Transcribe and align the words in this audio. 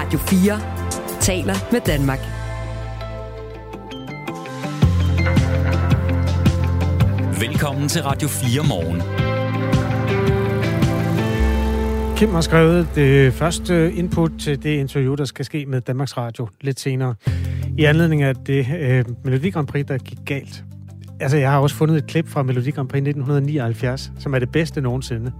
Radio 0.00 0.18
4 0.18 0.60
taler 1.20 1.54
med 1.72 1.80
Danmark. 1.86 2.18
Velkommen 7.40 7.88
til 7.88 8.02
Radio 8.02 8.28
4 8.28 8.62
morgen. 8.68 9.00
Kim 12.16 12.28
har 12.28 12.40
skrevet 12.40 12.88
det 12.94 13.32
første 13.32 13.92
input 13.92 14.30
til 14.38 14.62
det 14.62 14.70
interview, 14.70 15.14
der 15.14 15.24
skal 15.24 15.44
ske 15.44 15.66
med 15.66 15.80
Danmarks 15.80 16.16
Radio 16.16 16.48
lidt 16.60 16.80
senere. 16.80 17.14
I 17.78 17.84
anledning 17.84 18.22
af 18.22 18.36
det 18.36 18.66
øh, 18.80 19.04
Melodi 19.24 19.50
Grand 19.50 19.66
Prix, 19.66 19.86
der 19.86 19.98
gik 19.98 20.18
galt. 20.26 20.64
Altså, 21.20 21.36
jeg 21.36 21.50
har 21.50 21.58
også 21.58 21.76
fundet 21.76 21.96
et 21.96 22.06
klip 22.06 22.28
fra 22.28 22.42
Melodi 22.42 22.70
Grand 22.70 22.88
Prix 22.88 22.98
1979, 22.98 24.12
som 24.18 24.34
er 24.34 24.38
det 24.38 24.52
bedste 24.52 24.80
nogensinde. 24.80 25.32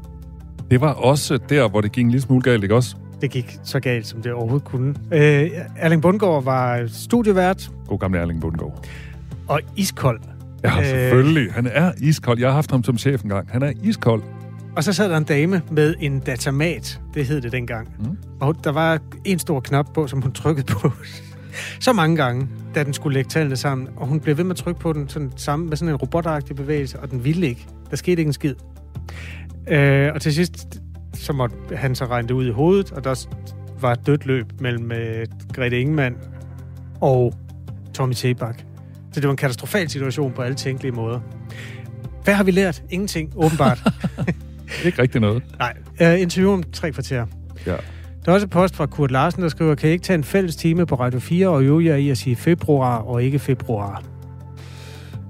Det 0.70 0.80
var 0.80 0.92
også 0.92 1.38
der, 1.48 1.68
hvor 1.68 1.80
det 1.80 1.92
gik 1.92 2.04
en 2.04 2.10
lille 2.10 2.22
smule 2.22 2.42
galt, 2.42 2.62
ikke 2.62 2.74
også? 2.74 2.96
Det 3.20 3.30
gik 3.30 3.58
så 3.64 3.80
galt, 3.80 4.06
som 4.06 4.22
det 4.22 4.32
overhovedet 4.32 4.64
kunne. 4.64 4.94
Øh, 5.12 5.50
Erling 5.76 6.02
Bundgaard 6.02 6.44
var 6.44 6.86
studievært. 6.86 7.70
God 7.88 7.98
gamle 7.98 8.18
Erling 8.18 8.40
Bundgaard. 8.40 8.86
Og 9.48 9.60
iskold. 9.76 10.20
Ja, 10.64 10.78
øh, 10.78 10.86
selvfølgelig. 10.86 11.52
Han 11.52 11.66
er 11.66 11.92
iskold. 12.00 12.38
Jeg 12.38 12.48
har 12.48 12.54
haft 12.54 12.70
ham 12.70 12.84
som 12.84 12.98
chef 12.98 13.22
engang. 13.22 13.48
Han 13.50 13.62
er 13.62 13.72
iskold. 13.82 14.22
Og 14.76 14.84
så 14.84 14.92
sad 14.92 15.10
der 15.10 15.16
en 15.16 15.24
dame 15.24 15.62
med 15.70 15.94
en 16.00 16.20
datamat, 16.20 17.00
det 17.14 17.26
hed 17.26 17.40
det 17.40 17.52
dengang. 17.52 17.88
Mm. 17.98 18.16
Og 18.40 18.64
der 18.64 18.72
var 18.72 18.98
en 19.24 19.38
stor 19.38 19.60
knap 19.60 19.86
på, 19.94 20.06
som 20.06 20.22
hun 20.22 20.32
trykkede 20.32 20.66
på 20.66 20.92
så 21.80 21.92
mange 21.92 22.16
gange, 22.16 22.48
da 22.74 22.84
den 22.84 22.92
skulle 22.92 23.14
lægge 23.14 23.28
tallene 23.28 23.56
sammen. 23.56 23.88
Og 23.96 24.06
hun 24.06 24.20
blev 24.20 24.36
ved 24.36 24.44
med 24.44 24.50
at 24.50 24.56
trykke 24.56 24.80
på 24.80 24.92
den 24.92 25.08
sådan, 25.08 25.32
sammen 25.36 25.68
med 25.68 25.76
sådan 25.76 25.94
en 25.94 25.96
robotagtig 25.96 26.56
bevægelse, 26.56 27.00
og 27.00 27.10
den 27.10 27.24
ville 27.24 27.48
ikke. 27.48 27.66
Der 27.90 27.96
skete 27.96 28.20
ikke 28.20 28.28
en 28.28 28.32
skid. 28.32 28.54
Øh, 29.68 30.10
og 30.14 30.20
til 30.20 30.34
sidst, 30.34 30.80
så 31.20 31.32
måtte 31.32 31.56
han 31.76 31.94
så 31.94 32.04
regne 32.04 32.28
det 32.28 32.34
ud 32.34 32.46
i 32.46 32.50
hovedet, 32.50 32.92
og 32.92 33.04
der 33.04 33.26
var 33.80 33.92
et 33.92 34.06
dødt 34.06 34.26
løb 34.26 34.46
mellem 34.60 34.92
øh, 34.92 35.26
Grete 35.52 35.80
Ingemann 35.80 36.16
og 37.00 37.34
Tommy 37.94 38.12
Sebak. 38.12 38.58
Så 39.12 39.20
det 39.20 39.24
var 39.24 39.30
en 39.30 39.36
katastrofal 39.36 39.90
situation 39.90 40.32
på 40.32 40.42
alle 40.42 40.54
tænkelige 40.54 40.92
måder. 40.92 41.20
Hvad 42.24 42.34
har 42.34 42.44
vi 42.44 42.50
lært? 42.50 42.82
Ingenting, 42.90 43.32
åbenbart. 43.36 43.82
ikke 44.84 45.02
rigtig 45.02 45.20
noget. 45.20 45.42
Nej. 45.58 45.74
Uh, 46.00 46.20
interview 46.20 46.52
om 46.52 46.62
tre 46.62 46.92
kvarter. 46.92 47.26
Ja. 47.66 47.76
Der 48.24 48.30
er 48.30 48.32
også 48.32 48.44
et 48.46 48.50
post 48.50 48.76
fra 48.76 48.86
Kurt 48.86 49.10
Larsen, 49.10 49.42
der 49.42 49.48
skriver, 49.48 49.74
kan 49.74 49.88
I 49.88 49.92
ikke 49.92 50.02
tage 50.04 50.14
en 50.14 50.24
fælles 50.24 50.56
time 50.56 50.86
på 50.86 50.94
Radio 50.94 51.20
4 51.20 51.48
og 51.48 51.62
øve 51.62 51.84
jer 51.84 51.96
i 51.96 52.10
at 52.10 52.18
sige 52.18 52.36
februar 52.36 52.98
og 52.98 53.22
ikke 53.22 53.38
februar? 53.38 54.02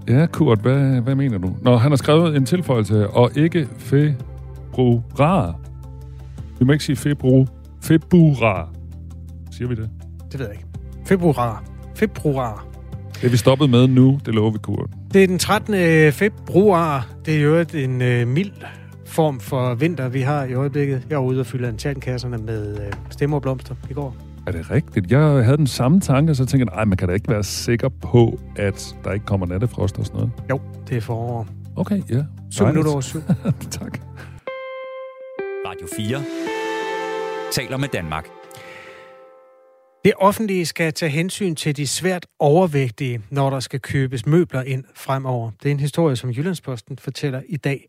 Ja, 0.08 0.26
Kurt, 0.26 0.58
hvad, 0.58 1.00
hvad 1.00 1.14
mener 1.14 1.38
du? 1.38 1.56
Når 1.62 1.76
han 1.76 1.92
har 1.92 1.96
skrevet 1.96 2.36
en 2.36 2.46
tilføjelse, 2.46 3.08
og 3.08 3.30
ikke 3.36 3.68
februar. 3.78 5.59
Vi 6.60 6.64
må 6.64 6.72
ikke 6.72 6.84
sige 6.84 6.96
februar. 6.96 7.46
Februar. 7.82 8.72
Siger 9.50 9.68
vi 9.68 9.74
det? 9.74 9.90
Det 10.32 10.40
ved 10.40 10.46
jeg 10.46 10.54
ikke. 10.54 10.66
Februar. 11.06 11.64
Februar. 11.94 12.66
Det 13.14 13.24
er 13.24 13.30
vi 13.30 13.36
stoppet 13.36 13.70
med 13.70 13.88
nu, 13.88 14.20
det 14.26 14.34
lover 14.34 14.50
vi, 14.50 14.58
Kurt. 14.58 14.90
Det 15.14 15.22
er 15.22 15.26
den 15.26 15.38
13. 15.38 16.12
februar. 16.12 17.08
Det 17.26 17.36
er 17.36 17.40
jo 17.40 17.64
en 17.74 18.02
øh, 18.02 18.28
mild 18.28 18.52
form 19.06 19.40
for 19.40 19.74
vinter, 19.74 20.08
vi 20.08 20.20
har 20.20 20.44
i 20.44 20.54
øjeblikket. 20.54 21.06
Jeg 21.10 21.18
var 21.18 21.24
ude 21.24 21.40
og 21.40 21.46
fylde 21.46 21.68
antennekasserne 21.68 22.38
med 22.38 22.86
øh, 22.86 22.92
stemmer 23.10 23.36
og 23.36 23.42
blomster 23.42 23.74
i 23.90 23.92
går. 23.92 24.16
Er 24.46 24.52
det 24.52 24.70
rigtigt? 24.70 25.10
Jeg 25.10 25.20
havde 25.20 25.56
den 25.56 25.66
samme 25.66 26.00
tanke, 26.00 26.34
så 26.34 26.46
tænkte 26.46 26.58
jeg, 26.58 26.76
nej, 26.76 26.84
man 26.84 26.96
kan 26.96 27.08
da 27.08 27.14
ikke 27.14 27.28
være 27.28 27.44
sikker 27.44 27.88
på, 27.88 28.40
at 28.56 28.96
der 29.04 29.12
ikke 29.12 29.26
kommer 29.26 29.46
nattefrost 29.46 29.98
og 29.98 30.06
sådan 30.06 30.18
noget. 30.20 30.32
Jo, 30.50 30.60
det 30.88 30.96
er 30.96 31.00
forår. 31.00 31.46
Okay, 31.76 32.02
ja. 32.10 32.24
7 32.50 32.66
minutter 32.66 32.92
over 32.92 33.00
7. 33.00 33.18
tak. 33.80 34.00
Radio 35.80 35.96
4 35.96 37.52
taler 37.52 37.76
med 37.76 37.88
Danmark. 37.88 38.28
Det 40.04 40.12
offentlige 40.16 40.66
skal 40.66 40.92
tage 40.92 41.10
hensyn 41.10 41.54
til 41.54 41.76
de 41.76 41.86
svært 41.86 42.26
overvægtige, 42.38 43.22
når 43.30 43.50
der 43.50 43.60
skal 43.60 43.80
købes 43.80 44.26
møbler 44.26 44.62
ind 44.62 44.84
fremover. 44.94 45.50
Det 45.62 45.68
er 45.68 45.70
en 45.70 45.80
historie, 45.80 46.16
som 46.16 46.30
Jyllandsposten 46.30 46.98
fortæller 46.98 47.42
i 47.48 47.56
dag. 47.56 47.88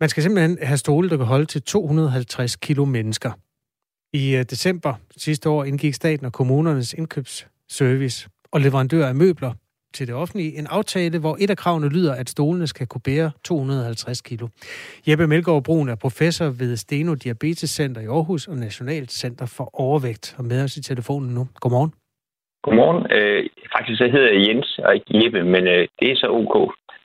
Man 0.00 0.08
skal 0.08 0.22
simpelthen 0.22 0.58
have 0.62 0.78
stole, 0.78 1.10
der 1.10 1.16
kan 1.16 1.26
holde 1.26 1.46
til 1.46 1.62
250 1.62 2.56
kilo 2.56 2.84
mennesker. 2.84 3.32
I 4.12 4.36
øh, 4.36 4.44
december 4.44 4.94
sidste 5.16 5.48
år 5.48 5.64
indgik 5.64 5.94
staten 5.94 6.26
og 6.26 6.32
kommunernes 6.32 6.94
indkøbsservice 6.94 8.28
og 8.52 8.60
leverandør 8.60 9.08
af 9.08 9.14
møbler 9.14 9.52
til 9.94 10.06
det 10.06 10.14
offentlige 10.14 10.58
en 10.58 10.66
aftale, 10.70 11.18
hvor 11.18 11.36
et 11.40 11.50
af 11.50 11.56
kravene 11.56 11.88
lyder, 11.88 12.14
at 12.14 12.28
stolene 12.28 12.66
skal 12.66 12.86
kunne 12.86 13.00
bære 13.04 13.30
250 13.44 14.20
kilo. 14.20 14.48
Jeppe 15.08 15.26
Melgaard 15.26 15.64
Brun 15.64 15.88
er 15.88 15.94
professor 15.94 16.44
ved 16.44 16.76
Steno 16.76 17.14
Diabetes 17.14 17.70
Center 17.70 18.00
i 18.00 18.06
Aarhus 18.06 18.48
og 18.48 18.56
Nationalt 18.56 19.12
Center 19.12 19.46
for 19.56 19.80
Overvægt 19.80 20.34
og 20.38 20.44
med 20.44 20.64
os 20.64 20.76
i 20.76 20.82
telefonen 20.82 21.34
nu. 21.34 21.48
Godmorgen. 21.60 21.92
Godmorgen. 22.62 23.02
Øh, 23.16 23.48
faktisk 23.76 23.98
så 23.98 24.08
hedder 24.12 24.30
jeg 24.32 24.48
Jens 24.48 24.80
og 24.84 24.94
ikke 24.94 25.24
Jeppe, 25.24 25.44
men 25.44 25.66
øh, 25.66 25.88
det 25.98 26.10
er 26.10 26.16
så 26.16 26.28
ok. 26.40 26.54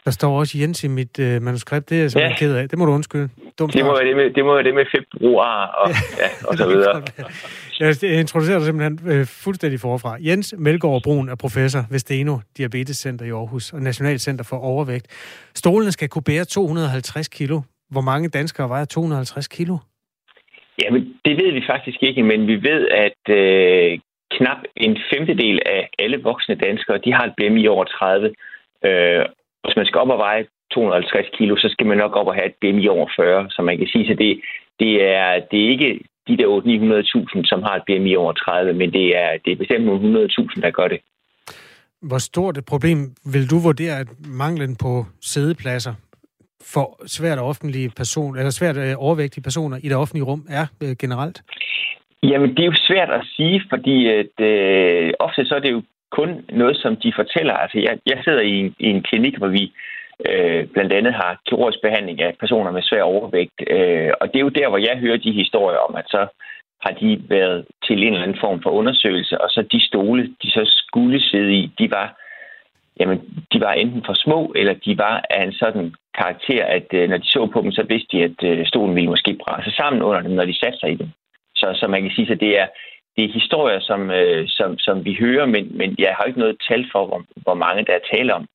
Der 0.06 0.12
står 0.12 0.40
også 0.40 0.58
Jens 0.58 0.84
i 0.84 0.88
mit 0.88 1.20
øh, 1.20 1.42
manuskript. 1.42 1.90
Det 1.90 1.98
er 1.98 2.02
jeg 2.02 2.12
simpelthen 2.12 2.32
ja. 2.32 2.38
ked 2.38 2.56
af. 2.56 2.70
Det 2.70 2.80
må 2.80 2.86
du 2.86 2.92
undskylde. 2.92 3.30
Dumt 3.60 3.74
det, 3.74 3.86
må 3.86 3.92
være 3.92 4.08
det, 4.08 4.16
med, 4.16 4.34
det 4.34 4.46
må 4.46 4.54
være 4.54 4.64
det 4.64 4.74
med 4.74 4.86
februar 4.96 5.68
og, 5.68 5.90
ja, 6.22 6.30
og 6.48 6.58
så 6.58 6.68
videre. 6.74 7.04
jeg 7.80 8.20
introducerer 8.20 8.58
dig 8.58 8.66
simpelthen 8.66 9.12
øh, 9.12 9.26
fuldstændig 9.44 9.80
forfra. 9.80 10.18
Jens 10.20 10.56
Melgaard 10.58 11.02
Brun 11.04 11.30
er 11.30 11.36
professor 11.36 11.82
ved 11.92 12.00
Steno 12.00 12.38
Diabetes 12.58 12.98
Center 12.98 13.26
i 13.26 13.30
Aarhus 13.30 13.74
og 13.74 13.82
National 13.82 14.20
Center 14.20 14.46
for 14.50 14.58
Overvægt. 14.58 15.08
Stolene 15.56 15.92
skal 15.92 16.10
kunne 16.10 16.24
bære 16.24 16.46
250 16.46 17.28
kilo. 17.28 17.62
Hvor 17.92 18.02
mange 18.02 18.30
danskere 18.30 18.70
vejer 18.70 18.86
250 18.86 19.48
kilo? 19.48 19.78
Jamen, 20.84 21.02
det 21.26 21.38
ved 21.38 21.52
vi 21.52 21.64
faktisk 21.70 21.98
ikke, 22.04 22.24
men 22.24 22.48
vi 22.48 22.56
ved, 22.56 22.88
at 23.06 23.22
øh, 23.36 24.00
knap 24.32 24.58
en 24.76 24.98
femtedel 25.14 25.60
af 25.66 25.90
alle 26.00 26.18
voksne 26.24 26.56
danskere, 26.56 26.98
de 27.06 27.14
har 27.14 27.24
et 27.26 27.34
BMI 27.38 27.68
over 27.68 27.84
30. 27.84 28.34
Øh, 28.86 29.26
hvis 29.66 29.76
man 29.76 29.86
skal 29.86 30.00
op 30.00 30.10
og 30.10 30.18
veje 30.18 30.46
250 30.72 31.28
kilo, 31.38 31.58
så 31.58 31.70
skal 31.70 31.88
man 31.88 31.98
nok 31.98 32.16
op 32.16 32.28
og 32.28 32.36
have 32.36 32.46
et 32.46 32.56
BMI 32.62 32.88
over 32.88 33.08
40, 33.16 33.50
så 33.50 33.62
man 33.62 33.78
kan 33.78 33.88
sige, 33.88 34.12
at 34.12 34.18
det, 34.18 34.42
det, 34.80 35.04
er, 35.04 35.32
det 35.52 35.66
er 35.66 35.70
ikke 35.70 36.00
de 36.28 36.38
der 36.38 36.48
800-900.000, 37.38 37.42
som 37.46 37.64
har 37.64 37.76
et 37.76 37.84
BMI 37.88 38.16
over 38.16 38.34
30, 38.34 38.74
men 38.74 38.94
det 38.94 39.18
er, 39.18 39.30
det 39.46 39.52
er 39.52 39.56
bestemt 39.56 39.86
nogle 39.86 40.28
100.000, 40.30 40.62
der 40.62 40.72
gør 40.72 40.88
det. 40.88 41.00
Hvor 42.02 42.18
stort 42.18 42.58
et 42.58 42.66
problem 42.66 42.98
vil 43.34 43.50
du 43.50 43.58
vurdere, 43.60 44.00
at 44.00 44.08
manglen 44.28 44.76
på 44.76 45.06
sædepladser 45.22 45.94
for 46.74 47.08
svært 47.08 47.40
offentlige 47.40 47.90
personer, 47.98 48.40
eller 48.40 48.52
svært 48.52 48.78
øh, 48.78 48.94
overvægtige 48.98 49.44
personer 49.44 49.78
i 49.84 49.88
det 49.90 49.98
offentlige 49.98 50.26
rum 50.26 50.46
er 50.50 50.66
øh, 50.84 50.96
generelt? 51.00 51.42
Jamen, 52.24 52.50
det 52.50 52.60
er 52.60 52.66
jo 52.66 52.78
svært 52.90 53.10
at 53.10 53.24
sige, 53.36 53.62
fordi 53.70 54.08
at, 54.08 54.46
øh, 54.46 55.14
ofte 55.20 55.46
så 55.46 55.56
er 55.56 55.60
det 55.60 55.72
jo 55.72 55.82
kun 56.18 56.30
noget, 56.62 56.78
som 56.78 56.96
de 57.04 57.12
fortæller. 57.16 57.54
Altså, 57.54 57.78
jeg, 57.88 57.94
jeg 58.12 58.18
sidder 58.24 58.42
i 58.42 58.56
en, 58.64 58.76
i 58.80 58.88
en 58.96 59.02
klinik, 59.10 59.38
hvor 59.38 59.48
vi 59.48 59.64
øh, 60.30 60.68
blandt 60.74 60.94
andet 60.94 61.14
har 61.14 61.42
kirurgisk 61.48 61.82
behandling 61.82 62.22
af 62.22 62.38
personer 62.40 62.72
med 62.72 62.82
svær 62.82 63.04
overvægt. 63.04 63.58
Øh, 63.76 64.12
og 64.22 64.26
det 64.28 64.38
er 64.38 64.48
jo 64.48 64.58
der, 64.60 64.70
hvor 64.70 64.78
jeg 64.78 64.98
hører 64.98 65.18
de 65.18 65.32
historier 65.42 65.78
om, 65.88 65.96
at 65.96 66.08
så 66.08 66.28
har 66.86 66.94
de 67.02 67.22
været 67.30 67.66
til 67.86 67.98
en 67.98 68.14
eller 68.14 68.24
anden 68.24 68.44
form 68.46 68.62
for 68.64 68.70
undersøgelse, 68.70 69.42
og 69.42 69.50
så 69.50 69.62
de 69.72 69.88
stole, 69.88 70.24
de 70.44 70.50
så 70.52 70.64
skulle 70.66 71.22
sidde 71.22 71.54
i, 71.54 71.72
de 71.80 71.92
var, 71.92 72.08
jamen, 73.00 73.18
de 73.54 73.62
var 73.62 73.74
enten 73.74 74.04
for 74.06 74.14
små, 74.14 74.54
eller 74.56 74.74
de 74.74 74.98
var 74.98 75.26
af 75.30 75.44
en 75.44 75.54
sådan 75.54 75.94
karakter, 76.18 76.66
at 76.66 76.88
øh, 76.94 77.10
når 77.10 77.18
de 77.18 77.28
så 77.28 77.50
på 77.54 77.62
dem, 77.62 77.72
så 77.72 77.84
vidste 77.90 78.18
de, 78.18 78.24
at 78.24 78.40
øh, 78.44 78.66
stolen 78.66 78.96
ville 78.96 79.10
måske 79.10 79.38
brænde 79.44 79.76
sammen 79.76 80.02
under 80.02 80.22
dem, 80.22 80.32
når 80.32 80.46
de 80.46 80.60
satte 80.60 80.80
sig 80.80 80.92
i 80.92 80.96
dem. 80.96 81.10
Så, 81.56 81.68
så 81.80 81.88
man 81.88 82.02
kan 82.02 82.12
sige, 82.12 82.32
at 82.32 82.40
det 82.40 82.60
er, 82.60 82.68
det 83.16 83.24
er 83.26 83.34
historier, 83.34 83.80
som, 83.80 84.12
øh, 84.12 84.44
som, 84.48 84.78
som 84.78 85.06
vi 85.06 85.18
hører, 85.20 85.46
men, 85.46 85.78
men 85.78 85.96
jeg 86.00 86.16
har 86.18 86.24
ikke 86.24 86.40
noget 86.40 86.58
tal 86.70 86.86
for, 86.92 87.06
hvor, 87.08 87.22
hvor 87.36 87.54
mange 87.54 87.86
der 87.86 87.94
er 87.94 88.16
tale 88.16 88.34
om. 88.34 88.46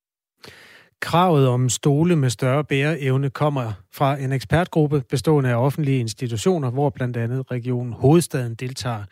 Kravet 1.01 1.47
om 1.47 1.69
stole 1.69 2.15
med 2.15 2.29
større 2.29 2.63
bæreevne 2.63 3.29
kommer 3.29 3.73
fra 3.93 4.17
en 4.19 4.31
ekspertgruppe 4.31 5.03
bestående 5.09 5.49
af 5.49 5.55
offentlige 5.55 5.99
institutioner, 5.99 6.71
hvor 6.71 6.89
blandt 6.89 7.17
andet 7.17 7.51
regionen 7.51 7.93
Hovedstaden 7.93 8.55
deltager. 8.55 9.03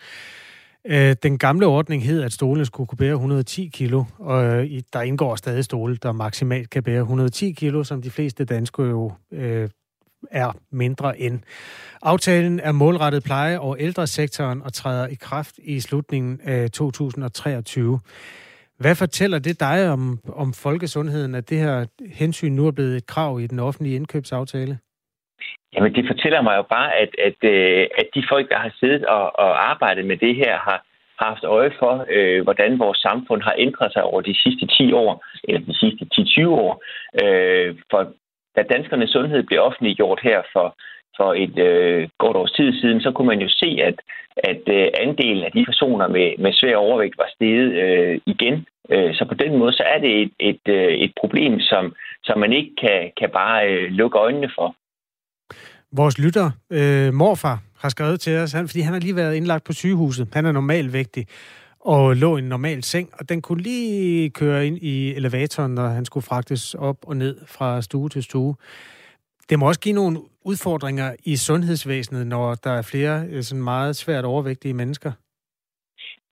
Øh, 0.85 1.15
den 1.23 1.37
gamle 1.37 1.65
ordning 1.65 2.03
hed, 2.03 2.23
at 2.23 2.31
stolene 2.31 2.65
skulle 2.65 2.87
kunne 2.87 2.97
bære 2.97 3.13
110 3.13 3.69
kilo, 3.73 4.03
og 4.19 4.43
der 4.93 5.01
indgår 5.01 5.35
stadig 5.35 5.63
stole, 5.63 5.95
der 5.95 6.11
maksimalt 6.11 6.69
kan 6.69 6.83
bære 6.83 7.01
110 7.01 7.51
kilo, 7.51 7.83
som 7.83 8.01
de 8.01 8.09
fleste 8.09 8.45
danskere 8.45 8.87
jo 8.87 9.11
øh, 9.31 9.69
er 10.31 10.51
mindre 10.71 11.19
end. 11.19 11.39
Aftalen 12.01 12.59
er 12.59 12.71
målrettet 12.71 13.23
pleje- 13.23 13.59
og 13.59 13.77
ældresektoren 13.79 14.61
og 14.61 14.73
træder 14.73 15.07
i 15.07 15.15
kraft 15.21 15.55
i 15.57 15.79
slutningen 15.79 16.39
af 16.43 16.71
2023. 16.71 17.99
Hvad 18.79 18.95
fortæller 18.95 19.39
det 19.39 19.59
dig 19.59 19.89
om, 19.89 20.19
om 20.33 20.53
folkesundheden, 20.53 21.35
at 21.35 21.49
det 21.49 21.57
her 21.57 21.85
hensyn 22.13 22.51
nu 22.51 22.67
er 22.67 22.71
blevet 22.71 22.95
et 22.97 23.07
krav 23.07 23.39
i 23.39 23.47
den 23.47 23.59
offentlige 23.59 23.95
indkøbsaftale? 23.95 24.77
Jamen, 25.73 25.93
det 25.95 26.05
fortæller 26.07 26.41
mig 26.41 26.55
jo 26.57 26.65
bare, 26.69 26.95
at, 26.95 27.09
at, 27.27 27.49
øh, 27.49 27.87
at 27.97 28.07
de 28.15 28.23
folk, 28.29 28.49
der 28.49 28.57
har 28.57 28.73
siddet 28.79 29.05
og, 29.05 29.39
og 29.39 29.69
arbejdet 29.71 30.05
med 30.05 30.17
det 30.17 30.35
her, 30.35 30.57
har, 30.57 30.85
haft 31.27 31.43
øje 31.43 31.71
for, 31.79 32.05
øh, 32.15 32.43
hvordan 32.43 32.79
vores 32.79 32.97
samfund 32.97 33.41
har 33.41 33.55
ændret 33.57 33.93
sig 33.93 34.03
over 34.03 34.21
de 34.21 34.35
sidste 34.43 34.65
10 34.67 34.93
år, 34.93 35.25
eller 35.43 35.61
de 35.69 35.75
sidste 35.81 36.03
10-20 36.13 36.47
år. 36.47 36.83
Øh, 37.21 37.75
for 37.91 38.01
da 38.59 38.73
danskernes 38.73 39.09
sundhed 39.09 39.43
blev 39.43 39.59
offentliggjort 39.61 40.19
her 40.23 40.39
for, 40.53 40.67
for 41.17 41.29
et 41.43 41.57
øh, 41.69 42.09
godt 42.23 42.37
års 42.37 42.51
tid 42.51 42.69
siden, 42.81 43.01
så 43.01 43.11
kunne 43.11 43.31
man 43.33 43.41
jo 43.45 43.49
se, 43.61 43.69
at, 43.89 43.97
at 44.37 44.63
øh, 44.77 44.87
andelen 45.03 45.43
af 45.43 45.51
de 45.51 45.65
personer 45.65 46.07
med, 46.07 46.27
med 46.43 46.53
svær 46.53 46.75
overvægt 46.75 47.17
var 47.17 47.29
steget 47.35 47.69
øh, 47.83 48.15
igen. 48.25 48.55
Øh, 48.93 49.11
så 49.17 49.25
på 49.31 49.35
den 49.43 49.57
måde, 49.59 49.73
så 49.73 49.83
er 49.93 49.99
det 50.05 50.21
et, 50.21 50.31
et, 50.39 50.63
øh, 50.77 50.93
et 51.05 51.13
problem, 51.21 51.59
som, 51.59 51.83
som 52.23 52.39
man 52.39 52.53
ikke 52.53 52.73
kan, 52.83 52.99
kan 53.19 53.29
bare 53.29 53.59
øh, 53.71 53.91
lukke 53.91 54.17
øjnene 54.17 54.51
for. 54.57 54.75
Vores 55.91 56.19
lytter, 56.23 56.47
øh, 56.77 57.13
morfar, 57.13 57.57
har 57.81 57.89
skrevet 57.89 58.19
til 58.19 58.37
os, 58.37 58.51
han, 58.51 58.67
fordi 58.67 58.81
han 58.81 58.93
har 58.93 58.99
lige 58.99 59.15
været 59.15 59.35
indlagt 59.35 59.63
på 59.63 59.73
sygehuset. 59.73 60.27
Han 60.33 60.45
er 60.45 60.51
normalvægtig 60.51 61.25
og 61.93 62.15
lå 62.15 62.37
i 62.37 62.39
en 62.39 62.49
normal 62.49 62.83
seng, 62.83 63.09
og 63.19 63.29
den 63.29 63.41
kunne 63.41 63.63
lige 63.63 64.29
køre 64.29 64.67
ind 64.67 64.77
i 64.77 65.13
elevatoren, 65.19 65.75
når 65.75 65.87
han 65.87 66.05
skulle 66.05 66.25
fragtes 66.29 66.73
op 66.73 66.97
og 67.07 67.15
ned 67.17 67.35
fra 67.47 67.81
stue 67.81 68.09
til 68.09 68.23
stue. 68.23 68.55
Det 69.49 69.59
må 69.59 69.67
også 69.67 69.79
give 69.79 69.95
nogle 69.95 70.17
udfordringer 70.45 71.09
i 71.25 71.35
sundhedsvæsenet, 71.35 72.27
når 72.27 72.55
der 72.63 72.71
er 72.71 72.89
flere 72.91 73.15
øh, 73.31 73.41
sådan 73.43 73.63
meget 73.63 73.95
svært 73.95 74.25
overvægtige 74.25 74.73
mennesker. 74.73 75.11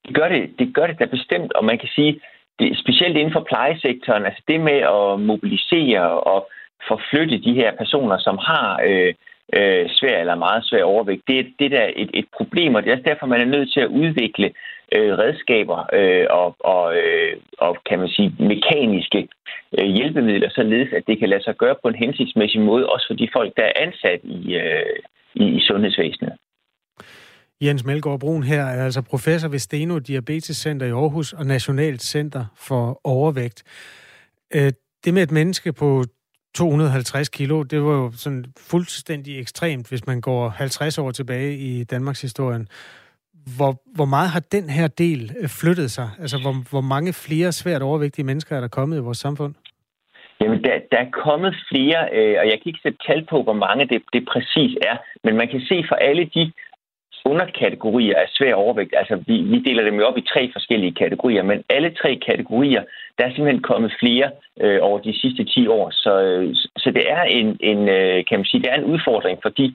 Det 0.06 0.16
gør 0.16 0.28
det, 0.30 0.44
det 0.60 0.76
gør 0.76 0.88
det 0.88 1.00
da 1.00 1.06
bestemt, 1.06 1.54
og 1.54 1.66
man 1.66 1.78
kan 1.80 1.90
sige, 1.96 2.22
det, 2.60 2.78
specielt 2.84 3.18
inden 3.18 3.34
for 3.34 3.46
plejesektoren, 3.52 4.26
altså 4.26 4.44
det 4.48 4.60
med 4.62 4.80
at 4.98 5.20
mobilisere 5.32 6.20
og 6.32 6.50
forflytte 6.88 7.38
de 7.48 7.54
her 7.54 7.72
personer, 7.78 8.18
som 8.20 8.38
har 8.38 8.82
øh, 8.90 9.14
øh, 9.58 9.86
svær 9.90 10.18
eller 10.20 10.36
meget 10.36 10.66
svær 10.66 10.84
overvægt, 10.84 11.28
det, 11.28 11.54
det 11.60 11.74
er 11.74 11.90
et, 11.96 12.10
et 12.14 12.28
problem, 12.38 12.76
og 12.76 12.84
det 12.84 12.92
er 12.92 13.08
derfor, 13.10 13.26
man 13.26 13.42
er 13.42 13.54
nødt 13.56 13.74
til 13.74 13.80
at 13.80 13.94
udvikle 14.02 14.54
øh, 14.96 15.18
redskaber 15.18 15.80
øh, 15.94 16.26
og, 16.30 16.56
og, 16.60 16.98
øh, 16.98 17.38
og, 17.58 17.78
kan 17.90 18.00
man 18.00 18.08
sige, 18.08 18.36
mekaniske 18.40 19.28
øh, 19.78 19.86
hjælpemidler, 19.86 20.50
således 20.50 20.94
at 20.94 21.04
det 21.08 21.20
kan 21.20 21.30
lade 21.30 21.44
sig 21.44 21.56
gøre 21.56 21.76
på 21.82 21.88
en 21.88 21.96
hensigtsmæssig 21.96 22.62
måde, 22.62 22.90
også 22.90 23.06
for 23.10 23.16
de 23.16 23.30
folk, 23.38 23.58
der 23.58 23.64
er 23.64 23.82
ansat 23.86 24.20
i, 24.24 24.56
øh, 24.56 25.00
i, 25.36 25.46
i 25.58 25.60
sundhedsvæsenet. 25.60 26.34
Jens 27.62 27.86
Melgaard 27.86 28.20
Brun 28.20 28.44
her 28.44 28.64
er 28.64 28.86
altså 28.86 29.02
professor 29.02 29.50
ved 29.50 29.60
Steno 29.60 30.00
Diabetes 30.00 30.58
Center 30.58 30.86
i 30.86 30.90
Aarhus 30.90 31.34
og 31.34 31.46
Nationalt 31.46 32.02
Center 32.02 32.46
for 32.68 33.02
Overvægt. 33.04 33.64
Øh, 34.56 34.72
det 35.06 35.14
med 35.14 35.24
et 35.24 35.32
menneske 35.32 35.74
på 35.74 36.04
250 36.56 37.30
kilo, 37.30 37.64
det 37.64 37.84
var 37.84 37.94
jo 37.94 38.12
sådan 38.12 38.46
fuldstændig 38.58 39.40
ekstremt, 39.40 39.90
hvis 39.90 40.08
man 40.08 40.22
går 40.22 40.50
50 40.50 40.98
år 40.98 41.12
tilbage 41.12 41.58
i 41.58 41.84
Danmarks 41.84 42.22
historien. 42.22 42.68
Hvor, 43.58 43.72
hvor 43.96 44.06
meget 44.06 44.30
har 44.30 44.44
den 44.52 44.70
her 44.70 44.88
del 44.88 45.22
øh, 45.40 45.50
flyttet 45.62 45.92
sig? 45.92 46.10
Altså, 46.22 46.38
hvor, 46.44 46.56
hvor 46.70 46.82
mange 46.82 47.14
flere 47.14 47.52
svært 47.52 47.82
overvægtige 47.82 48.26
mennesker 48.26 48.56
er 48.56 48.62
der 48.62 48.68
kommet 48.68 48.98
i 48.98 49.02
vores 49.08 49.18
samfund? 49.18 49.54
Jamen, 50.42 50.64
der, 50.64 50.76
der 50.92 50.98
er 50.98 51.10
kommet 51.26 51.56
flere, 51.72 52.00
øh, 52.18 52.36
og 52.42 52.46
jeg 52.50 52.58
kan 52.58 52.70
ikke 52.70 52.86
sætte 52.86 53.00
tal 53.08 53.26
på, 53.30 53.44
hvor 53.44 53.58
mange 53.66 53.88
det, 53.88 54.02
det 54.14 54.24
præcis 54.34 54.72
er, 54.90 54.96
men 55.24 55.38
man 55.38 55.48
kan 55.48 55.62
se 55.70 55.86
for 55.90 55.96
alle 55.96 56.26
de 56.36 56.52
underkategorier 57.32 58.16
af 58.24 58.28
svær 58.38 58.54
overvægt, 58.54 58.94
altså 59.02 59.16
vi, 59.28 59.36
vi 59.52 59.58
deler 59.68 59.84
dem 59.84 59.96
jo 60.00 60.06
op 60.10 60.18
i 60.18 60.30
tre 60.34 60.50
forskellige 60.56 60.98
kategorier, 61.02 61.44
men 61.44 61.64
alle 61.70 61.92
tre 62.02 62.12
kategorier, 62.30 62.84
der 63.18 63.24
er 63.26 63.32
simpelthen 63.34 63.70
kommet 63.72 63.92
flere 64.00 64.28
øh, 64.64 64.80
over 64.82 65.00
de 65.00 65.20
sidste 65.22 65.44
10 65.44 65.68
år. 65.68 65.88
Så, 65.92 66.14
øh, 66.22 66.56
så 66.84 66.92
det 66.98 67.06
er 67.18 67.24
en, 67.40 67.48
en 67.72 67.90
øh, 67.98 68.26
kan 68.28 68.40
man 68.40 68.46
sige, 68.46 68.62
det 68.64 68.72
er 68.72 68.80
en 68.80 68.92
udfordring 68.94 69.38
for 69.42 69.50
de 69.50 69.66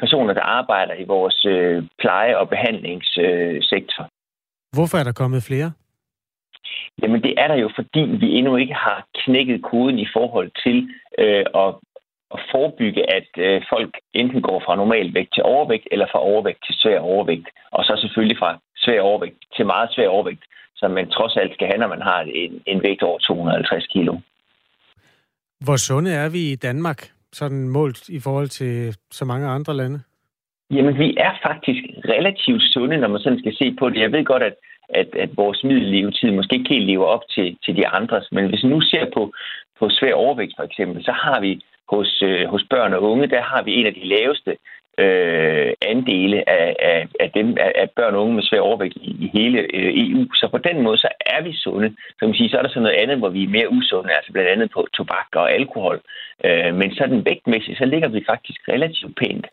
personer, 0.00 0.34
der 0.34 0.42
arbejder 0.42 0.94
i 0.94 1.04
vores 1.04 1.44
øh, 1.44 1.82
pleje- 1.98 2.36
og 2.36 2.48
behandlingssektor. 2.48 4.04
Øh, 4.04 4.10
Hvorfor 4.72 4.98
er 4.98 5.04
der 5.04 5.12
kommet 5.12 5.42
flere? 5.42 5.72
Jamen 7.02 7.22
det 7.22 7.34
er 7.38 7.48
der 7.48 7.54
jo, 7.54 7.70
fordi 7.74 8.00
vi 8.00 8.28
endnu 8.38 8.56
ikke 8.56 8.74
har 8.74 9.06
knækket 9.24 9.62
koden 9.62 9.98
i 9.98 10.08
forhold 10.16 10.50
til 10.64 10.88
øh, 11.18 11.44
at 11.54 11.74
at 12.34 12.40
forebygge, 12.52 13.02
at 13.18 13.30
øh, 13.46 13.62
folk 13.72 13.92
enten 14.20 14.42
går 14.42 14.58
fra 14.66 14.76
normal 14.76 15.14
vægt 15.14 15.32
til 15.34 15.42
overvægt, 15.42 15.86
eller 15.92 16.06
fra 16.12 16.20
overvægt 16.30 16.60
til 16.66 16.74
svær 16.82 16.98
overvægt. 16.98 17.48
Og 17.70 17.84
så 17.84 17.92
selvfølgelig 18.02 18.38
fra 18.38 18.58
svær 18.76 19.00
overvægt 19.00 19.38
til 19.56 19.66
meget 19.66 19.88
svær 19.94 20.08
overvægt, 20.08 20.44
som 20.76 20.90
man 20.90 21.10
trods 21.10 21.36
alt 21.36 21.54
skal 21.54 21.66
have, 21.66 21.80
når 21.80 21.88
man 21.88 22.02
har 22.02 22.20
en, 22.20 22.62
en 22.66 22.82
vægt 22.82 23.02
over 23.02 23.18
250 23.18 23.86
kilo. 23.86 24.12
Hvor 25.64 25.76
sunde 25.76 26.10
er 26.12 26.28
vi 26.28 26.52
i 26.52 26.56
Danmark, 26.56 27.00
sådan 27.34 27.68
målt 27.68 28.08
i 28.08 28.20
forhold 28.20 28.48
til 28.48 28.96
så 29.10 29.24
mange 29.24 29.46
andre 29.46 29.74
lande? 29.74 29.98
Jamen, 30.70 30.98
vi 30.98 31.08
er 31.26 31.32
faktisk 31.48 31.82
relativt 32.14 32.62
sunde, 32.72 32.96
når 32.96 33.08
man 33.08 33.20
sådan 33.20 33.38
skal 33.38 33.54
se 33.60 33.76
på 33.78 33.90
det. 33.90 34.00
Jeg 34.00 34.12
ved 34.12 34.24
godt, 34.24 34.42
at, 34.42 34.56
at, 34.88 35.08
at 35.24 35.30
vores 35.36 35.64
middellevetid 35.64 36.30
måske 36.30 36.56
ikke 36.56 36.74
helt 36.74 36.86
lever 36.86 37.06
op 37.06 37.24
til, 37.34 37.56
til 37.64 37.76
de 37.76 37.88
andres, 37.88 38.26
men 38.32 38.48
hvis 38.48 38.64
vi 38.64 38.68
nu 38.68 38.80
ser 38.80 39.04
på, 39.14 39.32
på 39.78 39.84
svær 39.90 40.14
overvægt 40.14 40.54
for 40.56 40.64
eksempel, 40.64 41.04
så 41.04 41.12
har 41.12 41.40
vi 41.40 41.60
hos, 41.92 42.22
øh, 42.22 42.46
hos 42.52 42.64
børn 42.70 42.92
og 42.92 43.02
unge, 43.02 43.26
der 43.26 43.42
har 43.42 43.62
vi 43.62 43.72
en 43.74 43.86
af 43.86 43.94
de 43.94 44.08
laveste 44.14 44.56
øh, 44.98 45.72
andele 45.92 46.48
af, 46.48 46.76
af, 46.90 47.08
af, 47.20 47.30
dem, 47.30 47.48
af, 47.66 47.72
af 47.82 47.90
børn 47.96 48.14
og 48.14 48.22
unge 48.22 48.34
med 48.34 48.42
svær 48.42 48.60
overvægt 48.60 48.96
i, 48.96 49.10
i 49.24 49.30
hele 49.38 49.58
øh, 49.58 49.90
EU. 50.04 50.22
Så 50.34 50.48
på 50.50 50.58
den 50.58 50.82
måde, 50.82 50.98
så 50.98 51.08
er 51.20 51.42
vi 51.42 51.52
sunde. 51.56 51.94
Så, 52.18 52.26
man 52.26 52.34
sige, 52.34 52.50
så 52.50 52.56
er 52.58 52.62
der 52.62 52.68
så 52.68 52.80
noget 52.80 53.00
andet, 53.02 53.18
hvor 53.18 53.28
vi 53.28 53.42
er 53.44 53.48
mere 53.56 53.72
usunde, 53.72 54.10
altså 54.16 54.32
blandt 54.32 54.50
andet 54.50 54.70
på 54.74 54.86
tobak 54.96 55.30
og 55.32 55.52
alkohol. 55.52 56.00
Øh, 56.44 56.74
men 56.74 56.94
sådan 56.94 57.24
vægtmæssigt, 57.24 57.78
så 57.78 57.84
ligger 57.84 58.08
vi 58.08 58.24
faktisk 58.28 58.60
relativt 58.68 59.16
pænt. 59.16 59.46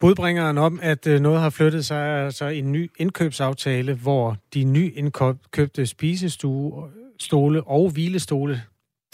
Budbringeren 0.00 0.58
om, 0.58 0.80
at 0.82 1.06
øh, 1.06 1.20
noget 1.20 1.40
har 1.40 1.50
flyttet 1.50 1.84
sig, 1.84 1.96
er 1.96 2.24
altså 2.24 2.46
en 2.48 2.72
ny 2.72 2.90
indkøbsaftale, 2.98 3.92
hvor 4.02 4.36
de 4.54 4.64
nyindkøbte 4.64 5.86
spisestue, 5.86 6.90
stole 7.20 7.62
og 7.66 7.90
hvilestole 7.94 8.54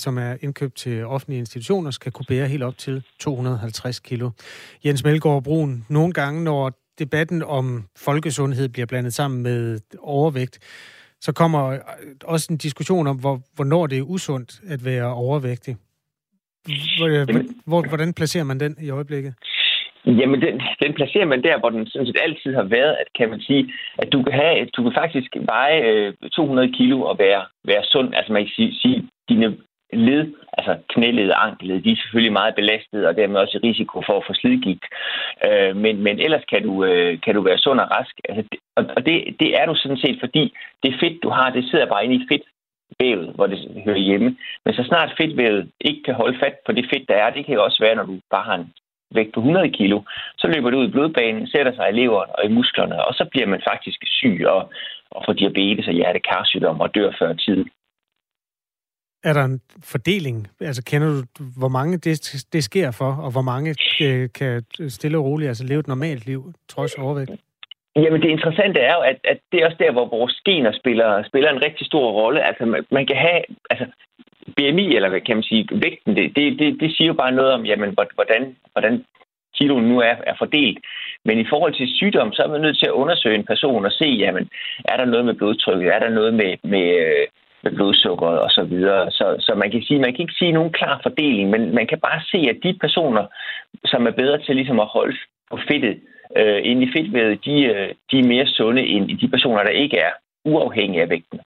som 0.03 0.19
er 0.19 0.37
indkøbt 0.41 0.75
til 0.75 1.07
offentlige 1.07 1.39
institutioner, 1.39 1.91
skal 1.91 2.13
kunne 2.13 2.27
bære 2.29 2.49
helt 2.49 2.63
op 2.63 2.79
til 2.79 3.03
250 3.21 4.01
kilo. 4.01 4.31
Jens 4.85 5.05
Melgaard 5.05 5.45
Brun, 5.45 5.85
nogle 5.89 6.13
gange, 6.13 6.45
når 6.45 6.73
debatten 6.99 7.43
om 7.43 7.85
folkesundhed 7.97 8.69
bliver 8.69 8.87
blandet 8.87 9.15
sammen 9.15 9.43
med 9.43 9.81
overvægt, 9.99 10.59
så 11.21 11.33
kommer 11.33 11.79
også 12.25 12.47
en 12.51 12.57
diskussion 12.57 13.07
om, 13.07 13.17
hvor, 13.17 13.41
hvornår 13.57 13.87
det 13.87 13.99
er 13.99 14.03
usundt 14.03 14.61
at 14.69 14.85
være 14.85 15.15
overvægtig. 15.15 15.77
Hvordan 17.67 18.15
placerer 18.15 18.45
man 18.45 18.61
den 18.61 18.77
i 18.81 18.91
øjeblikket? 18.91 19.35
Jamen, 20.07 20.41
den, 20.43 20.55
den 20.83 20.93
placerer 20.95 21.27
man 21.27 21.43
der, 21.43 21.59
hvor 21.59 21.71
den 21.71 21.87
sådan 21.87 22.07
set 22.07 22.21
altid 22.27 22.55
har 22.55 22.63
været, 22.63 22.95
at 23.03 23.09
kan 23.19 23.31
man 23.31 23.41
sige, 23.41 23.73
at 23.99 24.13
du 24.13 24.23
kan, 24.23 24.33
have, 24.33 24.67
du 24.77 24.83
kan 24.83 24.93
faktisk 25.03 25.31
veje 25.55 26.13
200 26.33 26.69
øh, 26.69 26.75
kilo 26.75 27.03
og 27.03 27.19
være, 27.19 27.43
være 27.65 27.85
sund. 27.85 28.15
Altså 28.15 28.33
man 28.33 28.43
kan 28.43 28.53
sige, 28.57 28.75
sige 28.75 29.09
dine 29.29 29.57
led, 29.93 30.35
altså 30.59 30.77
knæled 30.89 31.31
og 31.31 31.47
ankelled, 31.47 31.83
de 31.83 31.93
er 31.93 31.97
selvfølgelig 31.97 32.33
meget 32.33 32.55
belastet, 32.55 33.07
og 33.07 33.17
dermed 33.17 33.41
også 33.41 33.59
i 33.59 33.67
risiko 33.69 34.03
for 34.07 34.17
at 34.17 34.27
få 34.27 34.33
slidgigt. 34.35 34.85
Øh, 35.47 35.77
men, 35.77 36.03
men 36.03 36.19
ellers 36.21 36.45
kan 36.53 36.63
du, 36.63 36.85
øh, 36.85 37.21
kan 37.21 37.35
du 37.35 37.43
være 37.43 37.59
sund 37.59 37.81
og 37.81 37.89
rask. 37.91 38.15
Altså, 38.29 38.43
og 38.77 38.85
og 38.97 39.07
det, 39.07 39.37
det 39.41 39.61
er 39.61 39.67
du 39.67 39.75
sådan 39.75 40.03
set, 40.05 40.17
fordi 40.21 40.55
det 40.83 41.01
fedt, 41.01 41.23
du 41.23 41.29
har, 41.29 41.51
det 41.51 41.71
sidder 41.71 41.87
bare 41.87 42.05
inde 42.05 42.17
i 42.17 42.27
fedt 42.31 42.43
vævet, 43.01 43.29
hvor 43.35 43.47
det 43.47 43.59
hører 43.85 44.07
hjemme. 44.09 44.37
Men 44.65 44.75
så 44.75 44.83
snart 44.85 45.15
fedtvævet 45.21 45.71
ikke 45.81 46.03
kan 46.03 46.15
holde 46.15 46.39
fat 46.39 46.57
på 46.67 46.73
det 46.73 46.87
fedt, 46.93 47.09
der 47.09 47.15
er, 47.15 47.31
det 47.31 47.47
kan 47.47 47.55
jo 47.55 47.65
også 47.65 47.79
være, 47.85 47.95
når 47.95 48.07
du 48.07 48.21
bare 48.31 48.45
har 48.45 48.55
en 48.55 48.73
vægt 49.15 49.35
på 49.35 49.41
100 49.41 49.71
kilo, 49.71 50.01
så 50.39 50.47
løber 50.47 50.71
det 50.71 50.77
ud 50.77 50.89
i 50.89 50.91
blodbanen, 50.91 51.47
sætter 51.49 51.75
sig 51.75 51.89
i 51.91 51.99
leveren 52.01 52.31
og 52.39 52.45
i 52.45 52.55
musklerne, 52.59 53.05
og 53.05 53.15
så 53.15 53.25
bliver 53.31 53.47
man 53.47 53.63
faktisk 53.71 53.99
syg 54.07 54.45
og, 54.47 54.73
og 55.11 55.23
får 55.27 55.33
diabetes 55.33 55.87
og 55.87 55.93
hjertekarsygdom 55.93 56.81
og 56.81 56.95
dør 56.95 57.11
før 57.19 57.33
tid. 57.33 57.65
Er 59.25 59.33
der 59.33 59.45
en 59.45 59.61
fordeling? 59.85 60.49
Altså 60.61 60.83
kender 60.85 61.09
du, 61.09 61.45
hvor 61.59 61.69
mange 61.69 61.99
det, 61.99 62.47
det 62.53 62.65
sker 62.65 62.91
for, 62.91 63.13
og 63.25 63.31
hvor 63.33 63.43
mange 63.43 63.71
øh, 64.03 64.29
kan 64.35 64.63
stille 64.89 65.19
og 65.19 65.25
roligt 65.25 65.49
altså 65.49 65.65
leve 65.65 65.81
et 65.81 65.89
normalt 65.89 66.27
liv, 66.27 66.53
trods 66.69 66.95
overvægt? 66.95 67.31
Jamen 67.97 68.23
det 68.23 68.31
interessante 68.31 68.81
er 68.81 68.95
jo, 68.95 69.01
at, 69.01 69.19
at 69.25 69.39
det 69.53 69.61
er 69.61 69.67
også 69.67 69.77
der, 69.81 69.93
hvor 69.93 70.07
vores 70.09 70.41
gener 70.45 70.73
spiller, 70.81 71.23
spiller 71.31 71.51
en 71.51 71.65
rigtig 71.65 71.87
stor 71.87 72.13
rolle. 72.13 72.47
Altså 72.47 72.65
man, 72.67 72.85
man 72.91 73.07
kan 73.07 73.17
have, 73.17 73.43
altså 73.71 73.87
BMI, 74.57 74.97
eller 74.97 75.09
hvad 75.09 75.21
kan 75.21 75.37
man 75.37 75.43
sige, 75.43 75.69
vægten, 75.73 76.17
det, 76.17 76.37
det, 76.37 76.59
det, 76.59 76.81
det 76.81 76.97
siger 76.97 77.09
jo 77.09 77.15
bare 77.15 77.33
noget 77.33 77.53
om, 77.53 77.67
jamen, 77.67 77.91
hvordan, 78.15 78.57
hvordan 78.73 79.05
kiloen 79.59 79.89
nu 79.89 79.99
er, 80.01 80.17
er 80.31 80.35
fordelt. 80.39 80.79
Men 81.25 81.39
i 81.39 81.47
forhold 81.51 81.75
til 81.75 81.89
sygdom, 81.89 82.33
så 82.33 82.43
er 82.43 82.49
man 82.49 82.61
nødt 82.61 82.79
til 82.79 82.87
at 82.87 82.99
undersøge 83.03 83.39
en 83.39 83.51
person 83.53 83.85
og 83.85 83.93
se, 83.93 84.09
jamen, 84.25 84.51
er 84.85 84.97
der 84.97 85.05
noget 85.05 85.25
med 85.25 85.35
blodtrykket, 85.35 85.95
er 85.95 85.99
der 85.99 86.11
noget 86.11 86.35
med, 86.35 86.53
med 86.63 86.87
øh, 87.07 87.27
med 87.63 87.73
blodsukkeret 87.73 88.39
og 88.41 88.51
så 88.51 88.63
videre. 88.65 89.11
Så, 89.11 89.37
så 89.41 89.55
man 89.55 89.71
kan 89.71 89.83
sige, 89.83 90.01
man 90.01 90.13
kan 90.13 90.21
ikke 90.21 90.39
sige 90.39 90.53
nogen 90.53 90.73
klar 90.73 91.01
fordeling, 91.03 91.51
men 91.51 91.75
man 91.75 91.87
kan 91.87 92.01
bare 92.01 92.21
se, 92.33 92.39
at 92.53 92.59
de 92.63 92.79
personer, 92.81 93.25
som 93.85 94.07
er 94.07 94.11
bedre 94.11 94.39
til 94.39 94.57
ligesom 94.57 94.81
at 94.81 94.87
holde 94.87 95.17
på 95.51 95.59
fedtet 95.69 96.01
øh, 96.37 96.61
inde 96.65 96.83
i 96.83 96.93
fedtvævet, 96.95 97.45
de, 97.45 97.57
øh, 97.75 97.89
de 98.11 98.19
er 98.19 98.31
mere 98.33 98.47
sunde 98.47 98.83
end 98.83 99.19
de 99.19 99.29
personer, 99.29 99.63
der 99.63 99.71
ikke 99.71 99.99
er 99.99 100.13
uafhængige 100.45 101.03
af 101.03 101.11
vægten. 101.11 101.41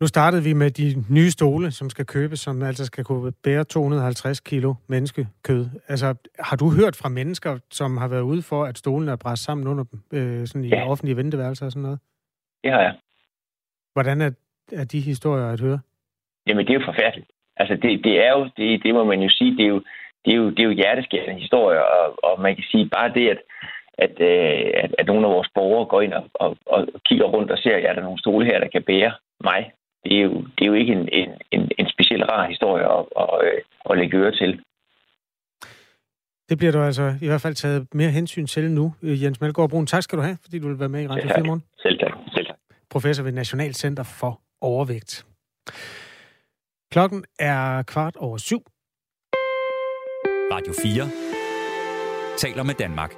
Nu 0.00 0.06
startede 0.06 0.42
vi 0.42 0.52
med 0.52 0.70
de 0.70 1.04
nye 1.10 1.30
stole, 1.30 1.70
som 1.70 1.90
skal 1.90 2.06
købes, 2.06 2.40
som 2.40 2.62
altså 2.62 2.84
skal 2.84 3.04
kunne 3.04 3.32
bære 3.44 3.64
250 3.64 4.40
kilo 4.40 4.74
menneskekød. 4.88 5.66
Altså, 5.88 6.14
har 6.38 6.56
du 6.56 6.70
hørt 6.70 6.96
fra 6.96 7.08
mennesker, 7.08 7.58
som 7.70 7.96
har 7.96 8.08
været 8.08 8.22
ude 8.22 8.42
for, 8.42 8.64
at 8.64 8.78
stolen 8.78 9.08
er 9.08 9.16
bræst 9.16 9.44
sammen 9.44 9.68
under 9.68 9.84
dem, 9.84 10.00
øh, 10.12 10.46
sådan 10.46 10.64
i 10.64 10.68
ja. 10.68 10.90
offentlige 10.90 11.16
venteværelser 11.16 11.66
og 11.66 11.72
sådan 11.72 11.82
noget? 11.82 11.98
Det 12.64 12.72
har 12.72 12.80
jeg. 12.80 12.94
Hvordan 13.92 14.20
er 14.20 14.30
er 14.72 14.84
de 14.84 15.00
historier 15.00 15.46
at 15.46 15.60
høre? 15.60 15.80
Jamen, 16.46 16.66
det 16.66 16.74
er 16.74 16.80
jo 16.80 16.92
forfærdeligt. 16.92 17.30
Altså, 17.56 17.74
det, 17.82 18.04
det 18.04 18.24
er 18.26 18.30
jo, 18.38 18.50
det, 18.56 18.82
det 18.84 18.94
må 18.94 19.04
man 19.04 19.20
jo 19.22 19.28
sige, 19.28 19.56
det 19.56 19.64
er 19.64 19.68
jo, 19.68 19.82
det 20.24 20.32
er 20.32 20.36
jo, 20.36 20.50
det 20.50 20.58
er 20.58 20.64
jo 20.64 20.70
hjerteskærende 20.80 21.40
historier, 21.40 21.80
og, 21.80 22.24
og 22.24 22.40
man 22.40 22.54
kan 22.54 22.64
sige 22.70 22.88
bare 22.88 23.12
det, 23.14 23.28
at, 23.28 23.40
at, 23.98 24.14
øh, 24.20 24.70
at, 24.82 24.94
at 24.98 25.06
nogle 25.06 25.26
af 25.26 25.32
vores 25.32 25.48
borgere 25.54 25.86
går 25.86 26.00
ind 26.00 26.12
og, 26.12 26.24
og, 26.34 26.56
og 26.66 26.88
kigger 27.08 27.24
rundt 27.24 27.50
og 27.50 27.58
ser, 27.58 27.76
at 27.76 27.82
ja, 27.82 27.88
der 27.88 28.00
er 28.00 28.08
nogle 28.08 28.18
stole 28.18 28.46
her, 28.46 28.58
der 28.60 28.68
kan 28.68 28.82
bære 28.82 29.12
mig. 29.44 29.72
Det 30.04 30.18
er 30.18 30.22
jo, 30.22 30.34
det 30.34 30.62
er 30.62 30.66
jo 30.66 30.72
ikke 30.72 30.92
en, 30.92 31.08
en, 31.12 31.30
en, 31.50 31.70
en 31.78 31.88
speciel 31.88 32.24
rar 32.24 32.48
historie 32.48 32.84
at, 32.84 33.04
at, 33.22 33.28
øh, 33.44 33.60
at 33.90 33.98
lægge 33.98 34.16
øre 34.16 34.32
til. 34.32 34.60
Det 36.48 36.58
bliver 36.58 36.72
du 36.72 36.80
altså 36.80 37.14
i 37.22 37.26
hvert 37.26 37.40
fald 37.40 37.54
taget 37.54 37.86
mere 37.94 38.10
hensyn 38.10 38.46
til 38.46 38.70
nu. 38.70 38.94
Øh, 39.02 39.22
Jens 39.22 39.40
Melgaard 39.40 39.70
Brun, 39.70 39.86
tak 39.86 40.02
skal 40.02 40.18
du 40.18 40.22
have, 40.22 40.36
fordi 40.42 40.58
du 40.58 40.68
vil 40.68 40.80
være 40.80 40.88
med 40.88 41.02
i 41.02 41.06
Radio 41.06 41.28
4 41.34 41.44
morgen. 41.44 41.62
Selv 41.78 41.98
tak. 41.98 42.12
Selv 42.34 42.46
tak. 42.46 42.56
Professor 42.90 43.24
ved 43.24 43.32
Nationalcenter 43.32 44.02
for 44.20 44.40
Overvægt. 44.66 45.26
Klokken 46.92 47.24
er 47.38 47.82
kvart 47.82 48.16
over 48.16 48.36
syv. 48.36 48.60
Radio 50.52 50.72
4 50.82 51.10
taler 52.38 52.62
med 52.62 52.74
Danmark. 52.74 53.14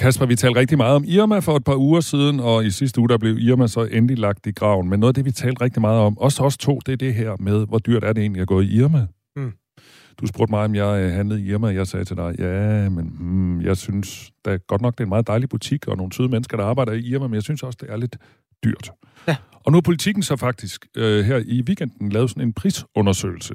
Kasper, 0.00 0.26
vi 0.26 0.36
talte 0.36 0.60
rigtig 0.60 0.78
meget 0.78 0.96
om 0.96 1.04
Irma 1.06 1.38
for 1.38 1.56
et 1.56 1.64
par 1.64 1.76
uger 1.76 2.00
siden, 2.00 2.40
og 2.40 2.66
i 2.66 2.70
sidste 2.70 3.00
uge 3.00 3.08
der 3.08 3.18
blev 3.18 3.38
Irma 3.38 3.66
så 3.66 3.84
endelig 3.84 4.18
lagt 4.18 4.46
i 4.46 4.50
graven. 4.50 4.88
Men 4.88 5.00
noget 5.00 5.10
af 5.10 5.14
det, 5.14 5.24
vi 5.24 5.30
talte 5.30 5.64
rigtig 5.64 5.80
meget 5.80 6.00
om, 6.00 6.18
også 6.18 6.42
os 6.42 6.56
to, 6.56 6.80
det 6.86 6.92
er 6.92 6.96
det 6.96 7.14
her 7.14 7.36
med, 7.40 7.66
hvor 7.66 7.78
dyrt 7.78 8.04
er 8.04 8.12
det 8.12 8.20
egentlig 8.20 8.42
at 8.42 8.48
gå 8.48 8.60
i 8.60 8.66
Irma? 8.66 9.06
Mm. 9.36 9.52
Du 10.20 10.26
spurgte 10.26 10.50
mig, 10.50 10.64
om 10.64 10.74
jeg 10.74 11.02
øh, 11.02 11.12
handlede 11.12 11.42
i 11.42 11.50
Irma, 11.50 11.66
og 11.66 11.74
jeg 11.74 11.86
sagde 11.86 12.04
til 12.04 12.16
dig, 12.16 12.34
ja, 12.38 12.88
men 12.88 13.04
hmm, 13.18 13.60
jeg 13.60 13.76
synes 13.76 14.30
da 14.44 14.58
godt 14.66 14.80
nok, 14.80 14.94
det 14.94 15.00
er 15.00 15.04
en 15.04 15.08
meget 15.08 15.26
dejlig 15.26 15.48
butik, 15.48 15.88
og 15.88 15.96
nogle 15.96 16.12
søde 16.12 16.28
mennesker, 16.28 16.56
der 16.56 16.64
arbejder 16.64 16.92
i 16.92 17.00
Irma, 17.00 17.26
men 17.26 17.34
jeg 17.34 17.42
synes 17.42 17.62
også, 17.62 17.78
det 17.80 17.90
er 17.90 17.96
lidt 17.96 18.16
dyrt. 18.64 18.90
Ja. 19.28 19.36
Og 19.64 19.72
nu 19.72 19.76
har 19.76 19.80
politikken 19.80 20.22
så 20.22 20.36
faktisk 20.36 20.86
øh, 20.96 21.24
her 21.24 21.42
i 21.46 21.62
weekenden 21.62 22.08
lavet 22.12 22.30
sådan 22.30 22.42
en 22.42 22.52
prisundersøgelse. 22.52 23.54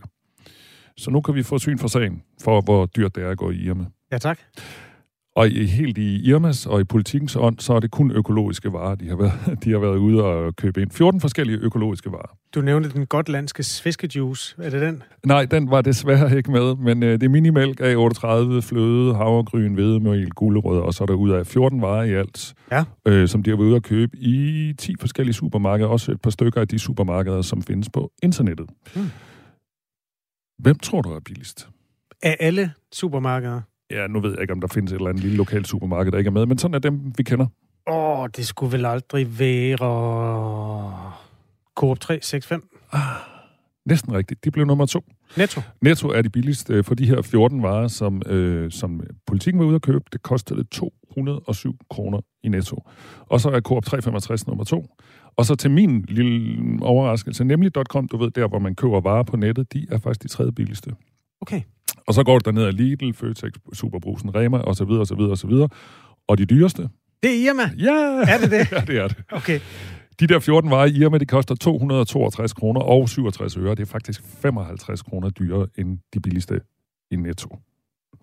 Så 0.98 1.12
nu 1.12 1.22
kan 1.22 1.36
vi 1.36 1.44
få 1.44 1.60
syn 1.60 1.78
for 1.78 1.88
sagen 1.88 2.24
for, 2.44 2.62
hvor 2.62 2.86
dyrt 2.86 3.16
det 3.16 3.24
er 3.24 3.30
at 3.30 3.38
gå 3.38 3.52
i 3.52 3.56
Irma. 3.56 3.86
Ja, 4.12 4.18
tak. 4.18 4.40
Og 5.36 5.50
i, 5.50 5.66
helt 5.66 5.98
i 5.98 6.30
Irmas 6.30 6.66
og 6.66 6.82
i 6.82 6.84
politikens 6.84 7.36
ånd, 7.36 7.60
så 7.60 7.74
er 7.74 7.80
det 7.80 7.92
kun 7.92 8.12
økologiske 8.12 8.74
varer, 8.74 8.96
de 8.96 9.10
har 9.10 9.16
været, 9.16 9.34
de 9.64 9.72
har 9.72 9.80
været 9.80 9.98
ude 9.98 10.24
og 10.24 10.56
købe 10.56 10.82
ind. 10.82 10.92
14 10.92 11.22
forskellige 11.22 11.58
økologiske 11.58 12.12
varer. 12.12 12.38
Du 12.56 12.62
nævnte 12.62 12.90
den 12.90 13.06
gotlandske 13.06 13.64
fiskejuice. 13.84 14.56
Er 14.64 14.70
det 14.70 14.82
den? 14.82 15.04
Nej, 15.26 15.46
den 15.46 15.70
var 15.72 15.82
desværre 15.82 16.38
ikke 16.38 16.52
med, 16.52 16.76
men 16.76 17.04
øh, 17.04 17.12
det 17.12 17.24
er 17.24 17.30
minimælk 17.30 17.80
af 17.80 17.96
38, 17.96 18.62
fløde, 18.62 19.16
havregryn, 19.16 19.74
hvedemel, 19.74 20.30
gulerødder, 20.32 20.82
og 20.82 20.94
så 20.94 21.04
er 21.04 21.06
der 21.06 21.14
ud 21.14 21.30
af 21.32 21.48
14 21.48 21.82
varer 21.82 22.04
i 22.04 22.14
alt, 22.14 22.54
Ja. 22.72 22.84
øh, 23.08 23.28
som 23.28 23.44
de 23.44 23.50
har 23.50 23.58
været 23.58 23.68
ude 23.68 23.76
at 23.76 23.84
købe 23.84 24.18
i 24.18 24.74
10 24.78 24.96
forskellige 25.00 25.34
supermarkeder, 25.34 25.90
også 25.90 26.12
et 26.12 26.22
par 26.22 26.30
stykker 26.30 26.62
af 26.62 26.68
de 26.68 26.80
supermarkeder, 26.80 27.42
som 27.42 27.62
findes 27.62 27.90
på 27.90 28.12
internettet. 28.24 28.70
Hmm. 28.96 29.10
Hvem 30.60 30.80
tror 30.80 31.02
du 31.02 31.10
er 31.10 31.20
billigst? 31.20 31.68
Af 32.24 32.38
alle 32.40 32.72
supermarkeder? 32.94 33.62
Ja, 33.92 34.08
nu 34.08 34.20
ved 34.20 34.32
jeg 34.32 34.42
ikke, 34.42 34.54
om 34.54 34.62
der 34.62 34.68
findes 34.68 34.92
et 34.92 34.96
eller 34.96 35.10
andet 35.10 35.24
lille 35.24 35.38
lokalt 35.38 35.68
supermarked, 35.68 36.12
der 36.12 36.18
ikke 36.18 36.28
er 36.28 36.32
med, 36.32 36.46
men 36.46 36.58
sådan 36.58 36.76
er 36.76 36.80
dem, 36.80 37.14
vi 37.18 37.24
kender. 37.24 37.46
Åh, 37.88 38.20
oh, 38.20 38.30
det 38.36 38.48
skulle 38.48 38.72
vel 38.72 38.86
aldrig 38.86 39.40
være... 39.40 41.14
Coop 41.76 42.00
365. 42.00 42.64
Næsten 43.86 44.14
rigtigt. 44.14 44.44
De 44.44 44.52
blev 44.52 44.66
nummer 44.66 44.86
to. 44.86 45.06
Netto. 45.38 45.62
Netto 45.82 46.08
er 46.08 46.22
de 46.22 46.30
billigste 46.30 46.74
øh, 46.74 46.84
for 46.84 46.96
de 46.96 47.06
her 47.06 47.22
14 47.22 47.64
varer, 47.64 47.88
som, 47.88 48.22
øh, 48.26 48.72
som 48.72 49.02
politikken 49.28 49.60
var 49.60 49.66
ude 49.66 49.76
at 49.76 49.82
købe. 49.82 50.04
Det 50.14 50.22
kostede 50.22 50.64
207 50.64 51.78
kroner 51.90 52.22
i 52.44 52.50
netto. 52.50 52.84
Og 53.20 53.42
så 53.42 53.50
er 53.50 53.62
Coop 53.62 53.86
365 53.86 54.48
nummer 54.48 54.64
to. 54.64 54.86
Og 55.38 55.46
så 55.46 55.56
til 55.56 55.72
min 55.72 56.06
lille 56.08 56.60
overraskelse, 56.82 57.44
nemlig.com, 57.44 58.08
du 58.08 58.18
ved, 58.18 58.32
der 58.32 58.48
hvor 58.48 58.60
man 58.60 58.76
køber 58.76 59.02
varer 59.02 59.24
på 59.24 59.38
nettet, 59.38 59.74
de 59.74 59.88
er 59.92 59.98
faktisk 59.98 60.24
de 60.24 60.28
tredje 60.28 60.52
billigste. 60.52 60.96
Okay. 61.42 61.62
Og 62.08 62.14
så 62.14 62.24
går 62.24 62.38
det 62.38 62.46
derned 62.46 62.64
af 62.64 62.78
Lidl, 62.78 63.14
Føtex, 63.14 63.52
Superbrusen, 63.74 64.36
Rema 64.36 64.58
og 64.58 64.76
så 64.76 64.86
videre, 64.86 65.02
og 65.02 65.08
så 65.08 65.16
videre, 65.16 65.32
og 65.32 65.38
så 65.38 65.48
videre. 65.48 65.70
Og 66.28 66.38
de 66.38 66.46
dyreste? 66.46 66.90
Det 67.24 67.32
er 67.32 67.50
Irma. 67.50 67.64
Ja! 67.78 68.34
Er 68.34 68.38
det 68.42 68.52
det? 68.52 68.72
ja, 68.78 68.80
det 68.88 68.98
er 68.98 69.08
det. 69.08 69.18
Okay. 69.32 69.60
De 70.20 70.28
der 70.28 70.40
14 70.40 70.72
varer 70.72 70.86
i 70.86 70.92
Irma, 70.92 71.18
de 71.18 71.26
koster 71.26 71.56
262 71.56 72.54
kroner 72.54 72.82
og 72.82 73.10
67 73.10 73.58
øre. 73.58 73.76
Det 73.76 73.80
er 73.80 73.86
faktisk 73.86 74.22
55 74.42 75.02
kroner 75.02 75.30
dyrere 75.30 75.68
end 75.78 75.98
de 76.14 76.20
billigste 76.20 76.62
i 77.12 77.16
Netto. 77.16 77.58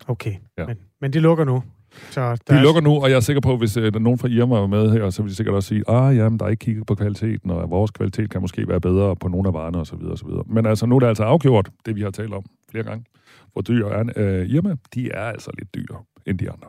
Okay. 0.07 0.33
Ja. 0.57 0.65
Men, 0.65 0.77
men 1.01 1.13
de 1.13 1.19
lukker 1.19 1.43
nu. 1.45 1.63
Så 2.09 2.21
der 2.21 2.35
De 2.35 2.53
er- 2.53 2.61
lukker 2.63 2.81
nu, 2.81 2.91
og 3.03 3.09
jeg 3.09 3.15
er 3.15 3.19
sikker 3.19 3.41
på, 3.41 3.51
at 3.53 3.57
hvis 3.57 3.77
øh, 3.77 3.93
der 3.93 3.99
nogen 3.99 4.19
fra 4.19 4.27
Irma 4.27 4.55
er 4.55 4.67
med 4.67 4.91
her, 4.91 5.09
så 5.09 5.21
vil 5.21 5.29
de 5.31 5.35
sikkert 5.35 5.55
også 5.55 5.69
sige, 5.69 5.83
ah 5.89 6.17
jamen, 6.17 6.39
der 6.39 6.45
er 6.45 6.49
ikke 6.49 6.59
kigget 6.65 6.85
på 6.87 6.95
kvaliteten, 6.95 7.49
og 7.51 7.69
vores 7.69 7.91
kvalitet 7.91 8.29
kan 8.29 8.41
måske 8.41 8.67
være 8.67 8.81
bedre 8.81 9.15
på 9.15 9.27
nogle 9.27 9.47
af 9.47 9.53
varerne 9.53 9.77
osv. 9.77 9.95
osv. 10.11 10.27
Men 10.45 10.65
altså, 10.65 10.85
nu 10.85 10.95
er 10.95 10.99
det 10.99 11.07
altså 11.07 11.23
afgjort, 11.23 11.69
det 11.85 11.95
vi 11.95 12.01
har 12.01 12.11
talt 12.11 12.33
om 12.33 12.43
flere 12.71 12.83
gange. 12.83 13.05
Hvor 13.53 13.61
dyr 13.61 13.85
er 13.87 14.03
øh, 14.15 14.49
Irma? 14.55 14.75
De 14.95 15.11
er 15.11 15.23
altså 15.23 15.51
lidt 15.59 15.75
dyrere 15.75 16.03
end 16.27 16.39
de 16.39 16.51
andre. 16.51 16.67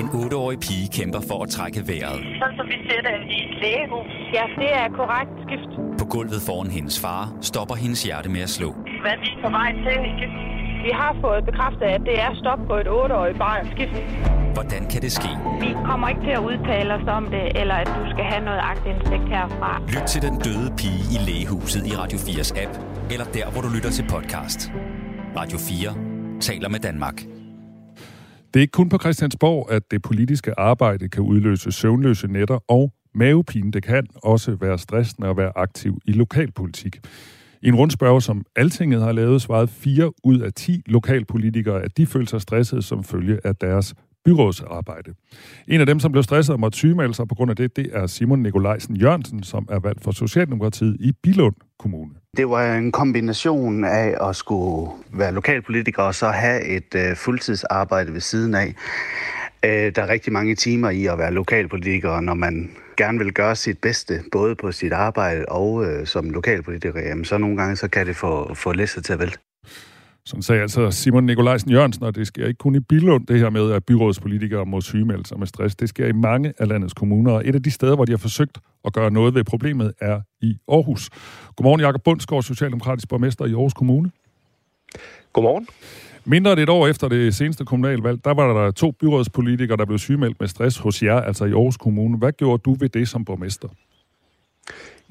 En 0.00 0.06
8-årig 0.22 0.58
pige 0.66 0.86
kæmper 0.98 1.20
for 1.30 1.38
at 1.44 1.48
trække 1.56 1.80
vejret. 1.90 2.18
Sådan 2.40 2.56
som 2.58 2.66
vi 2.72 2.78
ser 2.88 3.00
det 3.08 3.16
i 3.36 3.38
et 3.46 3.54
lægehus. 3.62 4.10
Ja, 4.36 4.44
det 4.60 4.70
er 4.82 4.88
korrekt 5.00 5.34
skift. 5.44 5.72
På 6.00 6.04
gulvet 6.14 6.40
foran 6.48 6.70
hendes 6.70 6.96
far 7.04 7.22
stopper 7.40 7.74
hendes 7.74 8.02
hjerte 8.02 8.28
med 8.30 8.42
at 8.48 8.52
slå. 8.58 8.68
Hvad 9.04 9.16
vi 9.22 9.28
er 9.36 9.40
på 9.44 9.50
vej 9.58 9.70
til? 9.86 9.98
Vi 10.86 10.90
har 11.02 11.16
fået 11.20 11.44
bekræftet, 11.44 11.86
at 11.96 12.00
det 12.08 12.16
er 12.26 12.30
stop 12.42 12.60
på 12.68 12.74
et 12.82 12.88
8-årigt 13.00 13.38
barn 13.38 13.64
skift. 13.74 13.92
Hvordan 14.56 14.82
kan 14.92 15.02
det 15.02 15.12
ske? 15.12 15.30
Vi 15.60 15.70
kommer 15.88 16.08
ikke 16.08 16.20
til 16.20 16.34
at 16.38 16.42
udtale 16.50 16.94
os 16.94 17.06
om 17.18 17.24
det, 17.34 17.44
eller 17.60 17.74
at 17.74 17.88
du 17.98 18.02
skal 18.12 18.24
have 18.24 18.44
noget 18.44 18.60
agtindsigt 18.72 19.26
herfra. 19.34 19.82
Lyt 19.94 20.06
til 20.12 20.22
den 20.22 20.34
døde 20.46 20.68
pige 20.80 21.02
i 21.14 21.18
lægehuset 21.28 21.86
i 21.86 21.92
Radio 21.96 22.18
4's 22.18 22.62
app, 22.62 22.72
eller 23.12 23.24
der, 23.24 23.50
hvor 23.52 23.60
du 23.60 23.68
lytter 23.76 23.90
til 23.90 24.04
podcast. 24.14 24.72
Radio 25.36 25.58
4 25.58 26.40
taler 26.40 26.68
med 26.68 26.80
Danmark. 26.80 27.16
Det 28.50 28.56
er 28.60 28.64
ikke 28.66 28.78
kun 28.80 28.88
på 28.88 28.98
Christiansborg, 28.98 29.70
at 29.70 29.82
det 29.90 30.02
politiske 30.02 30.60
arbejde 30.60 31.08
kan 31.08 31.22
udløse 31.22 31.72
søvnløse 31.72 32.26
nætter 32.26 32.58
og 32.68 32.92
mavepine. 33.14 33.72
Det 33.72 33.82
kan 33.84 34.06
også 34.22 34.56
være 34.60 34.78
stressende 34.78 35.28
at 35.28 35.36
være 35.36 35.52
aktiv 35.56 35.98
i 36.04 36.12
lokalpolitik. 36.12 36.96
I 37.62 37.68
en 37.68 37.74
rundspørg, 37.74 38.22
som 38.22 38.44
Altinget 38.56 39.02
har 39.02 39.12
lavet, 39.12 39.42
svarede 39.42 39.68
4 39.68 40.12
ud 40.24 40.40
af 40.40 40.52
10 40.52 40.82
lokalpolitikere, 40.86 41.82
at 41.82 41.96
de 41.96 42.06
følte 42.06 42.30
sig 42.30 42.40
stresset 42.40 42.84
som 42.84 43.04
følge 43.04 43.38
af 43.44 43.56
deres 43.56 43.94
byrådsarbejde. 44.24 45.14
En 45.68 45.80
af 45.80 45.86
dem, 45.86 46.00
som 46.00 46.12
blev 46.12 46.22
stresset 46.22 46.52
og 46.52 46.60
måtte 46.60 46.78
sygemelde 46.78 47.14
sig 47.14 47.28
på 47.28 47.34
grund 47.34 47.50
af 47.50 47.56
det, 47.56 47.76
det 47.76 47.90
er 47.92 48.06
Simon 48.06 48.42
Nikolajsen 48.42 48.96
Jørgensen, 48.96 49.42
som 49.42 49.68
er 49.70 49.78
valgt 49.78 50.04
for 50.04 50.10
Socialdemokratiet 50.10 50.96
i 51.00 51.12
Bilund 51.22 51.54
Kommune. 51.78 52.10
Det 52.36 52.48
var 52.48 52.74
en 52.74 52.92
kombination 52.92 53.84
af 53.84 54.28
at 54.28 54.36
skulle 54.36 54.90
være 55.12 55.32
lokalpolitiker 55.32 56.02
og 56.02 56.14
så 56.14 56.28
have 56.28 56.64
et 56.64 56.94
øh, 56.94 57.16
fuldtidsarbejde 57.16 58.12
ved 58.12 58.20
siden 58.20 58.54
af. 58.54 58.74
Øh, 59.64 59.92
der 59.94 60.02
er 60.02 60.08
rigtig 60.08 60.32
mange 60.32 60.54
timer 60.54 60.90
i 60.90 61.06
at 61.06 61.18
være 61.18 61.32
lokalpolitiker, 61.32 62.20
når 62.20 62.34
man 62.34 62.70
gerne 62.96 63.18
vil 63.18 63.32
gøre 63.32 63.56
sit 63.56 63.78
bedste, 63.78 64.20
både 64.32 64.54
på 64.54 64.72
sit 64.72 64.92
arbejde 64.92 65.44
og 65.48 65.84
øh, 65.84 66.06
som 66.06 66.30
lokalpolitiker, 66.30 67.00
jamen, 67.00 67.24
så 67.24 67.38
nogle 67.38 67.56
gange 67.56 67.76
så 67.76 67.88
kan 67.88 68.06
det 68.06 68.16
få, 68.16 68.54
få 68.54 68.72
læsset 68.72 69.04
til 69.04 69.12
at 69.12 69.18
vælte. 69.18 69.38
Sådan 70.26 70.42
sagde 70.42 70.62
altså 70.62 70.90
Simon 70.90 71.24
Nikolajsen 71.24 71.70
Jørgensen, 71.70 72.04
og 72.04 72.14
det 72.14 72.26
sker 72.26 72.46
ikke 72.46 72.58
kun 72.58 72.74
i 72.74 72.80
Bilund, 72.80 73.26
det 73.26 73.38
her 73.38 73.50
med, 73.50 73.72
at 73.72 73.84
byrådspolitikere 73.84 74.66
må 74.66 74.80
sygemelde 74.80 75.26
sig 75.28 75.38
med 75.38 75.46
stress. 75.46 75.76
Det 75.76 75.88
sker 75.88 76.06
i 76.06 76.12
mange 76.12 76.52
af 76.58 76.68
landets 76.68 76.94
kommuner, 76.94 77.32
og 77.32 77.48
et 77.48 77.54
af 77.54 77.62
de 77.62 77.70
steder, 77.70 77.94
hvor 77.94 78.04
de 78.04 78.12
har 78.12 78.16
forsøgt 78.18 78.58
at 78.84 78.92
gøre 78.92 79.10
noget 79.10 79.34
ved 79.34 79.44
problemet, 79.44 79.92
er 80.00 80.20
i 80.40 80.58
Aarhus. 80.68 81.10
Godmorgen, 81.56 81.80
Jakob 81.80 82.02
Bundsgaard, 82.04 82.42
Socialdemokratisk 82.42 83.08
borgmester 83.08 83.44
i 83.44 83.50
Aarhus 83.50 83.74
Kommune. 83.74 84.10
Godmorgen. 85.32 85.66
Mindre 86.24 86.52
end 86.52 86.60
et 86.60 86.68
år 86.68 86.86
efter 86.86 87.08
det 87.08 87.34
seneste 87.34 87.64
kommunalvalg, 87.64 88.24
der 88.24 88.34
var 88.34 88.64
der 88.64 88.70
to 88.70 88.90
byrådspolitikere, 88.90 89.76
der 89.76 89.84
blev 89.84 89.98
sygemeldt 89.98 90.40
med 90.40 90.48
stress 90.48 90.78
hos 90.78 91.02
jer, 91.02 91.20
altså 91.20 91.44
i 91.44 91.52
Aarhus 91.52 91.76
Kommune. 91.76 92.18
Hvad 92.18 92.32
gjorde 92.32 92.62
du 92.64 92.74
ved 92.74 92.88
det 92.88 93.08
som 93.08 93.24
borgmester? 93.24 93.68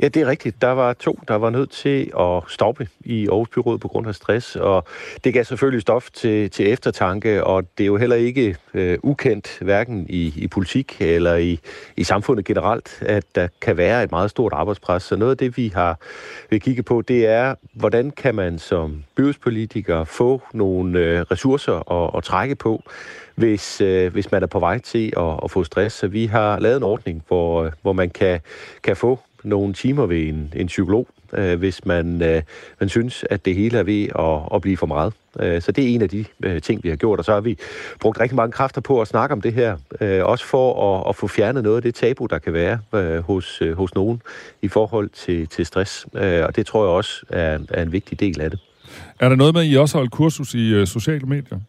Ja, 0.01 0.07
det 0.07 0.21
er 0.21 0.27
rigtigt. 0.27 0.61
Der 0.61 0.67
var 0.67 0.93
to, 0.93 1.19
der 1.27 1.35
var 1.35 1.49
nødt 1.49 1.71
til 1.71 2.11
at 2.19 2.43
stoppe 2.47 2.87
i 2.99 3.27
Aarhus 3.27 3.49
Byrådet 3.49 3.81
på 3.81 3.87
grund 3.87 4.07
af 4.07 4.15
stress, 4.15 4.55
og 4.55 4.85
det 5.23 5.33
gav 5.33 5.43
selvfølgelig 5.43 5.81
stof 5.81 6.09
til, 6.09 6.49
til 6.49 6.71
eftertanke, 6.71 7.43
og 7.43 7.63
det 7.77 7.83
er 7.83 7.87
jo 7.87 7.97
heller 7.97 8.15
ikke 8.15 8.57
øh, 8.73 8.97
ukendt, 9.03 9.57
hverken 9.61 10.05
i, 10.09 10.33
i 10.35 10.47
politik 10.47 10.97
eller 11.01 11.35
i, 11.35 11.59
i 11.97 12.03
samfundet 12.03 12.45
generelt, 12.45 13.01
at 13.01 13.23
der 13.35 13.47
kan 13.61 13.77
være 13.77 14.03
et 14.03 14.11
meget 14.11 14.29
stort 14.29 14.53
arbejdspres. 14.53 15.03
Så 15.03 15.15
noget 15.15 15.31
af 15.31 15.37
det, 15.37 15.57
vi 15.57 15.71
har 15.75 15.99
vil 16.49 16.61
kigge 16.61 16.83
på, 16.83 17.01
det 17.01 17.25
er, 17.25 17.55
hvordan 17.73 18.11
kan 18.11 18.35
man 18.35 18.59
som 18.59 19.03
byrådspolitiker 19.15 20.03
få 20.03 20.41
nogle 20.53 20.99
øh, 20.99 21.21
ressourcer 21.21 21.91
at, 21.91 22.17
at 22.17 22.23
trække 22.23 22.55
på, 22.55 22.83
hvis, 23.35 23.81
øh, 23.81 24.11
hvis 24.11 24.31
man 24.31 24.43
er 24.43 24.47
på 24.47 24.59
vej 24.59 24.77
til 24.77 25.13
at, 25.17 25.39
at 25.43 25.51
få 25.51 25.63
stress. 25.63 25.95
Så 25.95 26.07
vi 26.07 26.25
har 26.25 26.59
lavet 26.59 26.77
en 26.77 26.83
ordning, 26.83 27.23
hvor, 27.27 27.63
øh, 27.63 27.71
hvor 27.81 27.93
man 27.93 28.09
kan, 28.09 28.39
kan 28.83 28.95
få 28.95 29.19
nogle 29.43 29.73
timer 29.73 30.05
ved 30.05 30.27
en, 30.27 30.53
en 30.55 30.67
psykolog, 30.67 31.07
øh, 31.33 31.59
hvis 31.59 31.85
man, 31.85 32.21
øh, 32.23 32.41
man 32.79 32.89
synes, 32.89 33.25
at 33.29 33.45
det 33.45 33.55
hele 33.55 33.77
er 33.77 33.83
ved 33.83 34.07
at, 34.19 34.55
at 34.55 34.61
blive 34.61 34.77
for 34.77 34.85
meget. 34.85 35.13
Øh, 35.39 35.61
så 35.61 35.71
det 35.71 35.83
er 35.83 35.87
en 35.87 36.01
af 36.01 36.09
de 36.09 36.25
øh, 36.43 36.61
ting, 36.61 36.83
vi 36.83 36.89
har 36.89 36.95
gjort, 36.95 37.19
og 37.19 37.25
så 37.25 37.33
har 37.33 37.41
vi 37.41 37.57
brugt 37.99 38.19
rigtig 38.19 38.35
mange 38.35 38.51
kræfter 38.51 38.81
på 38.81 39.01
at 39.01 39.07
snakke 39.07 39.33
om 39.33 39.41
det 39.41 39.53
her, 39.53 39.77
øh, 40.01 40.25
også 40.25 40.45
for 40.45 40.99
at, 40.99 41.09
at 41.09 41.15
få 41.15 41.27
fjernet 41.27 41.63
noget 41.63 41.75
af 41.75 41.81
det 41.81 41.95
tabu, 41.95 42.25
der 42.25 42.37
kan 42.37 42.53
være 42.53 42.79
øh, 42.93 43.19
hos, 43.19 43.61
øh, 43.61 43.77
hos 43.77 43.95
nogen 43.95 44.21
i 44.61 44.67
forhold 44.67 45.09
til, 45.09 45.47
til 45.47 45.65
stress. 45.65 46.07
Øh, 46.13 46.45
og 46.45 46.55
det 46.55 46.65
tror 46.65 46.83
jeg 46.83 46.89
også 46.89 47.25
er, 47.29 47.59
er 47.69 47.81
en 47.81 47.91
vigtig 47.91 48.19
del 48.19 48.41
af 48.41 48.49
det. 48.49 48.59
Er 49.19 49.29
der 49.29 49.35
noget 49.35 49.53
med, 49.53 49.61
at 49.61 49.67
I 49.67 49.77
også 49.77 49.95
har 49.97 49.99
holdt 49.99 50.11
kursus 50.11 50.53
i 50.53 50.73
øh, 50.73 50.87
sociale 50.87 51.25
medier? 51.25 51.59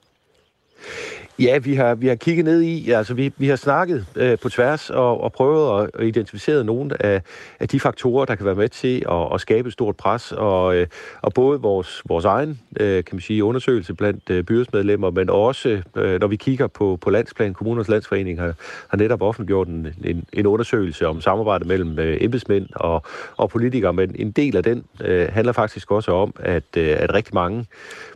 Ja, 1.38 1.58
vi 1.58 1.74
har, 1.74 1.94
vi 1.94 2.08
har 2.08 2.14
kigget 2.14 2.44
ned 2.44 2.62
i, 2.62 2.90
altså 2.90 3.14
vi, 3.14 3.32
vi 3.36 3.48
har 3.48 3.56
snakket 3.56 4.06
øh, 4.16 4.38
på 4.38 4.48
tværs 4.48 4.90
og, 4.90 5.20
og 5.20 5.32
prøvet 5.32 5.82
at, 5.82 5.90
at 5.98 6.06
identificere 6.06 6.64
nogle 6.64 7.06
af, 7.06 7.22
af 7.60 7.68
de 7.68 7.80
faktorer, 7.80 8.24
der 8.24 8.34
kan 8.34 8.46
være 8.46 8.54
med 8.54 8.68
til 8.68 9.04
at, 9.10 9.34
at 9.34 9.40
skabe 9.40 9.66
et 9.66 9.72
stort 9.72 9.96
pres, 9.96 10.32
og, 10.32 10.76
øh, 10.76 10.86
og 11.22 11.32
både 11.34 11.60
vores, 11.60 12.02
vores 12.08 12.24
egen 12.24 12.60
øh, 12.80 13.04
kan 13.04 13.16
man 13.16 13.20
sige, 13.20 13.44
undersøgelse 13.44 13.94
blandt 13.94 14.30
øh, 14.30 14.44
byrådsmedlemmer, 14.44 15.10
men 15.10 15.30
også 15.30 15.82
øh, 15.96 16.20
når 16.20 16.26
vi 16.26 16.36
kigger 16.36 16.66
på, 16.66 16.98
på 17.00 17.10
landsplan, 17.10 17.54
kommunernes 17.54 17.88
landsforening 17.88 18.40
har, 18.40 18.54
har 18.88 18.98
netop 18.98 19.22
offentliggjort 19.22 19.68
en, 19.68 19.88
en, 20.04 20.24
en 20.32 20.46
undersøgelse 20.46 21.08
om 21.08 21.20
samarbejde 21.20 21.68
mellem 21.68 21.98
øh, 21.98 22.16
embedsmænd 22.20 22.68
og, 22.74 23.02
og 23.36 23.50
politikere, 23.50 23.92
men 23.92 24.14
en 24.18 24.30
del 24.30 24.56
af 24.56 24.62
den 24.62 24.84
øh, 25.00 25.28
handler 25.32 25.52
faktisk 25.52 25.90
også 25.90 26.12
om, 26.12 26.34
at, 26.40 26.64
øh, 26.76 26.96
at 26.98 27.14
rigtig 27.14 27.34
mange 27.34 27.66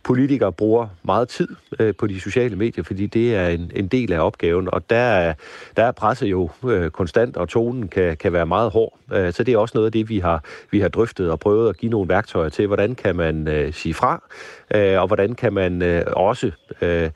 politikere 0.03 0.53
bruger 0.53 0.89
meget 1.03 1.29
tid 1.29 1.49
øh, 1.81 1.95
på 1.99 2.07
de 2.07 2.21
sociale 2.21 2.57
medier, 2.57 2.85
fordi 2.85 3.07
det 3.17 3.35
er 3.35 3.49
en, 3.49 3.71
en 3.75 3.87
del 3.87 4.13
af 4.13 4.21
opgaven, 4.21 4.69
og 4.73 4.91
der 4.91 4.97
er, 4.97 5.35
der 5.77 5.85
er 5.85 5.93
presset 5.93 6.27
jo 6.27 6.51
øh, 6.65 6.91
konstant, 6.91 7.37
og 7.37 7.49
tonen 7.49 7.89
kan, 7.89 8.17
kan 8.17 8.33
være 8.33 8.47
meget 8.47 8.71
hård. 8.71 8.99
Øh, 9.13 9.33
så 9.33 9.45
det 9.45 9.55
er 9.55 9.59
også 9.59 9.73
noget 9.75 9.87
af 9.87 9.93
det, 9.93 10.09
vi 10.09 10.19
har, 10.19 10.45
vi 10.71 10.81
har 10.81 10.89
drøftet 10.89 11.31
og 11.31 11.41
prøvet 11.41 11.69
at 11.69 11.77
give 11.77 11.91
nogle 11.91 12.09
værktøjer 12.09 12.49
til, 12.49 12.67
hvordan 12.67 12.95
kan 12.95 13.17
man 13.17 13.49
øh, 13.49 13.73
sige 13.73 13.95
fra, 13.95 14.23
øh, 14.75 15.01
og 15.01 15.07
hvordan 15.07 15.35
kan 15.35 15.53
man 15.53 15.83
øh, 15.83 16.05
også 16.07 16.51
øh, 16.81 17.11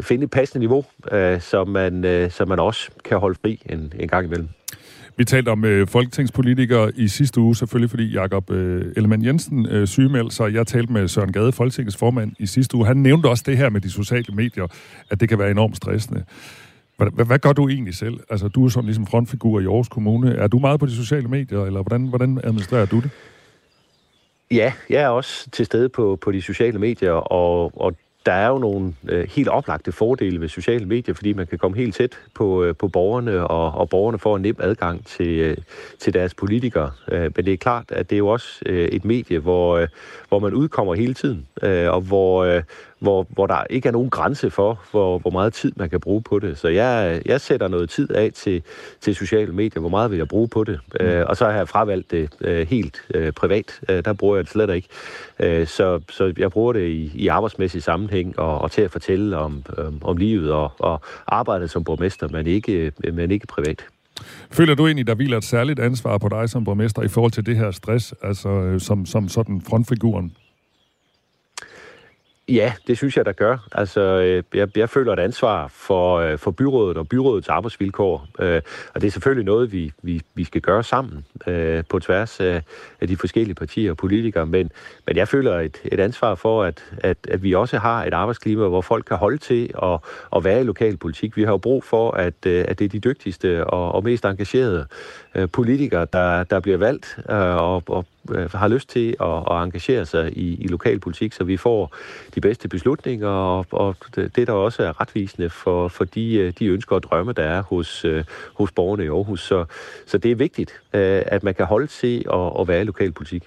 finde 0.00 0.24
et 0.24 0.30
passende 0.30 0.60
niveau, 0.60 0.84
øh, 1.12 1.40
så, 1.40 1.64
man, 1.64 2.04
øh, 2.04 2.30
så 2.30 2.44
man 2.44 2.58
også 2.58 2.90
kan 3.04 3.18
holde 3.18 3.38
fri 3.42 3.62
en, 3.66 3.92
en 3.98 4.08
gang 4.08 4.26
imellem. 4.26 4.48
Vi 5.16 5.24
talte 5.24 5.48
om 5.48 5.64
øh, 5.64 5.86
folketingspolitikere 5.86 6.92
i 6.96 7.08
sidste 7.08 7.40
uge, 7.40 7.56
selvfølgelig 7.56 7.90
fordi 7.90 8.12
Jakob 8.12 8.50
øh, 8.50 8.92
Ellemann 8.96 9.24
Jensen 9.24 9.66
øh, 9.66 9.86
sygemeldte 9.86 10.36
sig. 10.36 10.54
Jeg 10.54 10.66
talte 10.66 10.92
med 10.92 11.08
Søren 11.08 11.32
Gade, 11.32 11.52
Folketingets 11.52 11.96
formand, 11.96 12.32
i 12.38 12.46
sidste 12.46 12.76
uge. 12.76 12.86
Han 12.86 12.96
nævnte 12.96 13.26
også 13.26 13.44
det 13.46 13.56
her 13.56 13.70
med 13.70 13.80
de 13.80 13.90
sociale 13.90 14.34
medier, 14.34 14.66
at 15.10 15.20
det 15.20 15.28
kan 15.28 15.38
være 15.38 15.50
enormt 15.50 15.76
stressende. 15.76 16.24
Hvad, 16.96 17.26
hvad, 17.26 17.38
gør 17.38 17.52
du 17.52 17.68
egentlig 17.68 17.94
selv? 17.94 18.20
Altså, 18.30 18.48
du 18.48 18.64
er 18.64 18.68
sådan 18.68 18.86
ligesom 18.86 19.06
frontfigur 19.06 19.60
i 19.60 19.64
Aarhus 19.64 19.88
Kommune. 19.88 20.34
Er 20.34 20.46
du 20.46 20.58
meget 20.58 20.80
på 20.80 20.86
de 20.86 20.96
sociale 20.96 21.28
medier, 21.28 21.64
eller 21.64 21.82
hvordan, 21.82 22.06
hvordan 22.06 22.40
administrerer 22.44 22.86
du 22.86 23.00
det? 23.00 23.10
Ja, 24.50 24.72
jeg 24.90 25.02
er 25.02 25.08
også 25.08 25.50
til 25.50 25.66
stede 25.66 25.88
på, 25.88 26.18
på 26.20 26.32
de 26.32 26.42
sociale 26.42 26.78
medier, 26.78 27.12
og, 27.12 27.80
og 27.80 27.94
der 28.26 28.32
er 28.32 28.48
jo 28.48 28.58
nogle 28.58 28.94
øh, 29.08 29.28
helt 29.28 29.48
oplagte 29.48 29.92
fordele 29.92 30.40
ved 30.40 30.48
sociale 30.48 30.86
medier, 30.86 31.14
fordi 31.14 31.32
man 31.32 31.46
kan 31.46 31.58
komme 31.58 31.76
helt 31.76 31.94
tæt 31.94 32.18
på, 32.34 32.64
øh, 32.64 32.74
på 32.76 32.88
borgerne, 32.88 33.46
og, 33.46 33.72
og 33.72 33.88
borgerne 33.88 34.18
får 34.18 34.36
en 34.36 34.42
nem 34.42 34.56
adgang 34.58 35.06
til, 35.06 35.38
øh, 35.38 35.56
til 35.98 36.14
deres 36.14 36.34
politikere. 36.34 36.90
Øh, 37.12 37.32
men 37.36 37.46
det 37.46 37.52
er 37.52 37.56
klart, 37.56 37.84
at 37.88 38.10
det 38.10 38.16
er 38.16 38.18
jo 38.18 38.28
også 38.28 38.62
øh, 38.66 38.88
et 38.88 39.04
medie, 39.04 39.38
hvor, 39.38 39.76
øh, 39.76 39.88
hvor 40.30 40.38
man 40.38 40.54
udkommer 40.54 40.94
hele 40.94 41.14
tiden, 41.14 41.46
øh, 41.62 41.90
og 41.90 42.00
hvor, 42.00 42.44
øh, 42.44 42.62
hvor, 42.98 43.26
hvor 43.28 43.46
der 43.46 43.64
ikke 43.70 43.88
er 43.88 43.92
nogen 43.92 44.10
grænse 44.10 44.50
for, 44.50 44.80
hvor, 44.90 45.18
hvor 45.18 45.30
meget 45.30 45.52
tid 45.52 45.72
man 45.76 45.90
kan 45.90 46.00
bruge 46.00 46.22
på 46.22 46.38
det. 46.38 46.58
Så 46.58 46.68
jeg, 46.68 47.22
jeg 47.26 47.40
sætter 47.40 47.68
noget 47.68 47.90
tid 47.90 48.12
af 48.12 48.30
til, 48.32 48.62
til 49.00 49.14
sociale 49.14 49.52
medier. 49.52 49.80
Hvor 49.80 49.88
meget 49.88 50.10
vil 50.10 50.16
jeg 50.16 50.28
bruge 50.28 50.48
på 50.48 50.64
det? 50.64 50.80
Mm. 51.00 51.06
Øh, 51.06 51.26
og 51.28 51.36
så 51.36 51.44
har 51.44 51.52
jeg 51.52 51.68
fravalgt 51.68 52.10
det 52.10 52.30
øh, 52.40 52.68
helt 52.68 53.02
øh, 53.14 53.32
privat. 53.32 53.80
Øh, 53.88 54.04
der 54.04 54.12
bruger 54.12 54.36
jeg 54.36 54.44
det 54.44 54.52
slet 54.52 54.74
ikke. 54.74 54.88
Øh, 55.40 55.66
så, 55.66 56.00
så 56.10 56.32
jeg 56.38 56.50
bruger 56.50 56.72
det 56.72 56.88
i, 56.88 57.12
i 57.14 57.28
arbejdsmæssig 57.28 57.82
sammenhæng 57.82 58.38
og, 58.38 58.58
og 58.58 58.70
til 58.70 58.82
at 58.82 58.90
fortælle 58.90 59.36
om, 59.36 59.64
øh, 59.78 59.84
om 60.02 60.16
livet 60.16 60.52
og, 60.52 60.72
og 60.78 61.00
arbejdet 61.26 61.70
som 61.70 61.84
borgmester, 61.84 62.28
men 62.28 62.46
ikke, 62.46 62.92
men 63.12 63.30
ikke 63.30 63.46
privat. 63.46 63.86
Føler 64.50 64.74
du 64.74 64.86
egentlig, 64.86 65.06
der 65.06 65.14
hviler 65.14 65.36
et 65.36 65.44
særligt 65.44 65.80
ansvar 65.80 66.18
på 66.18 66.28
dig 66.28 66.50
som 66.50 66.64
borgmester 66.64 67.02
i 67.02 67.08
forhold 67.08 67.32
til 67.32 67.46
det 67.46 67.56
her 67.56 67.70
stress, 67.70 68.14
altså 68.22 68.48
øh, 68.48 68.80
som, 68.80 69.06
som 69.06 69.28
sådan 69.28 69.60
frontfiguren? 69.60 70.32
Ja, 72.50 72.72
det 72.86 72.96
synes 72.96 73.16
jeg, 73.16 73.24
der 73.24 73.32
gør. 73.32 73.56
Altså, 73.72 74.00
øh, 74.00 74.42
jeg, 74.54 74.76
jeg 74.76 74.90
føler 74.90 75.12
et 75.12 75.18
ansvar 75.18 75.68
for, 75.68 76.16
øh, 76.16 76.38
for 76.38 76.50
byrådet 76.50 76.96
og 76.96 77.08
byrådets 77.08 77.48
arbejdsvilkår. 77.48 78.26
Øh, 78.40 78.62
og 78.94 79.00
det 79.00 79.06
er 79.06 79.10
selvfølgelig 79.10 79.44
noget, 79.44 79.72
vi, 79.72 79.92
vi, 80.02 80.22
vi 80.34 80.44
skal 80.44 80.60
gøre 80.60 80.82
sammen 80.84 81.24
på 81.88 81.98
tværs 81.98 82.40
af, 82.40 82.62
af 83.00 83.08
de 83.08 83.16
forskellige 83.16 83.54
partier 83.54 83.90
og 83.90 83.96
politikere. 83.96 84.46
Men, 84.46 84.70
men 85.06 85.16
jeg 85.16 85.28
føler 85.28 85.60
et, 85.60 85.80
et 85.84 86.00
ansvar 86.00 86.34
for, 86.34 86.64
at, 86.64 86.84
at, 86.98 87.16
at 87.28 87.42
vi 87.42 87.54
også 87.54 87.78
har 87.78 88.04
et 88.04 88.14
arbejdsklima, 88.14 88.68
hvor 88.68 88.80
folk 88.80 89.04
kan 89.04 89.16
holde 89.16 89.38
til 89.38 89.70
at, 89.82 89.98
at 90.36 90.44
være 90.44 90.60
i 90.60 90.64
lokalpolitik. 90.64 91.36
Vi 91.36 91.42
har 91.42 91.50
jo 91.50 91.58
brug 91.58 91.84
for, 91.84 92.10
at, 92.10 92.46
at 92.46 92.78
det 92.78 92.84
er 92.84 92.88
de 92.88 92.98
dygtigste 92.98 93.66
og, 93.66 93.92
og 93.92 94.04
mest 94.04 94.24
engagerede 94.24 94.86
politikere, 95.52 96.06
der, 96.12 96.44
der 96.44 96.60
bliver 96.60 96.78
valgt 96.78 97.18
og, 97.28 97.82
og 97.86 98.06
Øh, 98.34 98.50
har 98.52 98.68
lyst 98.68 98.88
til 98.88 99.16
at, 99.20 99.36
at 99.50 99.62
engagere 99.64 100.06
sig 100.06 100.38
i, 100.38 100.54
i 100.54 100.66
lokalpolitik, 100.66 101.32
så 101.32 101.44
vi 101.44 101.56
får 101.56 101.96
de 102.34 102.40
bedste 102.40 102.68
beslutninger, 102.68 103.28
og, 103.28 103.66
og 103.70 103.96
det 104.16 104.46
der 104.46 104.52
også 104.52 104.82
er 104.82 105.00
retvisende 105.00 105.50
for, 105.50 105.88
for 105.88 106.04
de, 106.04 106.34
øh, 106.34 106.52
de 106.58 106.66
ønsker 106.66 106.96
og 106.96 107.02
drømme, 107.02 107.32
der 107.32 107.42
er 107.42 107.62
hos, 107.62 108.04
øh, 108.04 108.24
hos 108.54 108.72
borgerne 108.72 109.04
i 109.04 109.08
Aarhus. 109.08 109.40
Så, 109.46 109.64
så 110.06 110.18
det 110.18 110.30
er 110.30 110.36
vigtigt, 110.36 110.80
at 110.92 111.42
man 111.42 111.54
kan 111.54 111.66
holde 111.66 111.86
til 111.86 112.24
at, 112.32 112.52
at 112.60 112.68
være 112.68 112.80
i 112.80 112.84
lokalpolitik. 112.84 113.42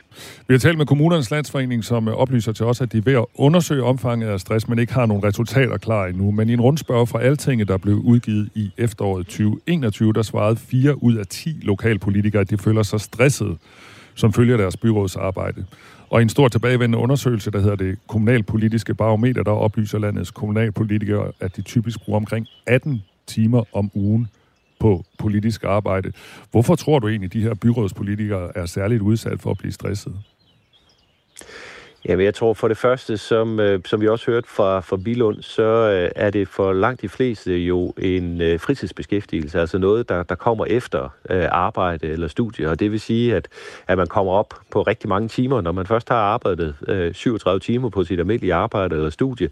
Vi 0.47 0.53
har 0.53 0.59
talt 0.59 0.77
med 0.77 0.85
Kommunernes 0.85 1.31
Landsforening, 1.31 1.83
som 1.83 2.07
oplyser 2.07 2.51
til 2.51 2.65
os, 2.65 2.81
at 2.81 2.91
de 2.91 2.97
er 2.97 3.01
ved 3.01 3.13
at 3.13 3.25
undersøge 3.35 3.83
omfanget 3.83 4.29
af 4.29 4.39
stress, 4.39 4.67
men 4.67 4.79
ikke 4.79 4.93
har 4.93 5.05
nogen 5.05 5.23
resultater 5.23 5.77
klar 5.77 6.05
endnu. 6.05 6.31
Men 6.31 6.49
i 6.49 6.53
en 6.53 6.61
rundspørg 6.61 7.07
fra 7.07 7.21
Altinget, 7.21 7.67
der 7.67 7.77
blev 7.77 7.95
udgivet 7.95 8.49
i 8.55 8.71
efteråret 8.77 9.25
2021, 9.25 10.13
der 10.13 10.21
svarede 10.21 10.55
4 10.55 11.03
ud 11.03 11.15
af 11.15 11.27
10 11.27 11.59
lokalpolitikere, 11.61 12.41
at 12.41 12.49
de 12.49 12.57
føler 12.57 12.83
sig 12.83 13.01
stresset 13.01 13.57
som 14.15 14.33
følger 14.33 14.57
deres 14.57 14.77
byrådsarbejde. 14.77 15.65
Og 16.09 16.21
i 16.21 16.23
en 16.23 16.29
stor 16.29 16.47
tilbagevendende 16.47 16.97
undersøgelse, 16.97 17.51
der 17.51 17.59
hedder 17.59 17.75
det 17.75 17.97
kommunalpolitiske 18.07 18.95
barometer, 18.95 19.43
der 19.43 19.51
oplyser 19.51 19.99
landets 19.99 20.31
kommunalpolitikere, 20.31 21.31
at 21.39 21.55
de 21.55 21.61
typisk 21.61 21.99
bruger 22.05 22.19
omkring 22.19 22.47
18 22.67 23.03
timer 23.27 23.63
om 23.73 23.91
ugen 23.93 24.27
på 24.79 25.05
politisk 25.19 25.63
arbejde. 25.63 26.11
Hvorfor 26.51 26.75
tror 26.75 26.99
du 26.99 27.07
egentlig, 27.07 27.27
at 27.27 27.33
de 27.33 27.41
her 27.41 27.53
byrådspolitikere 27.53 28.57
er 28.57 28.65
særligt 28.65 29.01
udsat 29.01 29.41
for 29.41 29.51
at 29.51 29.57
blive 29.57 29.71
stresset? 29.71 30.13
Jamen, 32.05 32.25
jeg 32.25 32.33
tror 32.33 32.53
for 32.53 32.67
det 32.67 32.77
første, 32.77 33.17
som, 33.17 33.59
øh, 33.59 33.79
som 33.85 34.01
vi 34.01 34.07
også 34.07 34.31
hørte 34.31 34.49
fra, 34.49 34.79
fra 34.79 34.97
Bilund, 34.97 35.41
så 35.41 35.63
øh, 35.63 36.11
er 36.15 36.29
det 36.29 36.47
for 36.47 36.73
langt 36.73 37.01
de 37.01 37.09
fleste 37.09 37.57
jo 37.57 37.93
en 37.97 38.41
øh, 38.41 38.59
fritidsbeskæftigelse, 38.59 39.59
altså 39.59 39.77
noget, 39.77 40.09
der, 40.09 40.23
der 40.23 40.35
kommer 40.35 40.65
efter 40.65 41.09
arbejde 41.51 42.07
eller 42.07 42.27
studie. 42.27 42.69
Og 42.69 42.79
det 42.79 42.91
vil 42.91 42.99
sige, 42.99 43.35
at, 43.35 43.47
at 43.87 43.97
man 43.97 44.07
kommer 44.07 44.33
op 44.33 44.53
på 44.71 44.81
rigtig 44.81 45.09
mange 45.09 45.27
timer. 45.27 45.61
Når 45.61 45.71
man 45.71 45.85
først 45.85 46.09
har 46.09 46.15
arbejdet 46.15 46.75
37 47.13 47.59
timer 47.59 47.89
på 47.89 48.03
sit 48.03 48.19
almindelige 48.19 48.53
arbejde 48.53 48.95
eller 48.95 49.09
studie, 49.09 49.49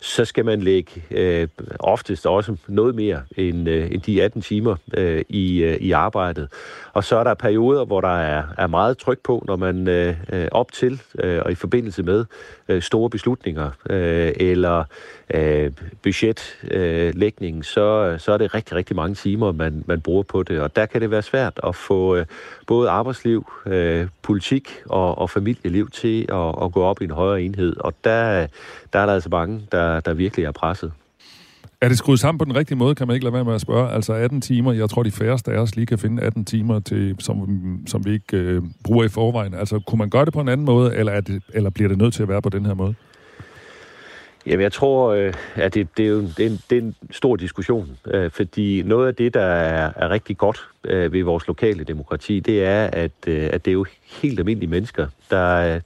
så 0.00 0.24
skal 0.24 0.44
man 0.44 0.60
lægge 0.60 1.04
øh, 1.10 1.48
oftest 1.78 2.26
også 2.26 2.56
noget 2.68 2.94
mere 2.94 3.22
end, 3.36 3.68
øh, 3.68 3.90
end 3.90 4.02
de 4.02 4.22
18 4.22 4.42
timer 4.42 4.76
øh, 4.94 5.24
i, 5.28 5.62
øh, 5.62 5.76
i 5.76 5.92
arbejdet. 5.92 6.48
Og 6.92 7.04
så 7.04 7.16
er 7.16 7.24
der 7.24 7.34
perioder, 7.34 7.84
hvor 7.84 8.00
der 8.00 8.18
er, 8.18 8.42
er 8.58 8.66
meget 8.66 8.98
tryk 8.98 9.18
på, 9.24 9.44
når 9.46 9.56
man 9.56 9.88
øh, 9.88 10.16
øh 10.32 10.48
op 10.52 10.72
til 10.72 11.02
øh, 11.18 11.42
og 11.44 11.52
i 11.52 11.54
forbindelse 11.54 12.02
med 12.02 12.24
øh, 12.70 12.82
store 12.82 13.10
beslutninger 13.10 13.70
øh, 13.90 14.32
eller 14.36 14.84
øh, 15.34 15.72
budgetlægning, 16.02 17.56
øh, 17.56 17.64
så, 17.64 18.16
så 18.18 18.32
er 18.32 18.38
det 18.38 18.54
rigtig, 18.54 18.76
rigtig 18.76 18.96
mange 18.96 19.14
timer, 19.14 19.52
man, 19.52 19.84
man 19.86 20.00
bruger 20.00 20.22
på 20.22 20.42
det. 20.42 20.60
Og 20.60 20.76
der 20.76 20.86
kan 20.86 21.00
det 21.00 21.10
være 21.10 21.22
svært 21.22 21.60
at 21.64 21.74
få 21.74 22.16
øh, 22.16 22.26
både 22.66 22.90
arbejdsliv, 22.90 23.52
øh, 23.66 24.06
politik 24.22 24.82
og, 24.86 25.18
og 25.18 25.30
familieliv 25.30 25.90
til 25.90 26.26
at, 26.32 26.64
at 26.64 26.72
gå 26.72 26.82
op 26.82 27.00
i 27.00 27.04
en 27.04 27.10
højere 27.10 27.42
enhed. 27.42 27.76
Og 27.76 27.94
der, 28.04 28.46
der 28.92 28.98
er 28.98 29.06
der 29.06 29.14
altså 29.14 29.28
mange, 29.28 29.66
der, 29.72 30.00
der 30.00 30.14
virkelig 30.14 30.44
er 30.44 30.52
presset. 30.52 30.92
Er 31.82 31.88
det 31.88 31.98
skruet 31.98 32.20
sammen 32.20 32.38
på 32.38 32.44
den 32.44 32.56
rigtige 32.56 32.78
måde, 32.78 32.94
kan 32.94 33.06
man 33.06 33.14
ikke 33.14 33.24
lade 33.24 33.34
være 33.34 33.44
med 33.44 33.54
at 33.54 33.60
spørge. 33.60 33.90
Altså 33.90 34.12
18 34.12 34.40
timer, 34.40 34.72
jeg 34.72 34.90
tror 34.90 35.02
de 35.02 35.10
færreste 35.10 35.52
af 35.52 35.58
os 35.58 35.76
lige 35.76 35.86
kan 35.86 35.98
finde 35.98 36.22
18 36.22 36.44
timer, 36.44 36.80
til, 36.80 37.16
som, 37.18 37.78
som 37.86 38.04
vi 38.04 38.12
ikke 38.12 38.36
øh, 38.36 38.62
bruger 38.84 39.04
i 39.04 39.08
forvejen. 39.08 39.54
Altså 39.54 39.80
kunne 39.86 39.98
man 39.98 40.10
gøre 40.10 40.24
det 40.24 40.32
på 40.32 40.40
en 40.40 40.48
anden 40.48 40.66
måde, 40.66 40.94
eller, 40.94 41.12
er 41.12 41.20
det, 41.20 41.42
eller 41.54 41.70
bliver 41.70 41.88
det 41.88 41.98
nødt 41.98 42.14
til 42.14 42.22
at 42.22 42.28
være 42.28 42.42
på 42.42 42.48
den 42.48 42.66
her 42.66 42.74
måde? 42.74 42.94
Jamen, 44.46 44.62
jeg 44.62 44.72
tror, 44.72 45.12
øh, 45.12 45.34
at 45.54 45.74
det, 45.74 45.88
det, 45.96 46.04
er 46.04 46.08
jo, 46.08 46.20
det, 46.20 46.40
er 46.40 46.46
en, 46.46 46.60
det 46.70 46.78
er 46.78 46.82
en 46.82 46.94
stor 47.10 47.36
diskussion, 47.36 47.98
øh, 48.06 48.30
fordi 48.30 48.82
noget 48.82 49.08
af 49.08 49.14
det, 49.14 49.34
der 49.34 49.44
er, 49.44 49.92
er 49.96 50.10
rigtig 50.10 50.38
godt 50.38 50.68
øh, 50.84 51.12
ved 51.12 51.22
vores 51.22 51.46
lokale 51.46 51.84
demokrati, 51.84 52.40
det 52.40 52.64
er, 52.64 52.90
at, 52.92 53.12
øh, 53.26 53.50
at 53.52 53.64
det 53.64 53.70
er 53.70 53.74
jo 53.74 53.86
helt 54.22 54.38
almindelige 54.38 54.70
mennesker, 54.70 55.06
der, 55.30 55.80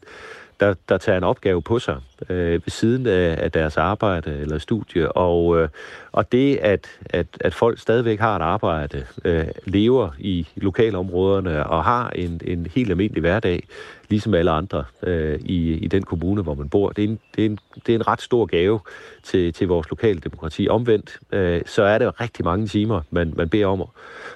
der, 0.60 0.74
der 0.88 0.98
tager 0.98 1.18
en 1.18 1.24
opgave 1.24 1.62
på 1.62 1.78
sig 1.78 1.96
øh, 2.28 2.52
ved 2.52 2.70
siden 2.70 3.06
af, 3.06 3.36
af 3.38 3.52
deres 3.52 3.76
arbejde 3.76 4.38
eller 4.38 4.58
studie. 4.58 5.12
Og, 5.12 5.60
øh, 5.60 5.68
og 6.12 6.32
det, 6.32 6.56
at, 6.56 6.86
at, 7.10 7.26
at 7.40 7.54
folk 7.54 7.78
stadigvæk 7.78 8.20
har 8.20 8.36
et 8.36 8.42
arbejde, 8.42 9.06
øh, 9.24 9.44
lever 9.64 10.10
i 10.18 10.48
lokalområderne 10.56 11.66
og 11.66 11.84
har 11.84 12.10
en, 12.10 12.40
en 12.44 12.66
helt 12.74 12.90
almindelig 12.90 13.20
hverdag, 13.20 13.62
ligesom 14.08 14.34
alle 14.34 14.50
andre 14.50 14.84
øh, 15.02 15.40
i, 15.40 15.72
i 15.72 15.86
den 15.86 16.02
kommune, 16.02 16.42
hvor 16.42 16.54
man 16.54 16.68
bor. 16.68 16.88
Det 16.88 17.04
er 17.04 17.08
en, 17.08 17.18
det 17.36 17.42
er 17.42 17.46
en, 17.46 17.58
det 17.86 17.92
er 17.92 17.96
en 17.96 18.06
ret 18.08 18.22
stor 18.22 18.46
gave 18.46 18.80
til, 19.22 19.52
til 19.52 19.68
vores 19.68 19.90
lokale 19.90 20.20
demokrati. 20.20 20.68
Omvendt, 20.68 21.18
øh, 21.32 21.62
så 21.66 21.82
er 21.82 21.98
det 21.98 22.20
rigtig 22.20 22.44
mange 22.44 22.66
timer, 22.66 23.00
man, 23.10 23.32
man 23.36 23.48
beder 23.48 23.66
om 23.66 23.84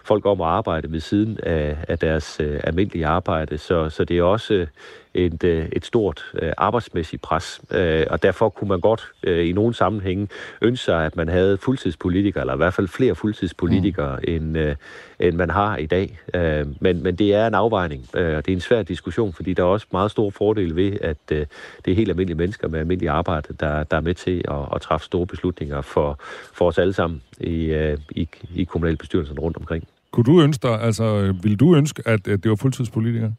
folk 0.05 0.27
om 0.27 0.41
at 0.41 0.47
arbejde 0.47 0.93
ved 0.93 1.01
siden 1.01 1.39
af, 1.43 1.77
af 1.89 1.99
deres 1.99 2.41
øh, 2.41 2.61
almindelige 2.65 3.07
arbejde. 3.07 3.59
Så, 3.59 3.91
så 3.91 4.05
det 4.05 4.19
er 4.19 4.23
også 4.23 4.55
øh, 4.55 4.67
et, 5.15 5.45
øh, 5.45 5.69
et 5.73 5.85
stort 5.85 6.25
øh, 6.43 6.53
arbejdsmæssigt 6.57 7.23
pres. 7.23 7.61
Øh, 7.71 7.78
og 8.11 8.23
derfor 8.23 8.49
kunne 8.49 8.69
man 8.69 8.81
godt 8.81 9.13
øh, 9.23 9.49
i 9.49 9.53
nogle 9.53 9.75
sammenhænge 9.75 10.29
ønske 10.63 10.85
sig, 10.85 11.07
at 11.07 11.17
man 11.17 11.29
havde 11.29 11.59
fuldtidspolitikere, 11.59 12.43
eller 12.43 12.55
i 12.55 12.57
hvert 12.57 12.75
fald 12.75 12.89
flere 12.89 13.15
fuldtidspolitikere, 13.15 14.17
mm. 14.17 14.35
end, 14.35 14.59
øh, 14.59 14.77
end 15.21 15.37
man 15.37 15.51
har 15.51 15.77
i 15.77 15.87
dag. 15.87 16.19
Øh, 16.35 16.67
men, 16.81 17.03
men 17.03 17.17
det 17.17 17.35
er 17.35 17.47
en 17.47 17.55
afvejning, 17.55 18.07
øh, 18.15 18.37
og 18.37 18.47
det 18.47 18.53
er 18.53 18.57
en 18.57 18.61
svær 18.61 18.83
diskussion, 18.83 19.33
fordi 19.33 19.55
der 19.55 19.63
er 19.63 19.67
også 19.67 19.87
meget 19.93 20.11
store 20.11 20.33
fordele 20.33 20.77
ved, 20.77 20.99
at 21.01 21.17
øh, 21.33 21.47
det 21.85 21.91
er 21.91 21.95
helt 21.95 22.11
almindelige 22.11 22.39
mennesker 22.39 22.69
med 22.69 22.81
almindelig 22.81 23.09
arbejde, 23.09 23.55
der, 23.61 23.85
der 23.85 23.97
er 23.97 24.01
med 24.01 24.15
til 24.15 24.45
at, 24.49 24.57
at 24.75 24.81
træffe 24.81 25.05
store 25.07 25.27
beslutninger 25.27 25.81
for, 25.81 26.21
for 26.53 26.69
os 26.69 26.79
alle 26.79 26.93
sammen 26.93 27.23
i, 27.41 27.65
øh, 27.65 27.99
i, 28.11 28.29
i 28.55 28.65
kommunalbestyrelsen 28.65 29.39
rundt 29.39 29.57
omkring. 29.57 29.89
Kunne 30.11 30.25
du 30.25 30.43
ønske 30.43 30.69
dig, 30.69 30.81
altså, 30.81 31.35
vil 31.43 31.61
du 31.61 31.77
ønske, 31.77 32.03
at, 32.07 32.29
at 32.29 32.43
det 32.43 32.51
var 32.51 32.57
fuldtidspolitikere? 32.57 33.33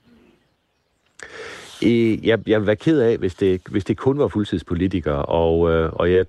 Jeg, 1.81 2.39
jeg 2.47 2.59
vil 2.59 2.67
være 2.67 2.75
ked 2.75 2.99
af, 2.99 3.17
hvis 3.17 3.35
det, 3.35 3.61
hvis 3.69 3.85
det 3.85 3.97
kun 3.97 4.19
var 4.19 4.27
fuldtidspolitikere, 4.27 5.25
og, 5.25 5.71
øh, 5.71 5.93
og 5.93 6.11
jeg, 6.11 6.25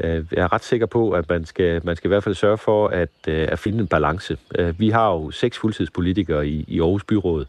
øh, 0.00 0.24
jeg 0.32 0.42
er 0.42 0.52
ret 0.52 0.64
sikker 0.64 0.86
på, 0.86 1.10
at 1.10 1.28
man 1.28 1.44
skal, 1.44 1.80
man 1.84 1.96
skal 1.96 2.08
i 2.08 2.10
hvert 2.10 2.24
fald 2.24 2.34
sørge 2.34 2.58
for 2.58 2.88
at, 2.88 3.08
øh, 3.28 3.48
at 3.52 3.58
finde 3.58 3.78
en 3.78 3.86
balance. 3.86 4.38
Øh, 4.58 4.80
vi 4.80 4.90
har 4.90 5.12
jo 5.12 5.30
seks 5.30 5.58
fuldtidspolitikere 5.58 6.48
i, 6.48 6.64
i 6.68 6.80
Aarhus 6.80 7.04
Byråd, 7.04 7.44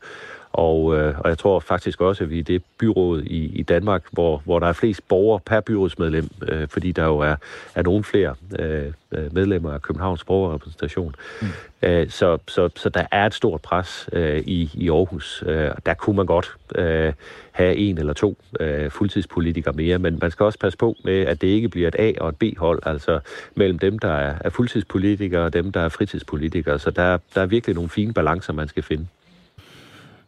og, 0.52 0.98
øh, 0.98 1.20
og 1.20 1.30
jeg 1.30 1.38
tror 1.38 1.60
faktisk 1.60 2.02
også, 2.02 2.24
at 2.24 2.30
vi 2.30 2.40
er 2.40 2.44
det 2.44 2.64
byråd 2.78 3.22
i, 3.22 3.46
i 3.46 3.64
Danmark, 3.64 4.04
hvor, 4.12 4.42
hvor 4.46 4.60
der 4.60 4.68
er 4.68 4.74
flest 4.74 5.08
borgere 5.08 5.40
per 5.46 5.60
byrådsmedlem, 5.60 6.30
øh, 6.48 6.68
fordi 6.68 6.92
der 6.92 7.06
jo 7.06 7.20
er, 7.20 7.36
er 7.76 7.84
nogle 7.84 8.04
flere 8.04 8.36
øh, 8.60 8.94
medlemmer 9.32 9.72
af 9.72 9.82
Københavns 9.82 10.24
borgerrepræsentation. 10.24 11.16
Mm. 11.42 11.48
Øh, 11.82 12.10
så, 12.10 12.38
så, 12.48 12.70
så 12.76 12.90
der 12.90 13.06
er 13.12 13.26
et 13.26 13.34
stort 13.34 13.62
pres 13.62 14.10
øh, 14.14 14.40
i, 14.40 14.72
i 14.74 14.90
Aarhus. 14.90 15.44
Øh, 15.46 15.72
der 15.86 15.94
kunne 15.94 16.16
man 16.16 16.26
godt 16.26 16.56
øh, 16.76 17.14
have 17.52 17.76
en 17.76 17.98
eller 17.98 18.14
to 18.14 18.38
øh, 18.60 18.92
fuldtidspolitikere 18.92 19.74
mere, 19.74 20.00
men 20.00 20.18
man 20.22 20.32
skal 20.32 20.44
også 20.44 20.60
passe 20.60 20.78
på 20.78 20.96
med, 21.04 21.22
at 21.22 21.42
det 21.42 21.48
ikke 21.48 21.70
bliver 21.70 21.88
et 21.88 21.96
A- 22.00 22.22
og 22.22 22.30
et 22.30 22.36
B-hold, 22.36 22.80
altså 22.86 23.20
mellem 23.56 23.80
dem, 23.80 24.00
der 24.00 24.12
er, 24.12 24.36
er 24.42 24.50
fuldtidspolitikere 24.50 25.46
og 25.46 25.54
dem, 25.54 25.72
der 25.72 25.82
er 25.82 25.90
fritidspolitikere. 25.90 26.80
Så 26.80 26.92
der, 26.92 27.18
der 27.36 27.42
er 27.42 27.46
virkelig 27.46 27.76
nogle 27.76 27.90
fine 27.90 28.14
balancer, 28.14 28.54
man 28.54 28.68
skal 28.68 28.84
finde. 28.84 29.08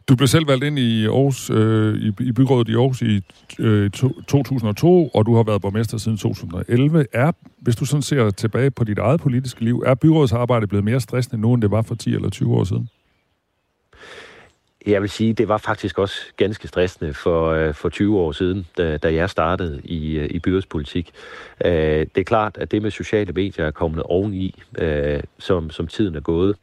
Du 0.10 0.16
blev 0.16 0.28
selv 0.28 0.48
valgt 0.48 0.64
ind 0.64 0.80
i 0.80 1.06
Aarhus, 1.06 1.50
øh, 1.50 1.96
i, 1.96 2.14
i 2.20 2.32
byrådet 2.32 2.70
i 2.70 2.74
Aarhus 2.74 3.02
i 3.02 3.22
øh, 3.60 3.92
to, 3.92 4.22
2002, 4.22 5.08
og 5.08 5.26
du 5.26 5.36
har 5.36 5.44
været 5.44 5.62
borgmester 5.62 5.98
siden 5.98 6.18
2011. 6.18 7.06
Er, 7.14 7.32
hvis 7.58 7.76
du 7.76 7.86
sådan 7.86 8.02
ser 8.02 8.30
tilbage 8.30 8.72
på 8.72 8.84
dit 8.84 8.98
eget 8.98 9.22
politiske 9.22 9.64
liv, 9.64 9.84
er 9.86 9.96
byrådsarbejdet 9.96 10.70
blevet 10.70 10.86
mere 10.86 11.00
stressende 11.00 11.42
nu, 11.42 11.54
end 11.54 11.62
det 11.62 11.72
var 11.72 11.82
for 11.82 11.96
10 11.96 12.16
eller 12.16 12.30
20 12.30 12.56
år 12.56 12.64
siden? 12.64 12.90
Jeg 14.86 15.02
vil 15.02 15.10
sige, 15.10 15.34
det 15.34 15.48
var 15.48 15.58
faktisk 15.58 16.00
også 16.00 16.16
ganske 16.38 16.68
stressende 16.68 17.14
for, 17.14 17.52
øh, 17.52 17.74
for 17.74 17.90
20 17.90 18.20
år 18.20 18.32
siden, 18.32 18.68
da, 18.78 18.98
da 18.98 19.14
jeg 19.14 19.30
startede 19.30 19.82
i, 19.84 20.18
øh, 20.18 20.30
i 20.32 20.40
byrådspolitik. 20.40 21.12
Øh, 21.66 21.72
det 21.72 22.18
er 22.18 22.24
klart, 22.24 22.58
at 22.58 22.72
det 22.72 22.82
med 22.82 22.92
sociale 22.92 23.34
medier 23.34 23.66
er 23.66 23.72
kommet 23.72 24.04
oveni, 24.04 24.62
øh, 24.78 25.24
som, 25.40 25.70
som 25.70 25.88
tiden 25.88 26.16
er 26.16 26.20
gået. 26.20 26.56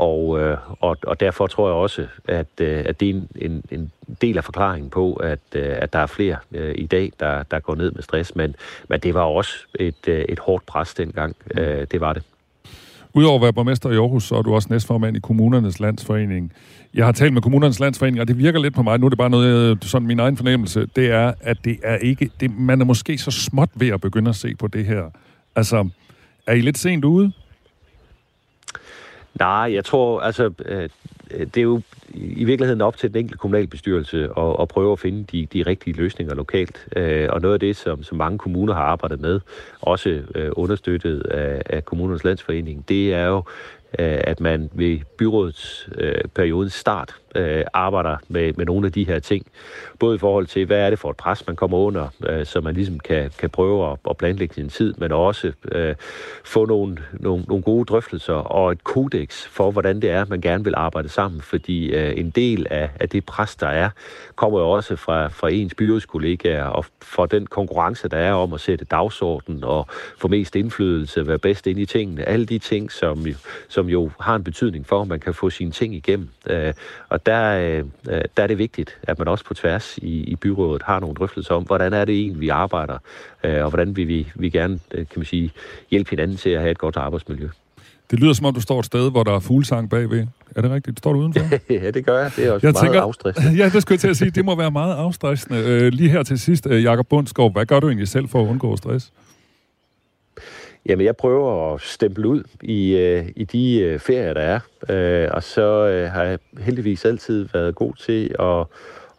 Og, 0.00 0.40
øh, 0.40 0.58
og, 0.80 0.96
og 1.02 1.20
derfor 1.20 1.46
tror 1.46 1.68
jeg 1.68 1.74
også, 1.74 2.06
at, 2.28 2.46
øh, 2.60 2.82
at 2.86 3.00
det 3.00 3.10
er 3.10 3.20
en, 3.36 3.62
en 3.70 3.92
del 4.22 4.36
af 4.36 4.44
forklaringen 4.44 4.90
på, 4.90 5.12
at, 5.12 5.38
øh, 5.54 5.76
at 5.78 5.92
der 5.92 5.98
er 5.98 6.06
flere 6.06 6.36
øh, 6.52 6.74
i 6.78 6.86
dag, 6.86 7.12
der, 7.20 7.42
der 7.42 7.60
går 7.60 7.74
ned 7.74 7.90
med 7.92 8.02
stress. 8.02 8.36
Men, 8.36 8.54
men 8.88 9.00
det 9.00 9.14
var 9.14 9.22
også 9.22 9.52
et, 9.74 10.08
øh, 10.08 10.24
et 10.28 10.38
hårdt 10.38 10.66
pres 10.66 10.94
dengang. 10.94 11.36
Øh, 11.54 11.86
det 11.90 12.00
var 12.00 12.12
det. 12.12 12.22
Udover 13.14 13.36
at 13.36 13.42
være 13.42 13.52
borgmester 13.52 13.90
i 13.90 13.94
Aarhus, 13.94 14.24
så 14.24 14.34
er 14.34 14.42
du 14.42 14.54
også 14.54 14.68
næstformand 14.70 15.16
i 15.16 15.20
Kommunernes 15.20 15.80
Landsforening. 15.80 16.52
Jeg 16.94 17.04
har 17.04 17.12
talt 17.12 17.32
med 17.32 17.42
Kommunernes 17.42 17.80
Landsforening, 17.80 18.20
og 18.20 18.28
det 18.28 18.38
virker 18.38 18.60
lidt 18.60 18.74
på 18.74 18.82
mig, 18.82 18.98
nu 18.98 19.06
er 19.06 19.10
det 19.10 19.18
bare 19.18 19.30
noget, 19.30 19.84
sådan 19.84 20.08
min 20.08 20.20
egen 20.20 20.36
fornemmelse, 20.36 20.86
det 20.96 21.10
er, 21.10 21.32
at 21.40 21.56
det 21.64 21.78
er 21.82 21.96
ikke, 21.96 22.30
det, 22.40 22.58
man 22.58 22.80
er 22.80 22.84
måske 22.84 23.18
så 23.18 23.30
småt 23.30 23.70
ved 23.74 23.88
at 23.88 24.00
begynde 24.00 24.28
at 24.28 24.36
se 24.36 24.54
på 24.54 24.66
det 24.66 24.84
her. 24.84 25.02
Altså, 25.56 25.88
er 26.46 26.52
I 26.52 26.60
lidt 26.60 26.78
sent 26.78 27.04
ude? 27.04 27.32
Nej, 29.34 29.70
jeg 29.74 29.84
tror, 29.84 30.20
altså, 30.20 30.50
øh, 30.64 30.88
øh, 31.30 31.46
det 31.46 31.56
er 31.56 31.62
jo 31.62 31.80
i 32.14 32.44
virkeligheden 32.44 32.80
op 32.80 32.96
til 32.96 33.08
den 33.08 33.18
enkelte 33.18 33.38
kommunalbestyrelse 33.38 34.28
at, 34.36 34.56
at 34.60 34.68
prøve 34.68 34.92
at 34.92 34.98
finde 34.98 35.24
de, 35.32 35.46
de 35.46 35.62
rigtige 35.62 35.96
løsninger 35.96 36.34
lokalt. 36.34 36.86
Øh, 36.96 37.28
og 37.32 37.40
noget 37.40 37.54
af 37.54 37.60
det, 37.60 37.76
som, 37.76 38.02
som 38.02 38.18
mange 38.18 38.38
kommuner 38.38 38.74
har 38.74 38.82
arbejdet 38.82 39.20
med, 39.20 39.40
også 39.80 40.22
understøttet 40.52 41.20
af, 41.20 41.62
af 41.66 41.84
kommunernes 41.84 42.24
landsforening, 42.24 42.88
det 42.88 43.14
er 43.14 43.26
jo, 43.26 43.42
at 43.98 44.40
man 44.40 44.70
ved 44.72 44.98
byrådets 45.18 45.88
periodens 46.34 46.72
start 46.72 47.14
øh, 47.34 47.64
arbejder 47.72 48.16
med, 48.28 48.52
med 48.52 48.66
nogle 48.66 48.86
af 48.86 48.92
de 48.92 49.04
her 49.04 49.18
ting. 49.18 49.46
Både 49.98 50.14
i 50.14 50.18
forhold 50.18 50.46
til, 50.46 50.66
hvad 50.66 50.78
er 50.78 50.90
det 50.90 50.98
for 50.98 51.10
et 51.10 51.16
pres, 51.16 51.46
man 51.46 51.56
kommer 51.56 51.78
under, 51.78 52.08
øh, 52.26 52.46
så 52.46 52.60
man 52.60 52.74
ligesom 52.74 53.00
kan, 53.00 53.30
kan 53.38 53.50
prøve 53.50 53.92
at, 53.92 53.98
at 54.10 54.16
planlægge 54.16 54.54
sin 54.54 54.68
tid, 54.68 54.94
men 54.98 55.12
også 55.12 55.52
øh, 55.72 55.94
få 56.44 56.66
nogle, 56.66 56.96
nogle, 57.12 57.44
nogle 57.48 57.62
gode 57.62 57.84
drøftelser 57.84 58.34
og 58.34 58.72
et 58.72 58.84
kodex 58.84 59.46
for, 59.46 59.70
hvordan 59.70 60.02
det 60.02 60.10
er, 60.10 60.24
man 60.28 60.40
gerne 60.40 60.64
vil 60.64 60.74
arbejde 60.76 61.08
sammen. 61.08 61.40
Fordi 61.40 61.90
øh, 61.90 62.18
en 62.18 62.30
del 62.30 62.66
af, 62.70 62.90
af 63.00 63.08
det 63.08 63.26
pres, 63.26 63.56
der 63.56 63.66
er, 63.66 63.90
kommer 64.36 64.60
jo 64.60 64.70
også 64.70 64.96
fra, 64.96 65.28
fra 65.28 65.50
ens 65.50 65.74
byrådskollegaer 65.74 66.64
og 66.64 66.84
fra 67.02 67.26
den 67.26 67.46
konkurrence, 67.46 68.08
der 68.08 68.16
er 68.16 68.32
om 68.32 68.52
at 68.52 68.60
sætte 68.60 68.84
dagsordenen 68.84 69.64
og 69.64 69.86
få 70.18 70.28
mest 70.28 70.56
indflydelse, 70.56 71.26
være 71.26 71.38
bedst 71.38 71.66
ind 71.66 71.78
i 71.78 71.86
tingene. 71.86 72.24
Alle 72.24 72.46
de 72.46 72.58
ting, 72.58 72.92
som, 72.92 73.26
som 73.68 73.88
jo 73.88 74.10
har 74.20 74.36
en 74.36 74.44
betydning 74.44 74.86
for, 74.86 75.00
om 75.00 75.08
man 75.08 75.20
kan 75.20 75.34
få 75.34 75.50
sine 75.50 75.70
ting 75.70 75.94
igennem. 75.94 76.28
Øh, 76.46 76.72
og 77.08 77.19
og 77.20 77.26
der, 77.26 77.84
øh, 78.10 78.24
der 78.36 78.42
er 78.42 78.46
det 78.46 78.58
vigtigt, 78.58 78.98
at 79.02 79.18
man 79.18 79.28
også 79.28 79.44
på 79.44 79.54
tværs 79.54 79.98
i, 80.02 80.24
i 80.24 80.36
byrådet 80.36 80.82
har 80.82 81.00
nogle 81.00 81.14
drøftelser 81.14 81.54
om, 81.54 81.62
hvordan 81.62 81.92
er 81.92 82.04
det 82.04 82.14
egentlig, 82.14 82.40
vi 82.40 82.48
arbejder, 82.48 82.98
øh, 83.44 83.64
og 83.64 83.70
hvordan 83.70 83.96
vil 83.96 84.08
vi, 84.08 84.32
vi 84.34 84.50
gerne 84.50 84.78
øh, 84.90 84.98
kan 84.98 85.06
man 85.16 85.24
sige, 85.24 85.50
hjælpe 85.90 86.10
hinanden 86.10 86.36
til 86.36 86.50
at 86.50 86.60
have 86.60 86.70
et 86.70 86.78
godt 86.78 86.96
arbejdsmiljø. 86.96 87.48
Det 88.10 88.20
lyder 88.20 88.32
som 88.32 88.46
om, 88.46 88.54
du 88.54 88.60
står 88.60 88.78
et 88.78 88.86
sted, 88.86 89.10
hvor 89.10 89.22
der 89.22 89.32
er 89.32 89.40
fuglesang 89.40 89.90
bagved. 89.90 90.26
Er 90.56 90.62
det 90.62 90.70
rigtigt? 90.70 90.98
Står 90.98 91.12
du 91.12 91.18
udenfor? 91.18 91.40
ja, 91.84 91.90
det 91.90 92.06
gør 92.06 92.22
jeg. 92.22 92.32
Det 92.36 92.46
er 92.46 92.52
også 92.52 92.66
jeg 92.66 92.72
meget 92.72 92.84
tænker, 92.84 93.00
afstressende. 93.00 93.56
ja, 93.62 93.68
det 93.68 93.82
skulle 93.82 93.94
jeg 93.94 94.00
til 94.00 94.08
at 94.08 94.16
sige. 94.16 94.30
Det 94.30 94.44
må 94.44 94.56
være 94.56 94.70
meget 94.70 94.94
afstressende. 94.94 95.58
Øh, 95.66 95.92
lige 95.92 96.10
her 96.10 96.22
til 96.22 96.38
sidst, 96.38 96.66
øh, 96.66 96.82
Jakob 96.82 97.08
Bundsgaard, 97.08 97.52
hvad 97.52 97.66
gør 97.66 97.80
du 97.80 97.86
egentlig 97.86 98.08
selv 98.08 98.28
for 98.28 98.42
at 98.42 98.48
undgå 98.48 98.76
stress? 98.76 99.12
Jamen, 100.86 101.06
jeg 101.06 101.16
prøver 101.16 101.74
at 101.74 101.80
stemple 101.80 102.28
ud 102.28 102.42
i, 102.62 102.96
øh, 102.96 103.28
i 103.36 103.44
de 103.44 103.80
øh, 103.80 103.98
ferier, 103.98 104.34
der 104.34 104.40
er. 104.40 104.60
Øh, 104.88 105.28
og 105.32 105.42
så 105.42 105.86
øh, 105.86 106.10
har 106.10 106.22
jeg 106.22 106.38
heldigvis 106.58 107.04
altid 107.04 107.48
været 107.52 107.74
god 107.74 107.94
til 107.94 108.34
at, 108.38 108.66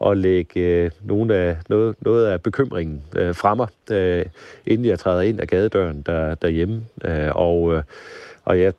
at 0.09 0.17
lægge 0.17 0.59
øh, 0.59 0.91
nogle 1.01 1.35
af, 1.35 1.57
noget, 1.69 1.95
noget 2.01 2.25
af 2.25 2.41
bekymringen 2.41 3.03
øh, 3.15 3.35
fra 3.35 3.55
mig, 3.55 3.67
øh, 3.91 4.25
inden 4.65 4.85
jeg 4.85 4.99
træder 4.99 5.21
ind 5.21 5.39
af 5.39 5.47
gadedøren 5.47 6.01
der, 6.01 6.35
derhjemme. 6.35 6.85
Øh, 7.05 7.29
og, 7.35 7.73
øh, 7.73 7.83
og 8.45 8.59
jeg 8.59 8.73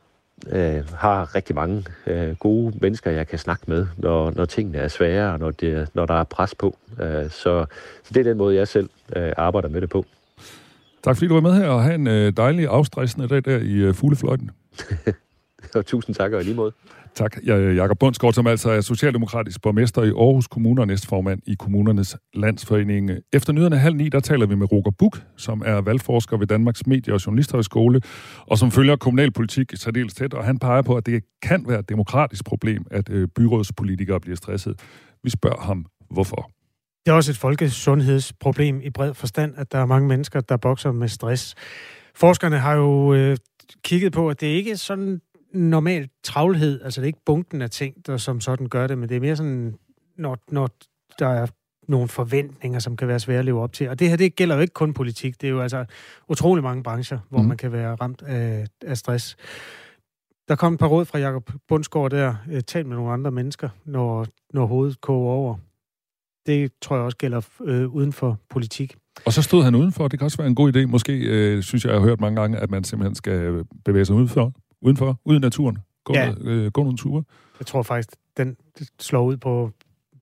øh, 0.52 0.88
har 0.94 1.34
rigtig 1.34 1.54
mange 1.54 1.84
øh, 2.06 2.36
gode 2.36 2.74
mennesker, 2.80 3.10
jeg 3.10 3.28
kan 3.28 3.38
snakke 3.38 3.64
med, 3.66 3.86
når, 3.96 4.32
når 4.36 4.44
tingene 4.44 4.78
er 4.78 4.88
svære, 4.88 5.32
og 5.32 5.38
når, 5.38 5.50
det, 5.50 5.88
når 5.94 6.06
der 6.06 6.14
er 6.14 6.24
pres 6.24 6.54
på. 6.54 6.76
Øh, 7.00 7.30
så, 7.30 7.66
så 8.02 8.14
det 8.14 8.16
er 8.16 8.24
den 8.24 8.36
måde, 8.36 8.56
jeg 8.56 8.68
selv 8.68 8.88
øh, 9.16 9.32
arbejder 9.36 9.68
med 9.68 9.80
det 9.80 9.90
på. 9.90 10.04
Tak 11.04 11.16
fordi 11.16 11.28
du 11.28 11.34
var 11.34 11.40
med 11.40 11.54
her, 11.54 11.68
og 11.68 11.82
have 11.82 11.94
en 11.94 12.06
øh, 12.06 12.32
dejlig 12.36 12.66
afstressende 12.66 13.28
dag 13.28 13.44
der 13.44 13.58
i 13.58 13.72
øh, 13.72 13.94
fuglefløjten. 13.94 14.50
og 15.74 15.86
tusind 15.86 16.14
tak, 16.14 16.32
og 16.32 16.42
lige 16.44 16.54
måde. 16.54 16.72
Tak. 17.14 17.36
Jeg 17.44 17.74
Jakob 17.74 17.98
Bundsgaard, 17.98 18.32
som 18.32 18.46
altså 18.46 18.70
er 18.70 18.80
socialdemokratisk 18.80 19.62
borgmester 19.62 20.02
i 20.02 20.08
Aarhus 20.08 20.46
Kommune 20.46 20.80
og 20.80 20.86
næstformand 20.86 21.40
i 21.46 21.54
Kommunernes 21.58 22.16
Landsforening. 22.34 23.10
Efter 23.32 23.52
nyhederne 23.52 23.78
halv 23.78 23.96
ni, 23.96 24.08
der 24.08 24.20
taler 24.20 24.46
vi 24.46 24.54
med 24.54 24.72
Roger 24.72 24.90
Buk, 24.98 25.22
som 25.36 25.62
er 25.66 25.80
valgforsker 25.80 26.36
ved 26.36 26.46
Danmarks 26.46 26.86
Medie- 26.86 27.14
og 27.14 27.26
Journalisthøjskole, 27.26 28.00
og 28.46 28.58
som 28.58 28.70
følger 28.70 28.96
kommunalpolitik 28.96 29.72
særdeles 29.74 30.14
tæt, 30.14 30.34
og 30.34 30.44
han 30.44 30.58
peger 30.58 30.82
på, 30.82 30.94
at 30.96 31.06
det 31.06 31.22
kan 31.42 31.64
være 31.68 31.78
et 31.78 31.88
demokratisk 31.88 32.44
problem, 32.44 32.84
at 32.90 33.10
øh, 33.10 33.28
byrådspolitikere 33.28 34.20
bliver 34.20 34.36
stresset. 34.36 34.80
Vi 35.24 35.30
spørger 35.30 35.60
ham, 35.60 35.86
hvorfor. 36.10 36.50
Det 37.06 37.12
er 37.12 37.16
også 37.16 37.30
et 37.30 37.38
folkesundhedsproblem 37.38 38.80
i 38.80 38.90
bred 38.90 39.14
forstand, 39.14 39.54
at 39.56 39.72
der 39.72 39.78
er 39.78 39.86
mange 39.86 40.08
mennesker, 40.08 40.40
der 40.40 40.56
bokser 40.56 40.92
med 40.92 41.08
stress. 41.08 41.54
Forskerne 42.14 42.58
har 42.58 42.74
jo 42.74 43.14
øh, 43.14 43.36
kigget 43.84 44.12
på, 44.12 44.28
at 44.28 44.40
det 44.40 44.46
ikke 44.46 44.70
er 44.70 44.76
sådan 44.76 45.20
normal 45.52 46.08
travlhed, 46.22 46.82
altså 46.82 47.00
det 47.00 47.04
er 47.04 47.06
ikke 47.06 47.24
bunken 47.26 47.62
af 47.62 47.70
ting, 47.70 48.06
der 48.06 48.16
som 48.16 48.40
sådan 48.40 48.68
gør 48.68 48.86
det, 48.86 48.98
men 48.98 49.08
det 49.08 49.16
er 49.16 49.20
mere 49.20 49.36
sådan, 49.36 49.74
når, 50.16 50.38
når 50.50 50.68
der 51.18 51.28
er 51.28 51.46
nogle 51.88 52.08
forventninger, 52.08 52.78
som 52.78 52.96
kan 52.96 53.08
være 53.08 53.20
svære 53.20 53.38
at 53.38 53.44
leve 53.44 53.62
op 53.62 53.72
til. 53.72 53.88
Og 53.88 53.98
det 53.98 54.08
her, 54.08 54.16
det 54.16 54.36
gælder 54.36 54.54
jo 54.54 54.60
ikke 54.60 54.74
kun 54.74 54.94
politik. 54.94 55.40
Det 55.40 55.46
er 55.46 55.50
jo 55.50 55.60
altså 55.60 55.84
utrolig 56.28 56.64
mange 56.64 56.82
brancher, 56.82 57.18
hvor 57.28 57.42
mm. 57.42 57.48
man 57.48 57.56
kan 57.56 57.72
være 57.72 57.94
ramt 57.94 58.22
af, 58.22 58.66
af 58.82 58.96
stress. 58.96 59.36
Der 60.48 60.56
kom 60.56 60.72
et 60.72 60.78
par 60.78 60.86
råd 60.86 61.04
fra 61.04 61.18
Jakob 61.18 61.50
Bundsgaard 61.68 62.10
der. 62.10 62.34
Øh, 62.50 62.62
tal 62.62 62.86
med 62.86 62.96
nogle 62.96 63.12
andre 63.12 63.30
mennesker, 63.30 63.68
når, 63.84 64.26
når 64.52 64.66
hovedet 64.66 65.00
koger 65.00 65.32
over. 65.32 65.56
Det 66.46 66.72
tror 66.82 66.96
jeg 66.96 67.04
også 67.04 67.16
gælder 67.16 67.40
øh, 67.64 67.88
uden 67.88 68.12
for 68.12 68.38
politik. 68.50 68.94
Og 69.26 69.32
så 69.32 69.42
stod 69.42 69.64
han 69.64 69.74
udenfor. 69.74 70.08
Det 70.08 70.18
kan 70.18 70.24
også 70.24 70.36
være 70.36 70.46
en 70.46 70.54
god 70.54 70.76
idé. 70.76 70.86
Måske 70.86 71.12
øh, 71.18 71.62
synes 71.62 71.84
jeg, 71.84 71.92
jeg 71.92 72.00
har 72.00 72.06
hørt 72.06 72.20
mange 72.20 72.40
gange, 72.40 72.58
at 72.58 72.70
man 72.70 72.84
simpelthen 72.84 73.14
skal 73.14 73.64
bevæge 73.84 74.04
sig 74.04 74.16
udenfor, 74.16 74.52
udenfor 74.82 75.20
ude 75.24 75.36
i 75.36 75.40
naturen. 75.40 75.78
Gå, 76.04 76.14
ja. 76.14 76.32
øh, 76.40 76.70
gå 76.70 76.82
nogle 76.82 76.98
ture. 76.98 77.24
Jeg 77.58 77.66
tror 77.66 77.82
faktisk, 77.82 78.08
den 78.36 78.56
slår 79.00 79.22
ud 79.22 79.36
på, 79.36 79.70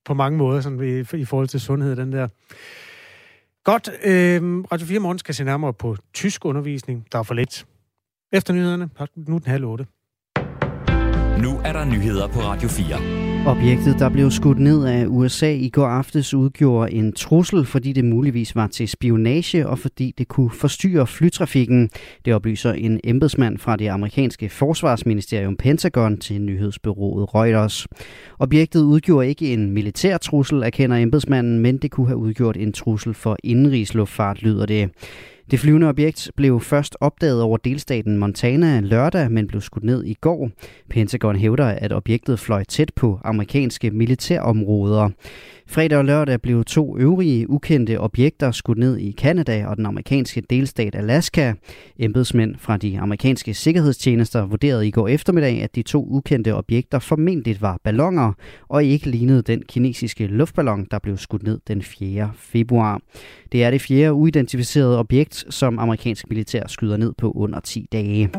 på 0.05 0.13
mange 0.13 0.37
måder 0.37 0.61
sådan 0.61 1.05
i, 1.13 1.17
i 1.17 1.25
forhold 1.25 1.47
til 1.47 1.61
sundhed, 1.61 1.95
den 1.95 2.11
der. 2.11 2.27
Godt. 3.63 3.89
Øh, 4.03 4.41
Radio 4.71 4.87
4 4.87 4.99
Morgen 4.99 5.19
skal 5.19 5.35
se 5.35 5.43
nærmere 5.43 5.73
på 5.73 5.95
tysk 6.13 6.45
undervisning. 6.45 7.07
Der 7.11 7.19
er 7.19 7.23
for 7.23 7.33
lidt. 7.33 7.65
Efter 8.33 8.53
nyhederne, 8.53 8.89
nu 9.15 9.37
den 9.37 9.47
halv 9.47 9.65
otte. 9.65 9.85
Nu 11.41 11.59
er 11.65 11.73
der 11.73 11.85
nyheder 11.85 12.27
på 12.27 12.39
Radio 12.39 12.69
4. 12.69 13.20
Objektet, 13.45 13.99
der 13.99 14.09
blev 14.09 14.31
skudt 14.31 14.59
ned 14.59 14.85
af 14.85 15.05
USA 15.07 15.53
i 15.53 15.69
går 15.69 15.87
aftes, 15.87 16.33
udgjorde 16.33 16.93
en 16.93 17.13
trussel, 17.13 17.65
fordi 17.65 17.93
det 17.93 18.05
muligvis 18.05 18.55
var 18.55 18.67
til 18.67 18.87
spionage 18.87 19.67
og 19.67 19.79
fordi 19.79 20.13
det 20.17 20.27
kunne 20.27 20.49
forstyrre 20.49 21.07
flytrafikken. 21.07 21.89
Det 22.25 22.33
oplyser 22.33 22.73
en 22.73 22.99
embedsmand 23.03 23.57
fra 23.57 23.75
det 23.75 23.87
amerikanske 23.87 24.49
forsvarsministerium 24.49 25.55
Pentagon 25.55 26.17
til 26.17 26.41
nyhedsbyrået 26.41 27.35
Reuters. 27.35 27.87
Objektet 28.39 28.81
udgjorde 28.81 29.27
ikke 29.27 29.53
en 29.53 29.71
militær 29.71 30.17
trussel, 30.17 30.63
erkender 30.63 30.97
embedsmanden, 30.97 31.59
men 31.59 31.77
det 31.77 31.91
kunne 31.91 32.07
have 32.07 32.17
udgjort 32.17 32.57
en 32.57 32.73
trussel 32.73 33.13
for 33.13 33.37
indrigsluftfart, 33.43 34.41
lyder 34.41 34.65
det. 34.65 34.89
Det 35.51 35.59
flyvende 35.59 35.89
objekt 35.89 36.31
blev 36.35 36.59
først 36.59 36.97
opdaget 37.01 37.41
over 37.41 37.57
delstaten 37.57 38.17
Montana 38.17 38.79
lørdag, 38.79 39.31
men 39.31 39.47
blev 39.47 39.61
skudt 39.61 39.83
ned 39.83 40.05
i 40.05 40.13
går. 40.13 40.49
Pentagon 40.89 41.35
hævder, 41.35 41.65
at 41.65 41.93
objektet 41.93 42.39
fløj 42.39 42.63
tæt 42.63 42.91
på 42.95 43.19
amerikanske 43.23 43.91
militærområder. 43.91 45.09
Fredag 45.71 45.97
og 45.97 46.05
lørdag 46.05 46.41
blev 46.41 46.65
to 46.65 46.97
øvrige 46.97 47.49
ukendte 47.49 47.99
objekter 47.99 48.51
skudt 48.51 48.77
ned 48.77 48.97
i 48.97 49.11
Kanada 49.11 49.65
og 49.67 49.77
den 49.77 49.85
amerikanske 49.85 50.41
delstat 50.49 50.95
Alaska. 50.95 51.53
Embedsmænd 51.99 52.55
fra 52.57 52.77
de 52.77 52.99
amerikanske 52.99 53.53
sikkerhedstjenester 53.53 54.45
vurderede 54.45 54.87
i 54.87 54.91
går 54.91 55.07
eftermiddag, 55.07 55.63
at 55.63 55.75
de 55.75 55.81
to 55.81 56.07
ukendte 56.09 56.55
objekter 56.55 56.99
formentlig 56.99 57.61
var 57.61 57.79
ballonger 57.83 58.33
og 58.69 58.83
ikke 58.83 59.09
lignede 59.09 59.41
den 59.41 59.63
kinesiske 59.67 60.27
luftballon, 60.27 60.87
der 60.91 60.99
blev 60.99 61.17
skudt 61.17 61.43
ned 61.43 61.59
den 61.67 61.81
4. 61.81 62.31
februar. 62.37 63.01
Det 63.51 63.63
er 63.63 63.71
det 63.71 63.81
fjerde 63.81 64.13
uidentificerede 64.13 64.99
objekt, 64.99 65.45
som 65.49 65.79
amerikansk 65.79 66.29
militær 66.29 66.67
skyder 66.67 66.97
ned 66.97 67.13
på 67.17 67.31
under 67.31 67.59
10 67.59 67.87
dage. 67.91 68.29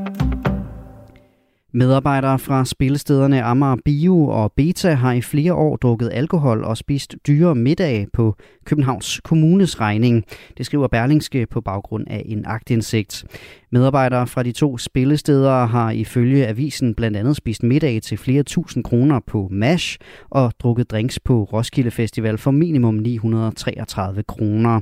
Medarbejdere 1.74 2.38
fra 2.38 2.64
spillestederne 2.64 3.42
Amager 3.42 3.76
Bio 3.84 4.26
og 4.26 4.52
Beta 4.56 4.94
har 4.94 5.12
i 5.12 5.20
flere 5.20 5.54
år 5.54 5.76
drukket 5.76 6.10
alkohol 6.12 6.64
og 6.64 6.76
spist 6.76 7.16
dyre 7.26 7.54
middag 7.54 8.06
på 8.12 8.36
Københavns 8.64 9.20
Kommunes 9.24 9.80
regning. 9.80 10.24
Det 10.58 10.66
skriver 10.66 10.88
Berlingske 10.88 11.46
på 11.46 11.60
baggrund 11.60 12.06
af 12.10 12.22
en 12.26 12.44
agtindsigt. 12.46 13.24
Medarbejdere 13.70 14.26
fra 14.26 14.42
de 14.42 14.52
to 14.52 14.78
spillesteder 14.78 15.66
har 15.66 15.90
ifølge 15.90 16.46
avisen 16.46 16.94
blandt 16.94 17.16
andet 17.16 17.36
spist 17.36 17.62
middag 17.62 18.02
til 18.02 18.18
flere 18.18 18.42
tusind 18.42 18.84
kroner 18.84 19.20
på 19.26 19.48
MASH 19.50 19.98
og 20.30 20.52
drukket 20.58 20.90
drinks 20.90 21.20
på 21.20 21.44
Roskilde 21.44 21.90
Festival 21.90 22.38
for 22.38 22.50
minimum 22.50 22.94
933 22.94 24.22
kroner. 24.22 24.80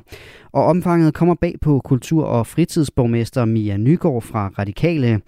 Og 0.52 0.64
omfanget 0.64 1.14
kommer 1.14 1.34
bag 1.34 1.54
på 1.60 1.80
kultur- 1.84 2.24
og 2.24 2.46
fritidsborgmester 2.46 3.44
Mia 3.44 3.76
Nygaard 3.76 4.22
fra 4.22 4.50
Radikale. 4.58 5.20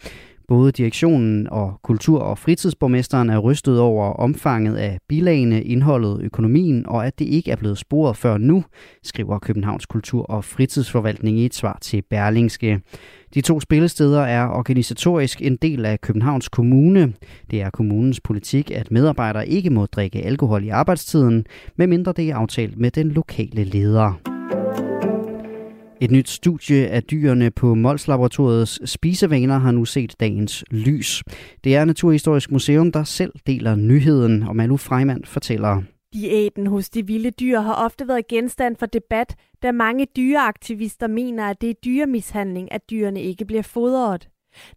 Både 0.53 0.73
direktionen 0.73 1.49
og 1.51 1.81
kultur- 1.83 2.21
og 2.21 2.39
fritidsborgmesteren 2.39 3.31
er 3.31 3.39
rystet 3.39 3.81
over 3.81 4.13
omfanget 4.13 4.77
af 4.77 4.99
bilagene, 5.09 5.63
indholdet, 5.63 6.21
økonomien 6.23 6.87
og 6.87 7.07
at 7.07 7.19
det 7.19 7.25
ikke 7.25 7.51
er 7.51 7.57
blevet 7.57 7.79
sporet 7.79 8.17
før 8.17 8.39
nu, 8.39 8.65
skriver 9.03 9.39
Københavns 9.39 9.87
Kultur- 9.87 10.31
og 10.31 10.45
Fritidsforvaltning 10.45 11.39
i 11.39 11.47
et 11.47 11.55
svar 11.55 11.79
til 11.81 12.03
Berlingske. 12.11 12.81
De 13.35 13.41
to 13.41 13.61
spillesteder 13.61 14.21
er 14.21 14.49
organisatorisk 14.49 15.43
en 15.43 15.57
del 15.57 15.85
af 15.85 16.01
Københavns 16.01 16.49
Kommune. 16.49 17.13
Det 17.51 17.63
er 17.63 17.71
kommunens 17.71 18.21
politik, 18.21 18.71
at 18.71 18.91
medarbejdere 18.91 19.49
ikke 19.49 19.71
må 19.71 19.87
drikke 19.87 20.23
alkohol 20.23 20.65
i 20.65 20.69
arbejdstiden, 20.69 21.47
medmindre 21.77 22.13
det 22.13 22.31
er 22.31 22.37
aftalt 22.37 22.79
med 22.79 22.91
den 22.91 23.09
lokale 23.09 23.65
leder. 23.65 24.32
Et 26.03 26.11
nyt 26.11 26.29
studie 26.29 26.89
af 26.89 27.03
dyrene 27.03 27.51
på 27.51 27.75
Mols 27.75 28.09
Laboratoriets 28.09 28.91
spisevaner 28.91 29.59
har 29.59 29.71
nu 29.71 29.85
set 29.85 30.21
dagens 30.21 30.65
lys. 30.71 31.23
Det 31.65 31.77
er 31.77 31.85
Naturhistorisk 31.85 32.51
Museum, 32.51 32.93
der 32.93 33.05
selv 33.05 33.33
deler 33.47 33.77
nyheden, 33.77 34.43
og 34.43 34.57
Malu 34.57 34.77
Freimann 34.77 35.25
fortæller. 35.25 35.83
Diæten 36.13 36.67
hos 36.67 36.91
de 36.91 37.07
vilde 37.07 37.31
dyr 37.31 37.61
har 37.61 37.75
ofte 37.75 38.09
været 38.09 38.29
genstand 38.29 38.77
for 38.77 38.87
debat, 38.87 39.35
da 39.63 39.73
mange 39.73 40.07
dyreaktivister 40.17 41.07
mener, 41.07 41.49
at 41.49 41.61
det 41.61 41.71
er 41.71 41.75
dyremishandling, 41.85 42.73
at 42.73 42.91
dyrene 42.91 43.23
ikke 43.23 43.45
bliver 43.45 43.63
fodret. 43.63 44.29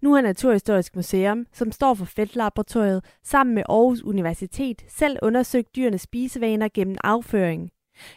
Nu 0.01 0.13
har 0.13 0.21
Naturhistorisk 0.21 0.95
Museum, 0.95 1.45
som 1.53 1.71
står 1.71 1.93
for 1.93 2.05
Feltlaboratoriet, 2.05 3.05
sammen 3.23 3.55
med 3.55 3.63
Aarhus 3.69 4.01
Universitet 4.03 4.85
selv 4.87 5.17
undersøgt 5.21 5.75
dyrenes 5.75 6.01
spisevaner 6.01 6.67
gennem 6.73 6.97
afføring. 7.03 7.69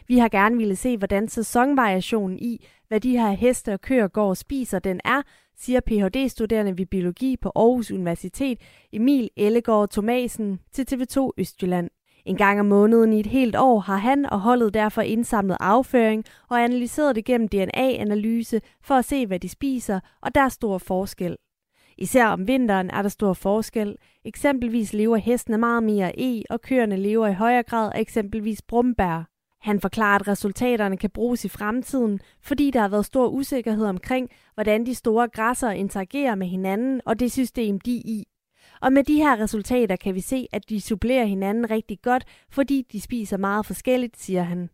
Vi 0.07 0.17
har 0.17 0.29
gerne 0.29 0.57
ville 0.57 0.75
se, 0.75 0.97
hvordan 0.97 1.27
sæsonvariationen 1.27 2.39
i, 2.39 2.65
hvad 2.87 2.99
de 2.99 3.17
her 3.17 3.31
heste 3.31 3.73
og 3.73 3.81
køer 3.81 4.07
går 4.07 4.29
og 4.29 4.37
spiser, 4.37 4.79
den 4.79 4.99
er, 5.05 5.21
siger 5.57 5.79
Ph.D.-studerende 5.79 6.77
ved 6.77 6.85
biologi 6.85 7.37
på 7.37 7.51
Aarhus 7.55 7.91
Universitet 7.91 8.59
Emil 8.93 9.29
Ellegaard 9.37 9.89
Thomasen 9.89 10.59
til 10.71 10.85
TV2 10.91 11.29
Østjylland. 11.37 11.89
En 12.25 12.37
gang 12.37 12.59
om 12.59 12.65
måneden 12.65 13.13
i 13.13 13.19
et 13.19 13.27
helt 13.27 13.55
år 13.55 13.79
har 13.79 13.97
han 13.97 14.25
og 14.25 14.39
holdet 14.39 14.73
derfor 14.73 15.01
indsamlet 15.01 15.57
afføring 15.59 16.25
og 16.49 16.63
analyseret 16.63 17.15
det 17.15 17.25
gennem 17.25 17.47
DNA-analyse 17.47 18.61
for 18.81 18.95
at 18.95 19.05
se, 19.05 19.27
hvad 19.27 19.39
de 19.39 19.49
spiser, 19.49 19.99
og 20.21 20.35
der 20.35 20.41
er 20.41 20.49
stor 20.49 20.77
forskel. 20.77 21.37
Især 21.97 22.27
om 22.27 22.47
vinteren 22.47 22.89
er 22.89 23.01
der 23.01 23.09
stor 23.09 23.33
forskel. 23.33 23.95
Eksempelvis 24.25 24.93
lever 24.93 25.17
hestene 25.17 25.57
meget 25.57 25.83
mere 25.83 26.19
e, 26.19 26.43
og 26.49 26.61
køerne 26.61 26.97
lever 26.97 27.27
i 27.27 27.33
højere 27.33 27.63
grad 27.63 27.91
af 27.95 27.99
eksempelvis 28.01 28.61
brumbær. 28.61 29.28
Han 29.61 29.79
forklarer, 29.79 30.19
at 30.19 30.27
resultaterne 30.27 30.97
kan 30.97 31.09
bruges 31.09 31.45
i 31.45 31.49
fremtiden, 31.49 32.19
fordi 32.41 32.71
der 32.71 32.81
har 32.81 32.87
været 32.87 33.05
stor 33.05 33.27
usikkerhed 33.27 33.85
omkring, 33.85 34.29
hvordan 34.53 34.85
de 34.85 34.95
store 34.95 35.27
græsser 35.27 35.71
interagerer 35.71 36.35
med 36.35 36.47
hinanden 36.47 37.01
og 37.05 37.19
det 37.19 37.31
system, 37.31 37.79
de 37.79 37.97
er 37.97 38.01
i. 38.05 38.23
Og 38.81 38.93
med 38.93 39.03
de 39.03 39.15
her 39.15 39.39
resultater 39.39 39.95
kan 39.95 40.15
vi 40.15 40.21
se, 40.21 40.47
at 40.51 40.69
de 40.69 40.81
supplerer 40.81 41.25
hinanden 41.25 41.71
rigtig 41.71 41.97
godt, 42.03 42.23
fordi 42.51 42.85
de 42.91 43.01
spiser 43.01 43.37
meget 43.37 43.65
forskelligt, 43.65 44.21
siger 44.21 44.43
han. 44.43 44.69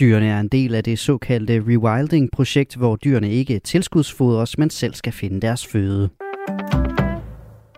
Dyrene 0.00 0.26
er 0.26 0.40
en 0.40 0.48
del 0.48 0.74
af 0.74 0.84
det 0.84 0.98
såkaldte 0.98 1.64
rewilding-projekt, 1.66 2.76
hvor 2.76 2.96
dyrene 2.96 3.30
ikke 3.30 3.58
tilskudsfodres, 3.58 4.58
men 4.58 4.70
selv 4.70 4.94
skal 4.94 5.12
finde 5.12 5.40
deres 5.40 5.66
føde. 5.66 6.10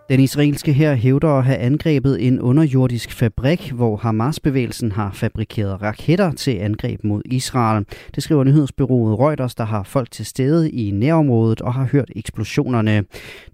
Den 0.08 0.20
israelske 0.20 0.72
her 0.72 0.94
hævder 0.94 1.28
at 1.28 1.44
have 1.44 1.58
angrebet 1.58 2.26
en 2.26 2.40
underjordisk 2.40 3.12
fabrik, 3.12 3.70
hvor 3.70 3.96
Hamas-bevægelsen 3.96 4.92
har 4.92 5.10
fabrikeret 5.12 5.82
raketter 5.82 6.32
til 6.32 6.50
angreb 6.50 7.04
mod 7.04 7.22
Israel. 7.24 7.84
Det 8.14 8.22
skriver 8.22 8.44
nyhedsbyrået 8.44 9.18
Reuters, 9.18 9.54
der 9.54 9.64
har 9.64 9.82
folk 9.82 10.10
til 10.10 10.26
stede 10.26 10.70
i 10.70 10.90
nærområdet 10.90 11.60
og 11.60 11.74
har 11.74 11.84
hørt 11.84 12.10
eksplosionerne. 12.16 13.04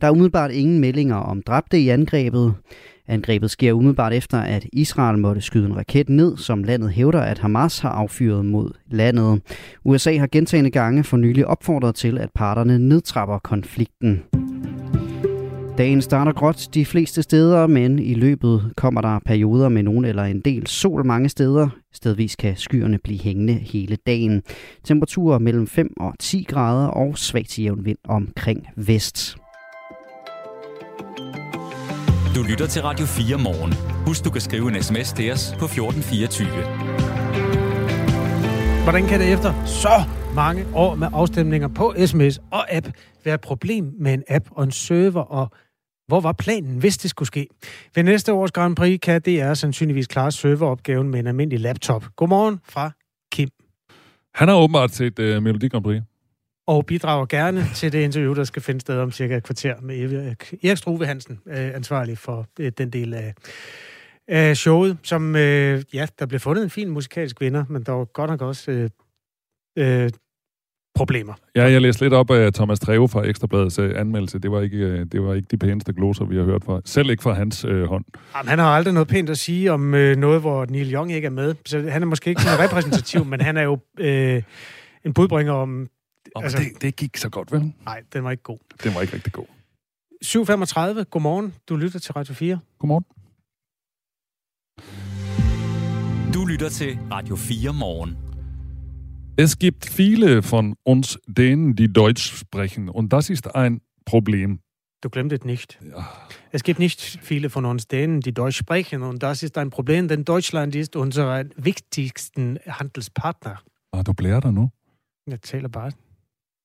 Der 0.01 0.07
er 0.07 0.11
umiddelbart 0.11 0.51
ingen 0.51 0.81
meldinger 0.81 1.17
om 1.17 1.43
dræbte 1.43 1.81
i 1.81 1.89
angrebet. 1.89 2.55
Angrebet 3.09 3.51
sker 3.51 3.73
umiddelbart 3.73 4.13
efter, 4.13 4.39
at 4.39 4.67
Israel 4.73 5.19
måtte 5.19 5.41
skyde 5.41 5.67
en 5.67 5.77
raket 5.77 6.09
ned, 6.09 6.37
som 6.37 6.65
landet 6.65 6.91
hævder, 6.91 7.21
at 7.21 7.39
Hamas 7.39 7.79
har 7.79 7.91
affyret 7.91 8.45
mod 8.45 8.71
landet. 8.91 9.43
USA 9.85 10.17
har 10.17 10.29
gentagende 10.33 10.71
gange 10.71 11.05
for 11.05 11.17
nylig 11.17 11.47
opfordret 11.47 11.95
til, 11.95 12.19
at 12.19 12.31
parterne 12.35 12.79
nedtrapper 12.79 13.39
konflikten. 13.39 14.23
Dagen 15.79 16.03
starter 16.03 16.33
gråt 16.33 16.69
de 16.75 16.85
fleste 16.85 17.23
steder, 17.23 17.67
men 17.67 17.99
i 17.99 18.15
løbet 18.15 18.73
kommer 18.77 19.01
der 19.01 19.19
perioder 19.27 19.69
med 19.69 19.83
nogen 19.83 20.05
eller 20.05 20.23
en 20.25 20.41
del 20.41 20.67
sol 20.67 21.07
mange 21.07 21.29
steder. 21.29 21.69
Stedvis 21.93 22.37
kan 22.37 22.57
skyerne 22.57 22.99
blive 22.99 23.19
hængende 23.19 23.53
hele 23.53 23.97
dagen. 23.97 24.43
Temperaturer 24.85 25.39
mellem 25.39 25.67
5 25.67 25.91
og 25.97 26.15
10 26.19 26.47
grader 26.49 26.87
og 26.87 27.19
svag 27.19 27.47
til 27.47 27.65
jævn 27.65 27.85
vind 27.85 27.99
omkring 28.09 28.67
vest. 28.77 29.37
Du 32.35 32.43
lytter 32.51 32.67
til 32.67 32.83
Radio 32.83 33.07
4 33.07 33.39
morgen. 33.39 33.73
Husk, 34.07 34.25
du 34.25 34.31
kan 34.31 34.41
skrive 34.41 34.69
en 34.69 34.83
sms 34.83 35.13
til 35.13 35.33
os 35.33 35.55
på 35.59 35.65
1424. 35.65 36.49
Hvordan 38.85 39.07
kan 39.07 39.21
det 39.21 39.33
efter 39.33 39.65
så 39.65 40.03
mange 40.35 40.65
år 40.75 40.95
med 40.95 41.09
afstemninger 41.13 41.69
på 41.69 41.95
sms 42.07 42.39
og 42.51 42.73
app 42.73 42.87
være 43.25 43.35
et 43.35 43.41
problem 43.41 43.93
med 43.99 44.15
en 44.15 44.23
app 44.29 44.45
og 44.51 44.65
en 44.65 44.71
server 44.71 45.21
og 45.21 45.51
hvor 46.07 46.21
var 46.21 46.33
planen, 46.33 46.79
hvis 46.79 46.99
det 46.99 47.11
skulle 47.11 47.27
ske? 47.27 47.47
Ved 47.95 48.03
næste 48.03 48.33
års 48.33 48.53
Grand 48.53 48.77
Prix 48.77 49.01
kan 49.01 49.21
DR 49.21 49.55
sandsynligvis 49.55 50.07
klare 50.07 50.33
serveropgaven 50.33 51.09
med 51.09 51.21
en 51.21 51.27
almindelig 51.27 51.61
laptop. 51.61 52.05
Godmorgen 52.17 52.61
fra 52.69 52.91
Kim. 53.33 53.49
Han 54.35 54.49
har 54.49 54.57
åbenbart 54.57 54.91
set 54.91 55.19
uh, 55.19 55.43
Melodi 55.43 55.69
Grand 55.69 55.85
Prix. 55.85 56.03
Og 56.67 56.87
bidrager 56.87 57.27
gerne 57.27 57.67
til 57.75 57.93
det 57.93 58.03
interview, 58.03 58.35
der 58.35 58.45
skal 58.45 58.63
finde 58.63 58.81
sted 58.81 58.99
om 58.99 59.13
cirka 59.13 59.37
et 59.37 59.43
kvarter 59.43 59.81
med 59.81 59.97
Erik 60.63 60.77
Struve 60.79 61.07
Hansen, 61.07 61.41
øh, 61.47 61.75
ansvarlig 61.75 62.19
for 62.19 62.47
øh, 62.61 62.73
den 62.79 62.91
del 62.91 63.15
af, 63.15 63.35
af 64.29 64.57
showet, 64.57 64.99
som, 65.03 65.37
øh, 65.37 65.83
ja, 65.93 66.07
der 66.19 66.27
blev 66.27 66.41
fundet 66.41 66.65
en 66.65 66.71
fin 66.71 66.89
musikalsk 66.89 67.41
vinder, 67.41 67.65
men 67.69 67.83
der 67.83 67.93
var 67.93 68.05
godt 68.05 68.31
nok 68.31 68.43
også 68.43 68.71
øh, 68.71 68.91
øh, 69.79 70.11
problemer. 70.95 71.35
Ja, 71.57 71.71
jeg 71.71 71.81
læste 71.81 72.03
lidt 72.03 72.15
op 72.15 72.31
af 72.31 72.53
Thomas 72.53 72.81
Treve 72.81 73.09
fra 73.09 73.27
Ekstrabladets 73.27 73.79
øh, 73.79 74.01
anmeldelse. 74.01 74.39
Det 74.39 74.51
var, 74.51 74.61
ikke, 74.61 74.77
øh, 74.77 75.07
det 75.13 75.23
var 75.23 75.35
ikke 75.35 75.49
de 75.51 75.57
pæneste 75.57 75.93
gloser, 75.93 76.25
vi 76.25 76.37
har 76.37 76.45
hørt 76.45 76.65
fra. 76.65 76.81
Selv 76.85 77.11
ikke 77.11 77.23
fra 77.23 77.33
hans 77.33 77.65
øh, 77.65 77.85
hånd. 77.85 78.05
Jamen, 78.37 78.49
han 78.49 78.59
har 78.59 78.67
aldrig 78.67 78.95
noget 78.95 79.09
pænt 79.09 79.31
at 79.31 79.39
sige 79.39 79.73
om 79.73 79.95
øh, 79.95 80.17
noget, 80.17 80.41
hvor 80.41 80.67
Neil 80.67 80.95
Young 80.95 81.13
ikke 81.13 81.27
er 81.27 81.31
med. 81.31 81.55
Så 81.67 81.91
han 81.91 82.03
er 82.03 82.07
måske 82.07 82.31
ikke 82.31 82.43
sådan 82.43 82.59
repræsentativ, 82.59 83.25
men 83.33 83.41
han 83.41 83.57
er 83.57 83.63
jo 83.63 83.79
øh, 83.99 84.43
en 85.05 85.13
budbringer 85.13 85.53
om... 85.53 85.89
Oh, 86.35 86.45
altså, 86.45 86.59
det, 86.59 86.83
det 86.83 86.97
gik 86.97 87.17
så 87.17 87.29
godt, 87.29 87.53
vel? 87.53 87.73
Nej, 87.85 88.03
den 88.13 88.25
var 88.25 88.31
ikke 88.31 88.43
god. 88.43 88.59
Den 88.85 88.95
var 88.95 89.01
ikke 89.01 89.15
rigtig 89.15 89.33
god. 89.33 89.45
7.35. 90.25 91.05
Godmorgen. 91.11 91.55
Du 91.69 91.77
lytter 91.77 91.99
til 91.99 92.13
Radio 92.13 92.35
4. 92.35 92.59
Godmorgen. 92.79 93.05
Du 96.35 96.45
lytter 96.45 96.69
til 96.69 96.99
Radio 97.11 97.37
4 97.37 97.73
morgen. 97.73 98.24
Es 99.37 99.59
gibt 99.59 99.87
viele 99.87 100.43
von 100.43 100.77
uns, 100.85 101.19
denen 101.27 101.75
die 101.75 101.93
Deutsch 101.93 102.37
sprechen, 102.37 102.89
und 102.89 103.13
das 103.13 103.31
ist 103.31 103.57
ein 103.57 103.81
Problem. 104.05 104.61
Du 105.01 105.11
glemte 105.11 105.35
es 105.35 105.45
nicht. 105.45 105.79
Ja. 105.83 106.09
Es 106.53 106.63
gibt 106.63 106.79
nicht 106.79 107.01
viele 107.01 107.51
von 107.51 107.65
uns, 107.65 107.89
denen 107.89 108.21
die 108.21 108.33
Deutsch 108.33 108.57
sprechen, 108.57 109.03
und 109.03 109.25
das 109.25 109.43
ist 109.43 109.59
ein 109.59 109.71
Problem, 109.71 110.07
denn 110.07 110.25
Deutschland 110.25 110.77
ist 110.77 110.95
unser 110.95 111.47
wichtigsten 111.57 112.61
Handelspartner. 112.65 113.61
Ah, 113.91 114.05
du 114.05 114.13
blærer 114.13 114.53
nu? 114.53 114.71
Jeg 115.27 115.41
taler 115.43 115.69
bare. 115.69 115.93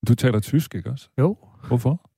Du 0.08 0.16
taler 0.16 0.40
tysk, 0.40 0.76
ikke 0.76 0.92
også? 0.92 1.10
Jo. 1.18 1.38
Hvorfor? 1.68 2.09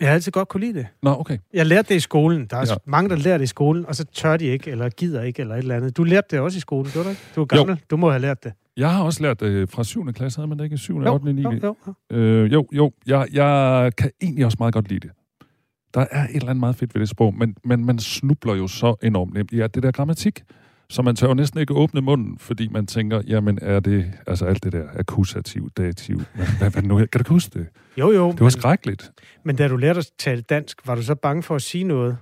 Jeg 0.00 0.08
har 0.08 0.14
altid 0.14 0.32
godt 0.32 0.48
kunne 0.48 0.60
lide 0.60 0.78
det. 0.78 0.86
Nå, 1.02 1.10
okay. 1.20 1.38
Jeg 1.54 1.66
lærte 1.66 1.88
det 1.88 1.94
i 1.94 2.00
skolen. 2.00 2.46
Der 2.46 2.56
er 2.56 2.64
ja. 2.68 2.74
mange, 2.86 3.10
der 3.10 3.16
lærer 3.16 3.38
det 3.38 3.44
i 3.44 3.46
skolen, 3.46 3.86
og 3.86 3.94
så 3.94 4.04
tør 4.04 4.36
de 4.36 4.44
ikke, 4.44 4.70
eller 4.70 4.88
gider 4.88 5.22
ikke, 5.22 5.40
eller 5.40 5.54
et 5.54 5.58
eller 5.58 5.76
andet. 5.76 5.96
Du 5.96 6.04
lærte 6.04 6.26
det 6.30 6.40
også 6.40 6.56
i 6.56 6.60
skolen, 6.60 6.92
gjorde 6.92 7.04
du 7.04 7.10
ikke? 7.10 7.22
Du 7.36 7.40
er 7.40 7.44
gammel. 7.44 7.74
Jo. 7.74 7.80
Du 7.90 7.96
må 7.96 8.10
have 8.10 8.20
lært 8.20 8.44
det. 8.44 8.52
Jeg 8.76 8.92
har 8.92 9.04
også 9.04 9.22
lært 9.22 9.40
det 9.40 9.70
fra 9.70 9.84
7. 9.84 10.12
klasse, 10.12 10.38
havde 10.38 10.48
man 10.48 10.58
det 10.58 10.64
ikke? 10.64 10.78
7. 10.78 11.00
Jo, 11.00 11.14
8. 11.14 11.32
9. 11.32 11.42
Jo, 11.42 11.52
jo, 11.62 11.76
jo. 12.10 12.16
Øh, 12.16 12.52
jo, 12.52 12.66
jo. 12.72 12.92
Jeg, 13.06 13.26
jeg 13.32 13.92
kan 13.98 14.10
egentlig 14.22 14.44
også 14.44 14.56
meget 14.60 14.74
godt 14.74 14.88
lide 14.88 15.00
det. 15.00 15.10
Der 15.94 16.06
er 16.10 16.24
et 16.24 16.34
eller 16.34 16.48
andet 16.48 16.60
meget 16.60 16.76
fedt 16.76 16.94
ved 16.94 17.00
det 17.00 17.08
sprog, 17.08 17.34
men, 17.34 17.56
men 17.64 17.84
man 17.84 17.98
snubler 17.98 18.54
jo 18.54 18.66
så 18.68 18.94
enormt 19.02 19.34
nemt. 19.34 19.52
Ja, 19.52 19.66
det 19.66 19.82
der 19.82 19.90
grammatik, 19.90 20.42
så 20.92 21.02
man 21.02 21.16
tør 21.16 21.26
jo 21.28 21.34
næsten 21.34 21.60
ikke 21.60 21.74
åbne 21.74 22.00
munden, 22.00 22.38
fordi 22.38 22.68
man 22.68 22.86
tænker, 22.86 23.22
jamen 23.26 23.58
er 23.62 23.80
det, 23.80 24.12
altså 24.26 24.44
alt 24.44 24.64
det 24.64 24.72
der 24.72 24.84
akkusativ, 24.98 25.70
dativ, 25.76 26.20
hvad, 26.58 26.70
hvad 26.70 26.82
nu, 26.82 26.96
kan 26.96 27.24
du 27.24 27.32
huske 27.32 27.58
det? 27.58 27.66
Jo, 27.98 28.10
jo. 28.10 28.32
Det 28.32 28.40
var 28.40 28.44
men, 28.44 28.50
skrækkeligt. 28.50 29.10
Men 29.44 29.56
da 29.56 29.68
du 29.68 29.76
lærte 29.76 29.98
at 29.98 30.10
tale 30.18 30.42
dansk, 30.42 30.86
var 30.86 30.94
du 30.94 31.02
så 31.02 31.14
bange 31.14 31.42
for 31.42 31.54
at 31.54 31.62
sige 31.62 31.84
noget? 31.84 32.16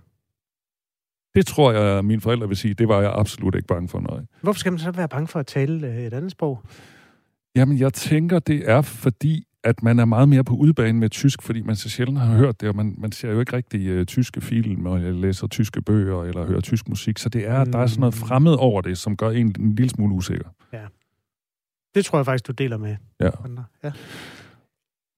Det 1.35 1.47
tror 1.47 1.73
jeg, 1.73 2.05
mine 2.05 2.21
forældre 2.21 2.49
vil 2.49 2.57
sige, 2.57 2.75
det 2.75 2.89
var 2.89 3.01
jeg 3.01 3.13
absolut 3.15 3.55
ikke 3.55 3.67
bange 3.67 3.89
for 3.89 4.01
noget. 4.01 4.27
Hvorfor 4.41 4.59
skal 4.59 4.73
man 4.73 4.79
så 4.79 4.91
være 4.91 5.09
bange 5.09 5.29
for 5.29 5.41
at 5.41 5.47
tale 5.47 5.87
øh, 5.87 5.97
et 5.97 6.13
andet 6.13 6.31
sprog? 6.31 6.63
Jamen, 7.57 7.79
jeg 7.79 7.93
tænker, 7.93 8.39
det 8.39 8.71
er 8.71 8.83
fordi, 8.83 9.45
at 9.65 9.83
man 9.83 9.99
er 9.99 10.05
meget 10.05 10.29
mere 10.29 10.45
på 10.45 10.55
udbanen 10.55 11.01
med 11.01 11.11
tysk, 11.11 11.43
fordi 11.43 11.63
man 11.63 11.77
så 11.77 11.89
sjældent 11.89 12.19
har 12.19 12.37
hørt 12.37 12.61
det, 12.61 12.69
og 12.69 12.77
man, 12.77 12.95
man 12.99 13.13
ser 13.13 13.33
jo 13.33 13.41
ikke 13.41 13.57
rigtig 13.57 13.99
uh, 13.99 14.05
tyske 14.05 14.41
film, 14.41 14.87
og 14.87 15.01
læser 15.01 15.47
tyske 15.47 15.83
bøger, 15.83 16.25
eller 16.25 16.47
hører 16.47 16.61
tysk 16.61 16.89
musik, 16.89 17.19
så 17.19 17.29
det 17.29 17.49
er, 17.49 17.65
mm. 17.65 17.73
der 17.73 17.79
er 17.79 17.87
sådan 17.87 18.01
noget 18.01 18.15
mm. 18.15 18.27
fremmed 18.29 18.57
over 18.59 18.81
det, 18.81 18.99
som 18.99 19.17
gør 19.17 19.31
en 19.31 19.55
en 19.61 19.75
lille 19.75 19.91
smule 19.91 20.15
usikker. 20.15 20.49
Ja. 20.73 20.85
Det 21.95 22.05
tror 22.05 22.19
jeg 22.19 22.27
faktisk, 22.27 22.47
du 22.47 22.53
deler 22.53 22.77
med 22.77 22.97
ja. 23.21 23.31
andre. 23.45 23.65
Ja. 23.85 23.93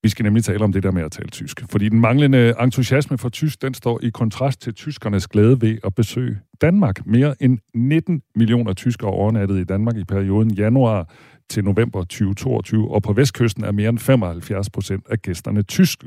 Vi 0.02 0.09
skal 0.09 0.22
nemlig 0.22 0.44
tale 0.44 0.64
om 0.64 0.72
det 0.72 0.83
der 0.83 0.90
med 0.90 1.02
at 1.02 1.12
tale 1.12 1.28
tysk. 1.28 1.64
Fordi 1.70 1.88
den 1.88 2.00
manglende 2.00 2.55
entusiasme 2.61 3.18
for 3.18 3.28
tysk, 3.28 3.62
den 3.62 3.74
står 3.74 4.00
i 4.02 4.11
kontrast 4.11 4.61
til 4.61 4.74
tyskernes 4.74 5.26
glæde 5.28 5.61
ved 5.61 5.78
at 5.85 5.94
besøge 5.94 6.38
Danmark. 6.61 7.07
Mere 7.07 7.35
end 7.40 7.59
19 7.74 8.22
millioner 8.35 8.72
tyskere 8.72 9.11
overnattede 9.11 9.61
i 9.61 9.64
Danmark 9.64 9.96
i 9.96 10.05
perioden 10.05 10.50
januar 10.50 11.09
til 11.48 11.64
november 11.64 12.00
2022, 12.00 12.94
og 12.94 13.02
på 13.02 13.12
vestkysten 13.12 13.64
er 13.64 13.72
mere 13.72 13.88
end 13.88 13.98
75 13.98 14.70
procent 14.70 15.07
af 15.11 15.18
gæsterne 15.18 15.62
tyske. 15.62 16.07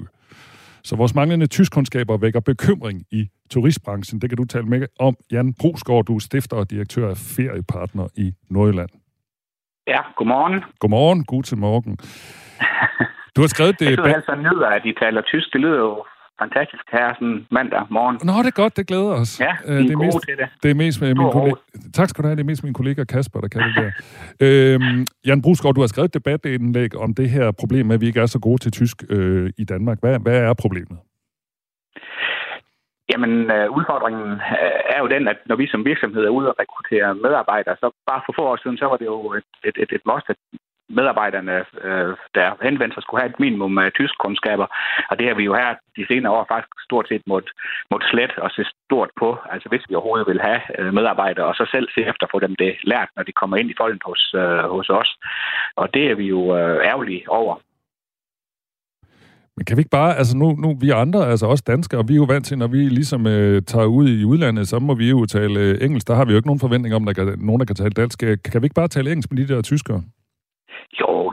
Så 0.83 0.95
vores 0.95 1.15
manglende 1.15 1.47
tyskkundskaber 1.47 2.17
vækker 2.17 2.39
bekymring 2.39 3.05
i 3.11 3.29
turistbranchen. 3.49 4.21
Det 4.21 4.29
kan 4.29 4.37
du 4.37 4.45
tale 4.45 4.65
med 4.65 4.87
om. 4.99 5.15
Jan 5.31 5.53
Brusgaard, 5.59 6.05
du 6.05 6.15
er 6.15 6.19
stifter 6.19 6.57
og 6.57 6.69
direktør 6.69 7.09
af 7.09 7.17
Feriepartner 7.17 8.07
i 8.15 8.33
Nordjylland. 8.49 8.89
Ja, 9.87 10.01
godmorgen. 10.17 10.63
Godmorgen, 10.79 11.23
god 11.25 11.43
til 11.43 11.57
morgen. 11.57 11.97
Du 13.35 13.41
har 13.41 13.47
skrevet 13.47 13.79
det... 13.79 13.85
Jeg 13.85 13.97
synes 14.03 14.15
altså 14.15 14.35
nyder, 14.35 14.67
at 14.67 14.81
de 14.83 14.93
taler 15.03 15.21
tysk. 15.21 15.53
Det 15.53 15.61
lyder 15.61 15.77
jo 15.77 16.05
fantastisk 16.43 16.83
her 16.91 17.13
sådan 17.19 17.47
mandag 17.51 17.83
morgen. 17.89 18.15
Nå, 18.23 18.33
det 18.43 18.51
er 18.53 18.59
godt, 18.63 18.77
det 18.77 18.87
glæder 18.87 19.13
os. 19.21 19.31
Ja, 19.39 19.53
øh, 19.65 19.77
det 19.77 19.91
er, 19.91 19.97
mest, 19.97 20.17
til 20.27 20.37
det. 20.37 20.47
Det 20.63 20.71
er 20.71 20.75
mest 20.75 21.01
med 21.01 21.15
min 21.21 21.31
kollega... 21.31 21.55
Tak 21.93 22.09
skal 22.09 22.23
du 22.23 22.27
have, 22.27 22.35
det 22.35 22.43
er 22.43 22.51
mest 22.53 22.63
min 22.63 22.73
kollega 22.73 23.03
Kasper, 23.03 23.39
der 23.41 23.47
kan 23.47 23.61
det 23.61 23.75
der. 23.75 23.91
øhm, 24.45 25.05
Jan 25.27 25.41
Brusgaard, 25.41 25.75
du 25.75 25.81
har 25.81 25.87
skrevet 25.87 26.09
et 26.09 26.13
debatindlæg 26.13 26.97
om 27.05 27.13
det 27.13 27.29
her 27.29 27.51
problem 27.51 27.85
med, 27.85 27.95
at 27.95 28.01
vi 28.01 28.07
ikke 28.07 28.19
er 28.19 28.25
så 28.25 28.39
gode 28.39 28.59
til 28.61 28.71
tysk 28.71 28.97
øh, 29.09 29.49
i 29.57 29.63
Danmark. 29.63 29.97
Hvad, 29.99 30.19
hvad 30.19 30.37
er 30.49 30.53
problemet? 30.53 30.97
Jamen, 33.11 33.33
øh, 33.55 33.67
udfordringen 33.77 34.29
øh, 34.31 34.95
er 34.95 34.99
jo 35.03 35.07
den, 35.15 35.27
at 35.27 35.37
når 35.45 35.55
vi 35.55 35.67
som 35.67 35.85
virksomhed 35.85 36.23
er 36.25 36.37
ude 36.37 36.49
og 36.51 36.55
rekruttere 36.59 37.15
medarbejdere, 37.15 37.75
så 37.81 37.87
bare 38.09 38.21
for 38.25 38.33
få 38.37 38.43
år 38.51 38.59
siden, 38.63 38.77
så 38.77 38.85
var 38.85 38.97
det 38.97 39.05
jo 39.05 39.33
et, 39.39 39.49
et, 39.67 39.75
et, 39.83 39.91
et 39.97 40.03
must, 40.09 40.27
at 40.29 40.39
medarbejderne, 40.89 41.55
øh, 41.87 42.13
der 42.35 42.47
henvendte 42.61 42.93
sig, 42.95 43.03
skulle 43.03 43.21
have 43.21 43.31
et 43.31 43.39
minimum 43.39 43.77
af 43.77 43.91
tysk 43.91 44.15
kundskaber. 44.23 44.67
Og 45.09 45.19
det 45.19 45.27
har 45.27 45.35
vi 45.35 45.43
jo 45.43 45.53
her 45.53 45.69
de 45.97 46.07
senere 46.07 46.33
år 46.33 46.45
faktisk 46.53 46.75
stort 46.87 47.07
set 47.07 47.23
måtte, 47.27 47.49
måtte 47.91 48.07
slet 48.07 48.33
og 48.37 48.49
se 48.51 48.63
stort 48.85 49.11
på. 49.19 49.37
Altså 49.53 49.69
hvis 49.69 49.85
vi 49.89 49.95
overhovedet 49.95 50.27
vil 50.31 50.41
have 50.41 50.61
øh, 50.79 50.93
medarbejdere, 50.93 51.45
og 51.45 51.55
så 51.55 51.65
selv 51.71 51.87
se 51.95 52.01
efter 52.11 52.25
få 52.31 52.39
dem 52.39 52.55
det 52.55 52.73
lært, 52.83 53.09
når 53.15 53.23
de 53.23 53.31
kommer 53.39 53.57
ind 53.57 53.69
i 53.69 53.79
folden 53.79 54.01
hos, 54.05 54.33
øh, 54.43 54.63
hos 54.75 54.89
os. 54.89 55.11
Og 55.75 55.93
det 55.93 56.03
er 56.11 56.15
vi 56.15 56.27
jo 56.35 56.41
øh, 56.57 56.77
ærgerlige 56.91 57.23
over. 57.29 57.55
Men 59.57 59.65
kan 59.65 59.77
vi 59.77 59.79
ikke 59.79 59.97
bare, 59.99 60.17
altså 60.17 60.37
nu, 60.37 60.47
nu 60.51 60.77
vi 60.81 60.89
andre, 60.89 61.29
altså 61.31 61.45
også 61.45 61.63
danskere, 61.67 62.07
vi 62.07 62.13
er 62.13 62.17
jo 62.17 62.23
vant 62.23 62.45
til, 62.45 62.57
når 62.57 62.67
vi 62.67 62.77
ligesom 62.77 63.27
øh, 63.27 63.61
tager 63.61 63.85
ud 63.85 64.07
i 64.09 64.23
udlandet, 64.23 64.67
så 64.67 64.79
må 64.79 64.93
vi 64.95 65.09
jo 65.09 65.25
tale 65.25 65.59
øh, 65.59 65.77
engelsk. 65.81 66.07
Der 66.07 66.15
har 66.15 66.25
vi 66.25 66.31
jo 66.31 66.37
ikke 66.37 66.47
nogen 66.47 66.59
forventning 66.59 66.95
om, 66.95 67.07
at 67.07 67.15
der 67.15 67.25
kan, 67.25 67.39
nogen, 67.39 67.59
der 67.59 67.65
kan 67.65 67.75
tale 67.75 67.89
dansk. 67.89 68.19
Kan 68.19 68.61
vi 68.61 68.65
ikke 68.65 68.81
bare 68.81 68.87
tale 68.87 69.11
engelsk 69.11 69.31
med 69.31 69.47
de 69.47 69.53
der 69.53 69.61
tyskere? 69.61 70.03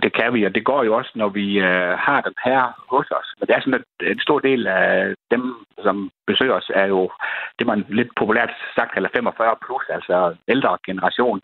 Det 0.02 0.12
kan 0.12 0.34
vi, 0.34 0.44
og 0.44 0.54
det 0.54 0.64
går 0.64 0.84
jo 0.84 0.96
også, 0.96 1.12
når 1.14 1.28
vi 1.28 1.58
øh, 1.58 1.92
har 2.06 2.20
dem 2.20 2.34
her 2.44 2.60
hos 2.92 3.06
os. 3.10 3.28
Men 3.38 3.46
det 3.46 3.54
er 3.54 3.60
sådan, 3.60 3.80
at 3.80 3.86
en 4.12 4.20
stor 4.20 4.38
del 4.38 4.66
af 4.66 5.14
dem, 5.30 5.42
som 5.82 6.10
besøger 6.26 6.54
os, 6.54 6.70
er 6.74 6.86
jo 6.86 7.10
det, 7.58 7.66
man 7.66 7.84
lidt 7.88 8.10
populært 8.16 8.50
sagt 8.76 8.92
kalder 8.92 9.08
45 9.14 9.56
plus, 9.66 9.84
altså 9.96 10.36
ældre 10.48 10.78
generation. 10.86 11.40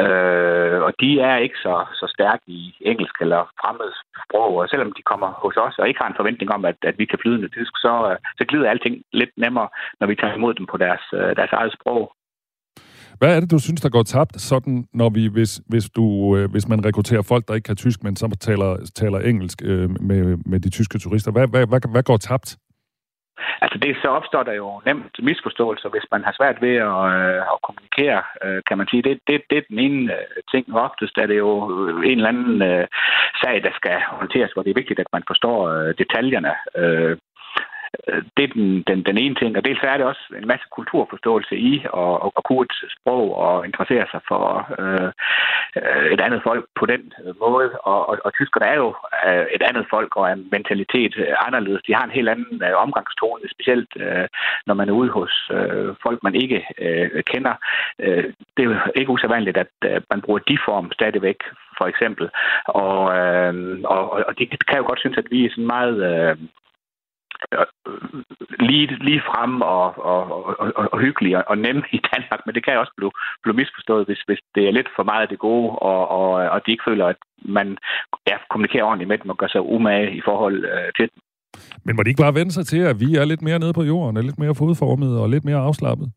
Øh, 0.00 0.78
og 0.86 0.92
de 1.00 1.20
er 1.20 1.36
ikke 1.36 1.58
så, 1.66 1.74
så 2.00 2.06
stærke 2.16 2.42
i 2.46 2.74
engelsk 2.80 3.16
eller 3.20 3.42
fremmed 3.60 3.90
sprog, 4.24 4.52
og 4.56 4.68
selvom 4.68 4.92
de 4.92 5.02
kommer 5.02 5.30
hos 5.42 5.56
os 5.56 5.78
og 5.78 5.88
ikke 5.88 6.00
har 6.00 6.08
en 6.08 6.20
forventning 6.20 6.50
om, 6.52 6.64
at, 6.64 6.78
at 6.82 6.98
vi 6.98 7.04
kan 7.04 7.18
flydende 7.22 7.48
tysk, 7.48 7.72
så, 7.84 7.92
øh, 8.10 8.16
så 8.38 8.44
glider 8.48 8.70
alting 8.70 9.02
lidt 9.12 9.32
nemmere, 9.36 9.68
når 10.00 10.06
vi 10.06 10.14
tager 10.14 10.34
imod 10.34 10.54
dem 10.54 10.66
på 10.66 10.76
deres, 10.76 11.04
øh, 11.12 11.36
deres 11.36 11.52
eget 11.52 11.72
sprog. 11.72 12.12
Hvad 13.20 13.36
er 13.36 13.40
det, 13.40 13.50
du 13.50 13.58
synes, 13.58 13.80
der 13.80 13.88
går 13.96 14.02
tabt, 14.02 14.40
sådan, 14.40 14.84
når 14.94 15.10
vi, 15.10 15.26
hvis, 15.26 15.60
hvis, 15.66 15.90
du, 15.90 16.36
øh, 16.36 16.50
hvis 16.50 16.68
man 16.68 16.84
rekrutterer 16.84 17.22
folk, 17.22 17.48
der 17.48 17.54
ikke 17.54 17.66
kan 17.66 17.76
tysk, 17.76 18.02
men 18.02 18.16
som 18.16 18.30
taler, 18.30 18.70
taler 18.94 19.18
engelsk 19.18 19.58
øh, 19.64 19.90
med, 20.10 20.36
med 20.46 20.60
de 20.60 20.70
tyske 20.70 20.98
turister? 20.98 21.32
Hvad, 21.32 21.46
hvad, 21.48 21.66
hvad, 21.66 21.80
hvad 21.92 22.02
går 22.02 22.16
tabt? 22.16 22.56
Altså 23.62 23.78
det, 23.82 23.96
så 24.02 24.08
opstår 24.08 24.42
der 24.42 24.52
jo 24.52 24.80
nemt 24.86 25.14
misforståelser, 25.22 25.88
hvis 25.88 26.06
man 26.12 26.24
har 26.24 26.34
svært 26.38 26.58
ved 26.64 26.76
at, 26.90 27.02
øh, 27.16 27.40
at 27.52 27.58
kommunikere, 27.66 28.22
øh, 28.44 28.60
kan 28.68 28.78
man 28.78 28.88
sige. 28.90 29.02
Det, 29.02 29.18
det, 29.28 29.42
det 29.50 29.58
er 29.58 29.68
den 29.68 29.78
ene 29.78 30.12
øh, 30.12 30.42
ting. 30.52 30.64
Oftest 30.74 31.18
er 31.18 31.26
det 31.26 31.38
jo 31.38 31.50
øh, 31.72 32.10
en 32.10 32.18
eller 32.18 32.32
anden 32.34 32.62
øh, 32.62 32.86
sag, 33.42 33.56
der 33.66 33.72
skal 33.74 33.96
håndteres, 34.20 34.52
hvor 34.52 34.62
det 34.62 34.70
er 34.70 34.80
vigtigt, 34.80 35.00
at 35.00 35.12
man 35.12 35.24
forstår 35.26 35.68
øh, 35.68 35.94
detaljerne. 36.02 36.52
Øh, 36.82 37.16
Øh, 38.08 38.22
det 38.36 38.44
er 38.44 38.52
den, 38.54 38.82
den, 38.88 39.02
den 39.02 39.18
ene 39.18 39.34
ting, 39.34 39.56
og 39.56 39.64
dels 39.64 39.80
er 39.82 39.96
det 39.96 40.06
også 40.06 40.24
en 40.38 40.46
masse 40.46 40.66
kulturforståelse 40.76 41.56
i 41.56 41.84
og 41.90 42.30
og 42.36 42.44
kunne 42.44 42.62
et 42.62 42.76
sprog 42.96 43.36
og 43.36 43.66
interessere 43.66 44.06
sig 44.12 44.20
for 44.28 44.42
øh, 44.78 45.10
øh 45.80 46.06
et 46.14 46.20
andet 46.20 46.40
folk 46.42 46.64
på 46.78 46.86
den 46.86 47.02
øh, 47.24 47.34
måde. 47.44 47.70
Og, 47.90 48.08
og, 48.08 48.18
og 48.24 48.30
tyskerne 48.34 48.66
er 48.66 48.76
jo 48.84 48.88
øh, 49.26 49.46
et 49.56 49.62
andet 49.68 49.86
folk 49.90 50.16
og 50.16 50.32
en 50.32 50.48
mentalitet 50.50 51.14
anderledes. 51.46 51.82
De 51.86 51.94
har 51.94 52.04
en 52.04 52.16
helt 52.18 52.28
anden 52.28 52.62
øh, 52.66 52.74
omgangstone, 52.84 53.42
specielt 53.54 53.92
øh, 53.96 54.26
når 54.66 54.74
man 54.74 54.88
er 54.88 54.92
ude 54.92 55.10
hos 55.18 55.50
øh, 55.56 55.94
folk, 56.02 56.18
man 56.22 56.34
ikke 56.34 56.60
øh, 56.78 57.22
kender. 57.22 57.54
Øh, 57.98 58.24
det 58.54 58.60
er 58.62 58.68
jo 58.70 58.76
ikke 58.94 59.12
usædvanligt, 59.12 59.56
at 59.56 59.72
øh, 59.84 60.00
man 60.10 60.20
bruger 60.20 60.38
de 60.38 60.58
form 60.68 60.92
stadigvæk, 60.92 61.40
for 61.78 61.86
eksempel. 61.86 62.30
Og, 62.64 63.00
øh, 63.18 63.54
og, 63.84 64.02
og 64.28 64.38
de 64.38 64.46
kan 64.68 64.78
jo 64.78 64.86
godt 64.86 65.00
synes, 65.00 65.18
at 65.18 65.30
vi 65.30 65.44
er 65.44 65.50
sådan 65.50 65.72
meget... 65.76 65.96
Øh, 66.10 66.36
lige, 68.68 68.86
lige 69.08 69.22
frem 69.30 69.60
og, 69.60 69.86
og, 70.10 70.20
og, 70.46 70.70
og, 70.76 70.88
og 70.92 70.98
hyggelig 71.00 71.36
og, 71.36 71.44
og 71.46 71.58
nem 71.58 71.82
i 71.96 72.00
Danmark, 72.12 72.40
men 72.46 72.54
det 72.54 72.64
kan 72.64 72.78
også 72.78 72.92
blive, 72.96 73.12
blive 73.42 73.56
misforstået, 73.56 74.06
hvis, 74.06 74.22
hvis 74.26 74.40
det 74.54 74.68
er 74.68 74.72
lidt 74.72 74.88
for 74.96 75.02
meget 75.02 75.22
af 75.22 75.28
det 75.28 75.38
gode, 75.38 75.70
og, 75.70 76.08
og, 76.08 76.30
og 76.54 76.66
de 76.66 76.70
ikke 76.70 76.88
føler, 76.88 77.06
at 77.06 77.16
man 77.42 77.78
ja, 78.28 78.36
kommunikerer 78.50 78.84
ordentligt 78.84 79.08
med 79.08 79.18
dem 79.18 79.30
og 79.30 79.38
gør 79.38 79.48
sig 79.48 79.60
umage 79.60 80.16
i 80.16 80.22
forhold 80.24 80.64
øh, 80.64 80.92
til 80.96 81.06
dem. 81.10 81.20
Men 81.84 81.96
må 81.96 82.02
de 82.02 82.10
ikke 82.10 82.22
bare 82.22 82.38
vende 82.40 82.52
sig 82.52 82.66
til, 82.66 82.80
at 82.90 83.00
vi 83.00 83.16
er 83.16 83.24
lidt 83.24 83.42
mere 83.42 83.58
nede 83.58 83.72
på 83.72 83.82
jorden, 83.82 84.16
er 84.16 84.22
lidt 84.22 84.38
mere 84.38 84.54
fodformet 84.54 85.20
og 85.20 85.28
lidt 85.28 85.44
mere 85.44 85.66
afslappet? 85.68 86.12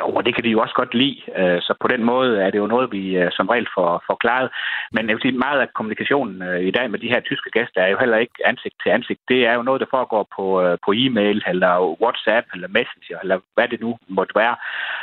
Jo, 0.00 0.06
og 0.16 0.22
det 0.26 0.34
kan 0.34 0.44
de 0.44 0.54
jo 0.54 0.60
også 0.60 0.74
godt 0.74 0.94
lide. 0.94 1.18
Øh, 1.40 1.60
så 1.66 1.72
på 1.82 1.88
den 1.88 2.02
måde 2.04 2.30
er 2.44 2.50
det 2.50 2.58
jo 2.58 2.66
noget, 2.66 2.92
vi 2.92 3.16
øh, 3.16 3.30
som 3.32 3.48
regel 3.48 3.68
får 3.76 4.02
forklaret. 4.10 4.48
Men 4.92 5.08
jeg 5.08 5.14
vil 5.14 5.22
sige, 5.22 5.42
meget 5.46 5.60
af 5.60 5.72
kommunikationen 5.74 6.42
øh, 6.42 6.60
i 6.60 6.70
dag 6.70 6.90
med 6.90 6.98
de 6.98 7.08
her 7.08 7.20
tyske 7.20 7.50
gæster 7.50 7.80
er 7.82 7.88
jo 7.88 7.98
heller 7.98 8.18
ikke 8.18 8.38
ansigt 8.44 8.74
til 8.82 8.90
ansigt. 8.90 9.20
Det 9.28 9.46
er 9.46 9.54
jo 9.54 9.62
noget, 9.62 9.80
der 9.80 9.86
foregår 9.90 10.28
på, 10.36 10.62
øh, 10.62 10.78
på 10.84 10.90
e-mail, 10.96 11.42
eller 11.46 11.72
WhatsApp, 12.02 12.46
eller 12.54 12.68
Messenger, 12.68 13.18
eller 13.22 13.38
hvad 13.54 13.68
det 13.68 13.80
nu 13.80 13.98
måtte 14.08 14.34
være. 14.34 14.56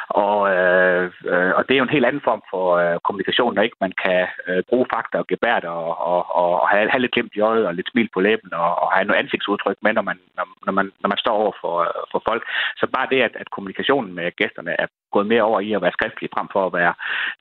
Og, 0.09 0.39
øh, 0.55 1.11
øh, 1.25 1.51
og 1.57 1.61
det 1.67 1.73
er 1.73 1.77
jo 1.81 1.83
en 1.83 1.95
helt 1.95 2.05
anden 2.05 2.27
form 2.29 2.43
for 2.51 2.65
kommunikation, 3.03 3.55
når 3.55 3.61
ikke 3.61 3.81
man 3.81 3.93
kan 4.03 4.27
bruge 4.69 4.85
fakta 4.93 5.17
og 5.17 5.27
gebært 5.27 5.65
og, 5.65 5.85
og, 6.11 6.35
og 6.35 6.69
have, 6.69 6.89
have 6.89 7.01
lidt 7.01 7.11
glemt 7.11 7.35
i 7.35 7.39
øjet 7.39 7.67
og 7.67 7.75
lidt 7.75 7.89
smil 7.91 8.09
på 8.13 8.19
læben 8.19 8.53
og, 8.53 8.71
og 8.83 8.91
have 8.91 9.05
noget 9.05 9.19
ansigtsudtryk 9.19 9.77
med, 9.81 9.93
når 9.93 10.01
man, 10.01 10.19
når 10.65 10.71
man, 10.71 10.91
når 11.01 11.07
man 11.09 11.17
står 11.17 11.35
over 11.43 11.53
for, 11.61 11.75
for 12.11 12.21
folk. 12.29 12.43
Så 12.77 12.87
bare 12.95 13.07
det, 13.11 13.21
at, 13.21 13.35
at 13.35 13.51
kommunikationen 13.51 14.13
med 14.13 14.31
gæsterne 14.31 14.71
er 14.79 14.87
gået 15.11 15.27
mere 15.27 15.43
over 15.49 15.59
i 15.59 15.73
at 15.73 15.81
være 15.81 15.97
skriftlig 15.97 16.29
frem 16.35 16.47
for 16.53 16.65
at 16.65 16.73
være 16.79 16.93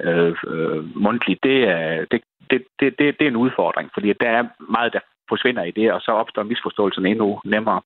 øh, 0.07 0.35
øh, 0.53 0.97
mundtlige, 1.05 1.39
det, 1.43 1.57
det, 2.11 2.21
det, 2.51 2.61
det, 2.81 2.89
det, 2.99 3.07
det 3.19 3.25
er 3.25 3.33
en 3.35 3.43
udfordring, 3.45 3.91
fordi 3.95 4.09
der 4.21 4.31
er 4.39 4.45
meget, 4.77 4.93
der 4.93 5.01
forsvinder 5.29 5.65
i 5.65 5.71
det, 5.71 5.93
og 5.93 6.01
så 6.01 6.11
opstår 6.11 6.43
misforståelsen 6.43 7.07
endnu 7.07 7.41
nemmere. 7.45 7.81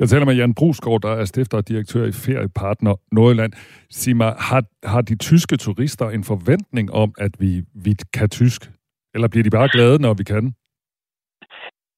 Jeg 0.00 0.08
taler 0.08 0.26
med 0.26 0.34
Jan 0.34 0.54
Brusgaard, 0.54 1.00
der 1.00 1.12
er 1.20 1.24
stifter 1.24 1.56
og 1.58 1.68
direktør 1.68 2.04
i 2.04 2.12
Feriepartner 2.12 2.94
Nordjylland. 3.12 3.52
Sig 3.90 4.16
mig, 4.16 4.34
har, 4.38 4.62
har 4.84 5.00
de 5.00 5.16
tyske 5.16 5.56
turister 5.56 6.10
en 6.10 6.24
forventning 6.24 6.92
om, 6.92 7.14
at 7.18 7.32
vi, 7.38 7.62
vi 7.74 7.92
kan 8.14 8.28
tysk? 8.28 8.70
Eller 9.14 9.28
bliver 9.28 9.44
de 9.44 9.50
bare 9.50 9.68
glade, 9.72 10.02
når 10.02 10.14
vi 10.14 10.24
kan? 10.24 10.54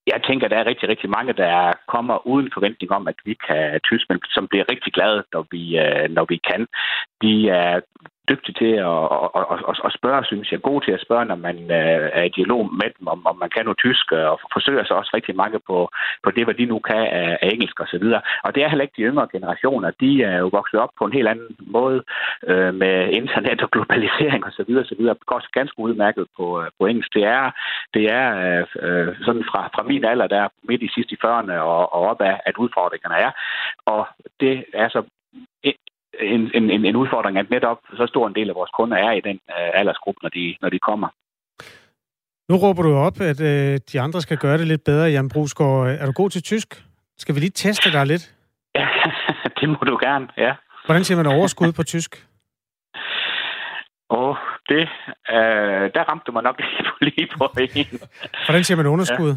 Jeg 0.07 0.21
tænker, 0.29 0.49
der 0.49 0.57
er 0.59 0.67
rigtig, 0.67 0.89
rigtig 0.89 1.11
mange, 1.11 1.33
der 1.33 1.73
kommer 1.89 2.27
uden 2.27 2.51
forventning 2.55 2.91
om, 2.93 3.09
at 3.09 3.19
vi 3.25 3.35
kan 3.47 3.81
tysk, 3.81 4.05
men 4.09 4.19
som 4.35 4.49
bliver 4.49 4.65
rigtig 4.71 4.93
glade, 4.93 5.25
når 5.33 5.47
vi, 5.51 5.63
øh, 5.79 6.11
når 6.17 6.25
vi 6.29 6.37
kan. 6.51 6.67
De 7.23 7.49
er 7.49 7.81
dygtig 8.33 8.53
til 8.63 8.73
at, 8.93 9.05
at, 9.39 9.45
at, 9.71 9.79
at 9.87 9.93
spørge, 9.99 10.25
synes 10.25 10.53
jeg. 10.53 10.61
God 10.69 10.81
til 10.83 10.93
at 10.97 11.05
spørge, 11.07 11.25
når 11.31 11.39
man 11.49 11.57
øh, 11.81 12.05
er 12.19 12.25
i 12.27 12.37
dialog 12.39 12.61
med 12.81 12.89
dem, 12.97 13.07
om, 13.15 13.21
om 13.31 13.37
man 13.43 13.51
kan 13.55 13.65
noget 13.65 13.83
tysk, 13.85 14.07
og 14.13 14.41
forsøger 14.57 14.85
sig 14.85 14.97
også 14.97 15.13
rigtig 15.15 15.35
mange 15.43 15.59
på, 15.69 15.79
på 16.25 16.31
det, 16.31 16.45
hvad 16.45 16.55
de 16.55 16.65
nu 16.73 16.79
kan 16.91 17.05
af, 17.23 17.39
af 17.43 17.49
engelsk 17.53 17.81
og 17.81 17.89
så 17.93 17.99
videre. 18.03 18.23
Og 18.45 18.55
det 18.55 18.61
er 18.63 18.69
heller 18.69 18.87
ikke 18.87 18.99
de 18.99 19.09
yngre 19.11 19.29
generationer. 19.35 19.91
De 20.05 20.11
er 20.23 20.39
jo 20.39 20.49
vokset 20.59 20.81
op 20.81 20.93
på 20.99 21.05
en 21.05 21.13
helt 21.13 21.29
anden 21.29 21.51
måde 21.77 22.01
øh, 22.51 22.75
med 22.83 22.97
internet 23.21 23.63
og 23.63 23.71
globalisering 23.71 24.45
og 24.45 24.53
så 24.53 24.65
videre, 24.69 24.85
så 24.85 24.95
videre. 24.99 25.15
Det 25.15 25.27
går 25.27 25.41
ganske 25.59 25.79
udmærket 25.79 26.27
på, 26.37 26.47
øh, 26.63 26.69
på 26.79 26.87
engelsk. 26.87 27.15
Det 27.15 27.25
er, 27.25 27.51
det 27.95 28.05
er 28.21 28.27
øh, 28.47 28.65
øh 28.87 29.15
sådan 29.27 29.45
fra, 29.51 29.61
fra 29.75 29.83
min 29.83 30.05
alder, 30.05 30.27
der 30.27 30.49
midt 30.69 30.83
i 30.83 30.91
sidste 30.95 31.15
i 31.15 31.19
40'erne 31.25 31.57
og, 31.73 31.83
og 31.95 32.01
opad, 32.11 32.35
at 32.47 32.57
udfordringerne 32.57 33.17
er. 33.27 33.31
Og 33.87 34.07
det 34.41 34.65
er 34.75 34.89
så 34.89 35.03
en, 36.21 36.51
en, 36.55 36.85
en 36.85 36.97
udfordring, 36.97 37.39
at 37.39 37.51
netop 37.51 37.79
så 37.97 38.07
stor 38.07 38.29
en 38.29 38.35
del 38.35 38.49
af 38.49 38.55
vores 38.55 38.71
kunder 38.71 38.97
er 38.97 39.13
i 39.13 39.21
den 39.21 39.39
uh, 39.49 39.79
aldersgruppe, 39.81 40.19
når 40.23 40.29
de, 40.29 40.57
når 40.61 40.69
de 40.69 40.79
kommer. 40.79 41.09
Nu 42.49 42.57
råber 42.57 42.83
du 42.83 42.95
op, 42.95 43.21
at 43.21 43.41
øh, 43.41 43.81
de 43.93 44.01
andre 44.01 44.21
skal 44.21 44.39
gøre 44.39 44.59
det 44.59 44.67
lidt 44.67 44.85
bedre, 44.85 45.11
Jan 45.11 45.29
Brusgaard. 45.29 45.89
Er 45.89 46.07
du 46.07 46.13
god 46.13 46.31
til 46.31 46.43
tysk? 46.43 46.85
Skal 47.19 47.35
vi 47.35 47.41
lige 47.41 47.51
teste 47.51 47.93
dig 47.93 48.07
lidt? 48.07 48.35
Ja, 48.75 48.89
det 49.61 49.69
må 49.69 49.79
du 49.87 49.99
gerne, 50.03 50.29
ja. 50.37 50.55
Hvordan 50.87 51.05
siger 51.05 51.17
man 51.23 51.27
overskud 51.27 51.73
på 51.73 51.83
tysk? 51.83 52.27
Åh, 54.11 54.29
oh, 54.29 54.37
det, 54.69 54.83
øh, 55.35 55.85
der 55.95 56.03
ramte 56.09 56.25
du 56.27 56.33
mig 56.33 56.43
nok 56.43 56.57
lige 56.61 56.85
på, 56.89 56.95
lige 57.01 57.29
på 57.39 57.45
en. 57.75 58.01
Hvordan 58.47 58.65
siger 58.65 58.77
man 58.77 58.87
underskud? 58.87 59.29
Ja. 59.29 59.37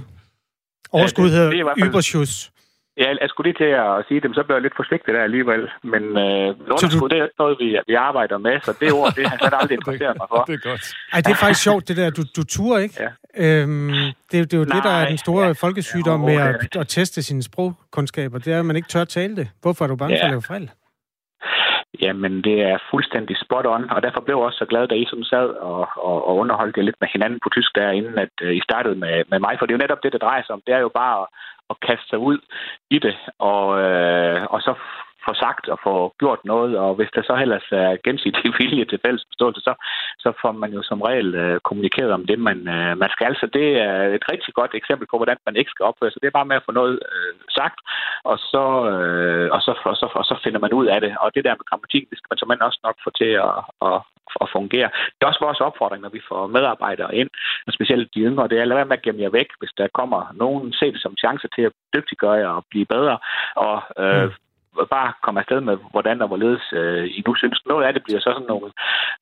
Overskud 0.91 1.29
hedder 1.29 1.55
ja, 1.55 1.85
Überschuss. 1.85 2.51
Ja, 2.97 3.07
jeg 3.21 3.29
skulle 3.29 3.47
lige 3.49 3.59
til 3.63 3.71
at 3.85 4.05
sige 4.07 4.19
dem, 4.25 4.33
så 4.33 4.43
bliver 4.43 4.57
jeg 4.57 4.65
lidt 4.67 4.75
forsigtig 4.75 5.13
der 5.13 5.23
alligevel. 5.23 5.61
Men 5.93 6.03
øh, 6.03 6.47
underskud, 6.73 7.09
du... 7.09 7.13
det 7.13 7.19
er 7.23 7.27
noget, 7.39 7.55
vi, 7.59 7.67
vi 7.87 7.93
arbejder 7.93 8.37
med, 8.37 8.55
så 8.63 8.71
det 8.79 8.91
ord, 8.93 9.13
det 9.15 9.27
har 9.29 9.37
jeg 9.41 9.59
aldrig 9.61 9.75
interesseret 9.79 10.15
mig 10.21 10.27
for. 10.29 10.43
det 10.47 10.53
er 10.53 10.69
godt. 10.69 10.83
Ej, 11.13 11.19
det 11.21 11.31
er 11.31 11.39
faktisk 11.45 11.63
sjovt, 11.63 11.87
det 11.87 11.97
der. 11.97 12.09
Du, 12.09 12.23
du 12.37 12.43
turer 12.43 12.79
ikke. 12.79 12.95
Ja. 13.03 13.09
Øhm, 13.43 13.89
det, 14.31 14.51
det 14.51 14.53
er 14.53 14.57
jo 14.57 14.65
Nej, 14.65 14.75
det, 14.75 14.83
der 14.83 14.89
er 14.89 15.07
den 15.07 15.17
store 15.17 15.45
ja. 15.45 15.51
folkesygdom 15.51 16.19
ja, 16.21 16.27
med 16.27 16.37
at, 16.47 16.75
at 16.81 16.87
teste 16.87 17.23
sine 17.23 17.43
sprogkundskaber. 17.43 18.37
Det 18.37 18.53
er, 18.53 18.59
at 18.59 18.65
man 18.65 18.75
ikke 18.75 18.87
tør 18.87 19.01
at 19.01 19.07
tale 19.09 19.35
det. 19.35 19.47
Hvorfor 19.61 19.85
er 19.85 19.89
du 19.89 19.95
bange 19.95 20.15
ja. 20.15 20.21
for 20.21 20.25
at 20.25 20.31
lave 20.31 20.41
fejl? 20.41 20.69
Jamen, 22.01 22.41
det 22.43 22.61
er 22.61 22.77
fuldstændig 22.91 23.35
spot 23.43 23.65
on, 23.65 23.89
og 23.89 24.03
derfor 24.03 24.21
blev 24.21 24.35
jeg 24.35 24.45
også 24.45 24.57
så 24.57 24.65
glad, 24.65 24.87
da 24.87 24.95
I 24.95 25.05
som 25.09 25.23
sad 25.23 25.47
og, 25.71 25.87
og, 25.95 26.27
og 26.27 26.35
underholdt 26.35 26.77
jer 26.77 26.83
lidt 26.83 27.01
med 27.01 27.09
hinanden 27.13 27.39
på 27.43 27.49
tysk 27.49 27.75
der, 27.75 27.89
inden 27.89 28.17
at 28.25 28.33
uh, 28.43 28.51
I 28.59 28.61
startede 28.63 28.95
med, 28.95 29.23
med 29.31 29.39
mig, 29.39 29.55
for 29.57 29.65
det 29.65 29.73
er 29.73 29.77
jo 29.77 29.83
netop 29.83 30.03
det, 30.03 30.13
det 30.13 30.21
drejer 30.21 30.43
sig 30.43 30.53
om. 30.53 30.61
Det 30.67 30.73
er 30.75 30.79
jo 30.79 30.89
bare 30.89 31.21
at, 31.21 31.27
at 31.69 31.75
kaste 31.87 32.07
sig 32.09 32.19
ud 32.19 32.37
i 32.89 32.99
det, 32.99 33.15
og, 33.39 33.65
uh, 33.67 34.41
og 34.53 34.59
så 34.61 34.73
få 35.27 35.33
sagt 35.45 35.65
og 35.73 35.77
få 35.87 35.95
gjort 36.21 36.41
noget, 36.51 36.71
og 36.77 36.95
hvis 36.95 37.11
der 37.15 37.23
så 37.29 37.35
ellers 37.43 37.67
er 37.71 38.01
gensidig 38.07 38.51
vilje 38.59 38.85
til 38.85 38.99
fælles 39.05 39.25
forståelse, 39.29 39.61
så, 39.67 39.73
så 40.23 40.29
får 40.41 40.51
man 40.51 40.71
jo 40.77 40.81
som 40.83 41.01
regel 41.01 41.35
øh, 41.43 41.59
kommunikeret 41.67 42.11
om 42.17 42.25
det, 42.29 42.39
man, 42.39 42.59
øh, 42.75 42.97
man 43.01 43.09
skal. 43.15 43.33
Så 43.41 43.47
det 43.57 43.67
er 43.87 43.95
et 44.17 44.25
rigtig 44.31 44.53
godt 44.53 44.73
eksempel 44.73 45.07
på, 45.07 45.17
hvordan 45.17 45.37
man 45.45 45.55
ikke 45.55 45.73
skal 45.73 45.87
opføre 45.89 46.11
sig. 46.11 46.21
Det 46.21 46.27
er 46.27 46.39
bare 46.39 46.51
med 46.51 46.59
at 46.59 46.65
få 46.67 46.71
noget 46.71 46.95
øh, 47.11 47.33
sagt, 47.57 47.79
og 48.31 48.37
så, 48.51 48.65
øh, 48.93 49.47
og, 49.55 49.61
så, 49.65 49.71
og, 49.91 49.95
så, 50.01 50.07
og 50.19 50.25
så 50.29 50.35
finder 50.43 50.59
man 50.59 50.73
ud 50.79 50.85
af 50.93 50.99
det. 51.01 51.11
Og 51.23 51.27
det 51.35 51.43
der 51.45 51.59
med 51.59 51.69
grammatik, 51.69 52.03
det 52.09 52.17
skal 52.17 52.29
man 52.31 52.37
simpelthen 52.37 52.67
også 52.67 52.79
nok 52.87 52.97
få 53.03 53.09
til 53.21 53.31
at, 53.47 53.57
at, 53.87 53.97
at 54.43 54.47
fungere. 54.55 54.89
Det 55.15 55.21
er 55.21 55.31
også 55.31 55.45
vores 55.47 55.61
opfordring, 55.67 56.01
når 56.03 56.13
vi 56.17 56.21
får 56.29 56.47
medarbejdere 56.47 57.15
ind, 57.21 57.29
og 57.67 57.73
specielt 57.73 58.15
de 58.15 58.25
yngre, 58.27 58.47
det 58.47 58.57
er 58.57 58.63
at 58.63 58.79
være 58.79 58.91
med 58.91 58.97
at 58.99 59.05
gemme 59.05 59.21
jer 59.21 59.37
væk, 59.39 59.49
hvis 59.59 59.73
der 59.77 59.95
kommer 59.99 60.21
nogen, 60.33 60.73
se 60.73 60.85
det 60.93 61.01
som 61.01 61.17
chance 61.23 61.47
til 61.55 61.63
at 61.69 61.73
dygtiggøre 61.95 62.39
jer 62.43 62.51
og 62.59 62.65
blive 62.69 62.85
bedre, 62.85 63.17
og 63.55 63.77
øh, 64.03 64.23
mm 64.23 64.31
bare 64.95 65.09
komme 65.23 65.39
afsted 65.39 65.59
med, 65.61 65.75
hvordan 65.93 66.21
og 66.21 66.27
hvorledes 66.27 66.65
øh, 66.79 67.05
I 67.17 67.19
nu 67.27 67.35
synes. 67.35 67.57
Noget 67.71 67.83
af 67.85 67.93
det 67.93 68.03
bliver 68.05 68.19
så 68.19 68.31
sådan 68.35 68.51
nogle, 68.53 68.69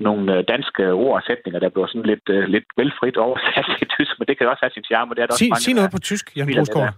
nogle 0.07 0.25
øh, 0.35 0.43
danske 0.53 0.83
ord 0.91 1.15
og 1.19 1.23
sætninger, 1.27 1.59
der 1.59 1.69
bliver 1.69 1.87
sådan 1.87 2.09
lidt, 2.11 2.25
øh, 2.35 2.43
lidt 2.55 2.67
velfrit 2.77 3.17
oversat 3.17 3.65
til 3.77 3.87
tysk, 3.95 4.13
men 4.19 4.25
det 4.27 4.37
kan 4.37 4.49
også 4.51 4.63
have 4.65 4.75
sin 4.77 4.87
charme. 4.89 5.15
Det 5.15 5.21
er 5.23 5.27
der 5.27 5.35
sig, 5.35 5.45
også 5.45 5.53
mange, 5.53 5.67
sig 5.67 5.73
noget 5.79 5.91
på 5.95 5.99
tysk, 6.09 6.25
Jan 6.37 6.47
Brusgaard. 6.55 6.93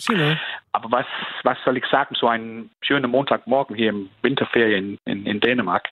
Sig 0.00 0.16
noget. 0.16 0.38
Aber 0.72 0.90
was, 0.90 1.06
was 1.44 1.58
soll 1.64 1.76
ich 1.76 1.84
sagen 1.86 2.14
zu 2.14 2.26
einem 2.26 2.70
schönen 2.80 3.10
Montagmorgen 3.10 3.76
hier 3.76 3.90
im 3.90 4.08
Winterferien 4.22 4.98
in, 5.04 5.26
in 5.26 5.40
Dänemark? 5.40 5.88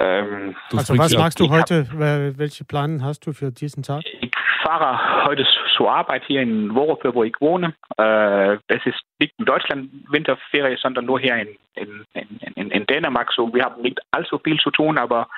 Ähm, 0.00 0.56
also 0.74 0.96
was 0.96 1.16
magst 1.16 1.38
du 1.38 1.50
heute? 1.50 1.86
Hab, 1.92 2.38
welche 2.38 2.64
Pläne 2.64 3.04
hast 3.04 3.26
du 3.26 3.32
für 3.32 3.52
diesen 3.52 3.82
Tag? 3.82 4.02
Ich 4.20 4.32
fahre 4.62 5.26
heute 5.26 5.46
zur 5.76 5.92
Arbeit 5.92 6.24
hier 6.26 6.40
in 6.40 6.74
Worope, 6.74 7.14
wo 7.14 7.24
ich 7.24 7.34
wohne. 7.40 7.74
Äh, 7.98 8.54
es 8.68 8.84
ist 8.86 9.00
nicht 9.18 9.34
in 9.38 9.44
Deutschland 9.44 9.90
Winterferie, 10.08 10.78
sondern 10.80 11.04
nur 11.04 11.20
hier 11.20 11.36
in, 11.36 11.58
in, 11.74 12.40
in, 12.54 12.70
in 12.70 12.86
Dänemark. 12.86 13.32
So, 13.34 13.52
wir 13.52 13.64
haben 13.64 13.82
nicht 13.82 14.00
allzu 14.10 14.38
viel 14.38 14.58
zu 14.58 14.70
tun, 14.70 14.98
aber 14.98 15.28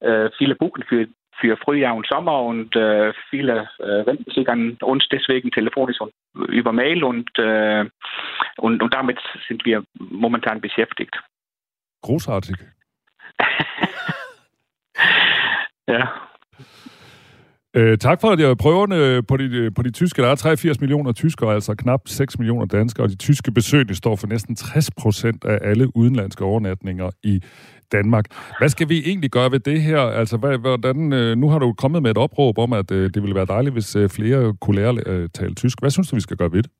äh, 0.00 0.30
viele 0.38 0.56
buchen 0.56 0.82
für 0.84 1.06
für 1.42 1.56
Frühjahr 1.56 1.94
und 1.94 2.06
Sommer 2.06 2.42
und 2.42 2.74
äh, 2.76 3.12
viele 3.28 3.68
äh, 3.78 4.06
wenden 4.06 4.30
sich 4.30 4.48
an 4.48 4.78
uns 4.80 5.04
deswegen 5.10 5.50
telefonisch 5.50 6.00
und 6.00 6.12
über 6.48 6.72
Mail 6.72 7.02
und, 7.04 7.28
äh, 7.38 7.84
und, 8.58 8.82
und 8.82 8.94
damit 8.94 9.18
sind 9.48 9.64
wir 9.64 9.82
momentan 9.98 10.60
beschäftigt. 10.60 11.14
Großartig. 12.02 12.56
ja. 15.88 16.12
Øh, 17.74 17.98
tak 17.98 18.20
for, 18.20 18.28
at 18.30 18.40
jeg 18.40 18.56
prøverne 18.56 19.22
på 19.22 19.36
de, 19.36 19.70
på 19.70 19.82
de 19.82 19.90
tyske. 19.90 20.22
Der 20.22 20.28
er 20.28 20.34
83 20.34 20.80
millioner 20.80 21.12
tyskere, 21.12 21.54
altså 21.54 21.74
knap 21.74 22.00
6 22.06 22.38
millioner 22.38 22.66
danskere, 22.66 23.04
og 23.06 23.10
de 23.10 23.16
tyske 23.16 23.52
besøgende 23.52 23.94
står 23.94 24.16
for 24.16 24.26
næsten 24.26 24.56
60 24.56 24.90
procent 24.90 25.44
af 25.44 25.58
alle 25.62 25.96
udenlandske 25.96 26.44
overnatninger 26.44 27.10
i 27.22 27.40
Danmark. 27.92 28.24
Hvad 28.58 28.68
skal 28.68 28.88
vi 28.88 29.02
egentlig 29.06 29.30
gøre 29.30 29.52
ved 29.52 29.60
det 29.60 29.82
her? 29.82 30.00
Altså, 30.00 30.36
hvad, 30.36 30.58
hvordan, 30.58 31.12
øh, 31.12 31.36
nu 31.36 31.48
har 31.48 31.58
du 31.58 31.72
kommet 31.72 32.02
med 32.02 32.10
et 32.10 32.18
opråb 32.18 32.58
om, 32.58 32.72
at 32.72 32.90
øh, 32.90 33.10
det 33.14 33.22
ville 33.22 33.34
være 33.34 33.46
dejligt, 33.46 33.72
hvis 33.72 33.96
øh, 33.96 34.08
flere 34.08 34.54
kunne 34.60 34.76
lære 34.76 35.08
at 35.08 35.32
tale 35.32 35.54
tysk. 35.54 35.80
Hvad 35.80 35.90
synes 35.90 36.08
du, 36.08 36.16
vi 36.16 36.20
skal 36.20 36.36
gøre 36.36 36.52
ved 36.52 36.62
det? 36.62 36.70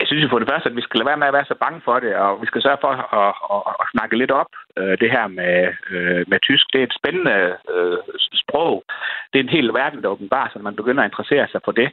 Jeg 0.00 0.06
synes 0.06 0.24
jo 0.24 0.28
for 0.30 0.38
det 0.38 0.50
første, 0.50 0.68
at 0.70 0.76
vi 0.76 0.82
skal 0.82 0.98
lade 0.98 1.10
være 1.10 1.22
med 1.22 1.30
at 1.30 1.36
være 1.38 1.50
så 1.50 1.56
bange 1.64 1.80
for 1.84 1.96
det, 2.04 2.12
og 2.16 2.40
vi 2.42 2.46
skal 2.46 2.62
sørge 2.62 2.82
for 2.84 2.92
at, 3.22 3.34
at, 3.54 3.62
at 3.82 3.86
snakke 3.94 4.18
lidt 4.18 4.30
op 4.30 4.50
øh, 4.78 4.94
det 5.02 5.10
her 5.10 5.26
med, 5.38 5.56
øh, 5.90 6.22
med 6.30 6.38
tysk. 6.40 6.66
Det 6.72 6.78
er 6.80 6.86
et 6.86 6.98
spændende 7.00 7.38
øh, 7.74 7.98
sprog. 8.42 8.74
Det 9.30 9.38
er 9.38 9.44
en 9.44 9.56
hel 9.56 9.68
verden, 9.80 10.02
der 10.02 10.14
åbenbart, 10.14 10.52
så 10.52 10.58
man 10.58 10.76
begynder 10.76 11.02
at 11.02 11.10
interessere 11.10 11.46
sig 11.48 11.60
for 11.64 11.72
det. 11.80 11.88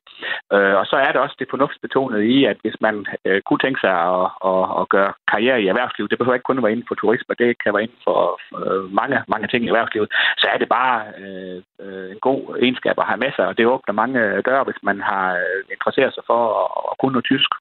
Øh, 0.54 0.76
og 0.80 0.86
så 0.92 0.96
er 1.06 1.12
det 1.12 1.22
også 1.22 1.36
det 1.40 1.48
fornuftsbetonede 1.50 2.26
i, 2.36 2.46
at 2.52 2.58
hvis 2.62 2.78
man 2.86 2.96
øh, 3.26 3.42
kunne 3.42 3.64
tænke 3.64 3.80
sig 3.86 3.96
at, 4.16 4.28
at, 4.52 4.64
at 4.80 4.90
gøre 4.96 5.12
karriere 5.32 5.62
i 5.62 5.68
erhvervslivet, 5.68 6.12
det 6.12 6.20
behøver 6.20 6.38
ikke 6.38 6.50
kun 6.50 6.58
at 6.58 6.64
være 6.64 6.76
inden 6.76 6.90
for 6.90 6.96
turisme, 6.96 7.36
det 7.42 7.50
kan 7.64 7.74
være 7.74 7.84
inden 7.88 8.02
for 8.08 8.20
øh, 8.60 8.84
mange, 9.00 9.18
mange 9.34 9.48
ting 9.48 9.62
i 9.64 9.68
erhvervslivet, 9.72 10.10
så 10.38 10.46
er 10.54 10.58
det 10.58 10.70
bare 10.80 10.98
øh, 11.24 11.58
øh, 11.84 12.12
en 12.14 12.20
god 12.28 12.42
egenskab 12.64 12.96
at 12.98 13.10
have 13.10 13.24
med 13.24 13.32
sig, 13.36 13.46
og 13.48 13.58
det 13.58 13.72
åbner 13.74 14.02
mange 14.02 14.20
døre, 14.42 14.64
hvis 14.64 14.82
man 14.84 15.02
har 15.02 15.28
øh, 15.44 15.60
interesseret 15.76 16.14
sig 16.14 16.24
for 16.30 16.42
at, 16.62 16.68
at 16.92 16.98
kunne 17.00 17.16
noget 17.18 17.32
tysk. 17.34 17.52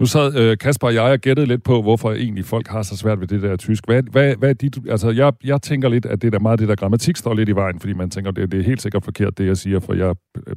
Nu 0.00 0.06
sad 0.06 0.28
øh, 0.40 0.58
Kasper 0.58 0.86
og 0.86 0.94
jeg 0.94 1.02
og 1.02 1.18
gættede 1.18 1.46
lidt 1.46 1.64
på, 1.64 1.82
hvorfor 1.82 2.10
egentlig 2.12 2.44
folk 2.44 2.68
har 2.68 2.82
så 2.82 2.96
svært 2.96 3.20
ved 3.20 3.26
det 3.26 3.42
der 3.42 3.56
tysk. 3.56 3.86
Hvad, 3.86 4.02
hvad, 4.12 4.36
hvad 4.36 4.50
er 4.50 4.54
dit, 4.54 4.76
altså, 4.90 5.10
jeg, 5.10 5.32
jeg 5.44 5.62
tænker 5.62 5.88
lidt, 5.88 6.06
at 6.06 6.22
det 6.22 6.32
der 6.32 6.38
meget 6.38 6.58
det 6.58 6.68
der 6.68 6.76
grammatik 6.76 7.16
står 7.16 7.34
lidt 7.34 7.48
i 7.48 7.54
vejen, 7.54 7.80
fordi 7.80 7.92
man 7.92 8.10
tænker, 8.10 8.30
det, 8.30 8.52
det 8.52 8.60
er 8.60 8.64
helt 8.64 8.82
sikkert 8.82 9.04
forkert, 9.04 9.38
det 9.38 9.46
jeg 9.46 9.56
siger, 9.56 9.80
for 9.80 9.94
jeg... 9.94 10.14
Øh, 10.36 10.56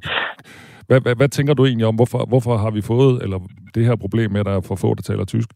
hvad, 0.88 1.02
hvad, 1.02 1.16
hvad 1.16 1.30
tænker 1.30 1.54
du 1.54 1.66
egentlig 1.66 1.88
om, 1.88 1.96
hvorfor, 1.96 2.26
hvorfor 2.26 2.58
har 2.58 2.72
vi 2.72 2.82
fået 2.82 3.24
eller 3.24 3.40
det 3.76 3.86
her 3.86 3.96
problem 3.96 4.32
med, 4.32 4.40
at 4.40 4.46
der 4.46 4.56
er 4.58 4.62
for 4.62 4.76
få, 4.76 4.94
der 4.96 5.02
taler 5.02 5.26
tysk? 5.26 5.50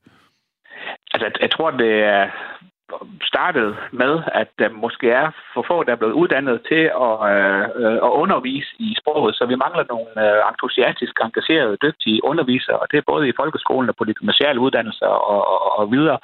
Altså, 1.13 1.25
jeg, 1.25 1.31
jeg 1.41 1.51
tror, 1.51 1.71
det 1.71 1.93
er 2.15 2.23
startet 3.21 3.77
med, 3.91 4.13
at 4.41 4.49
der 4.59 4.69
måske 4.69 5.07
er 5.11 5.27
for 5.53 5.63
få, 5.67 5.83
der 5.83 5.91
er 5.91 6.01
blevet 6.01 6.19
uddannet 6.21 6.61
til 6.69 6.83
at, 7.07 7.15
øh, 7.31 7.63
øh, 7.81 7.97
at 8.07 8.11
undervise 8.23 8.69
i 8.79 8.95
sproget, 8.99 9.35
så 9.35 9.45
vi 9.45 9.55
mangler 9.55 9.83
nogle 9.93 10.11
øh, 10.23 10.41
entusiastisk 10.51 11.13
engagerede, 11.23 11.77
dygtige 11.85 12.23
undervisere, 12.23 12.79
og 12.79 12.87
det 12.91 12.97
er 12.97 13.11
både 13.11 13.29
i 13.29 13.37
folkeskolen 13.39 13.89
og 13.89 13.95
på 13.95 14.03
de 14.03 14.13
gymnasiale 14.13 14.59
uddannelser 14.59 15.11
og, 15.33 15.41
og, 15.53 15.79
og 15.79 15.91
videre. 15.91 16.19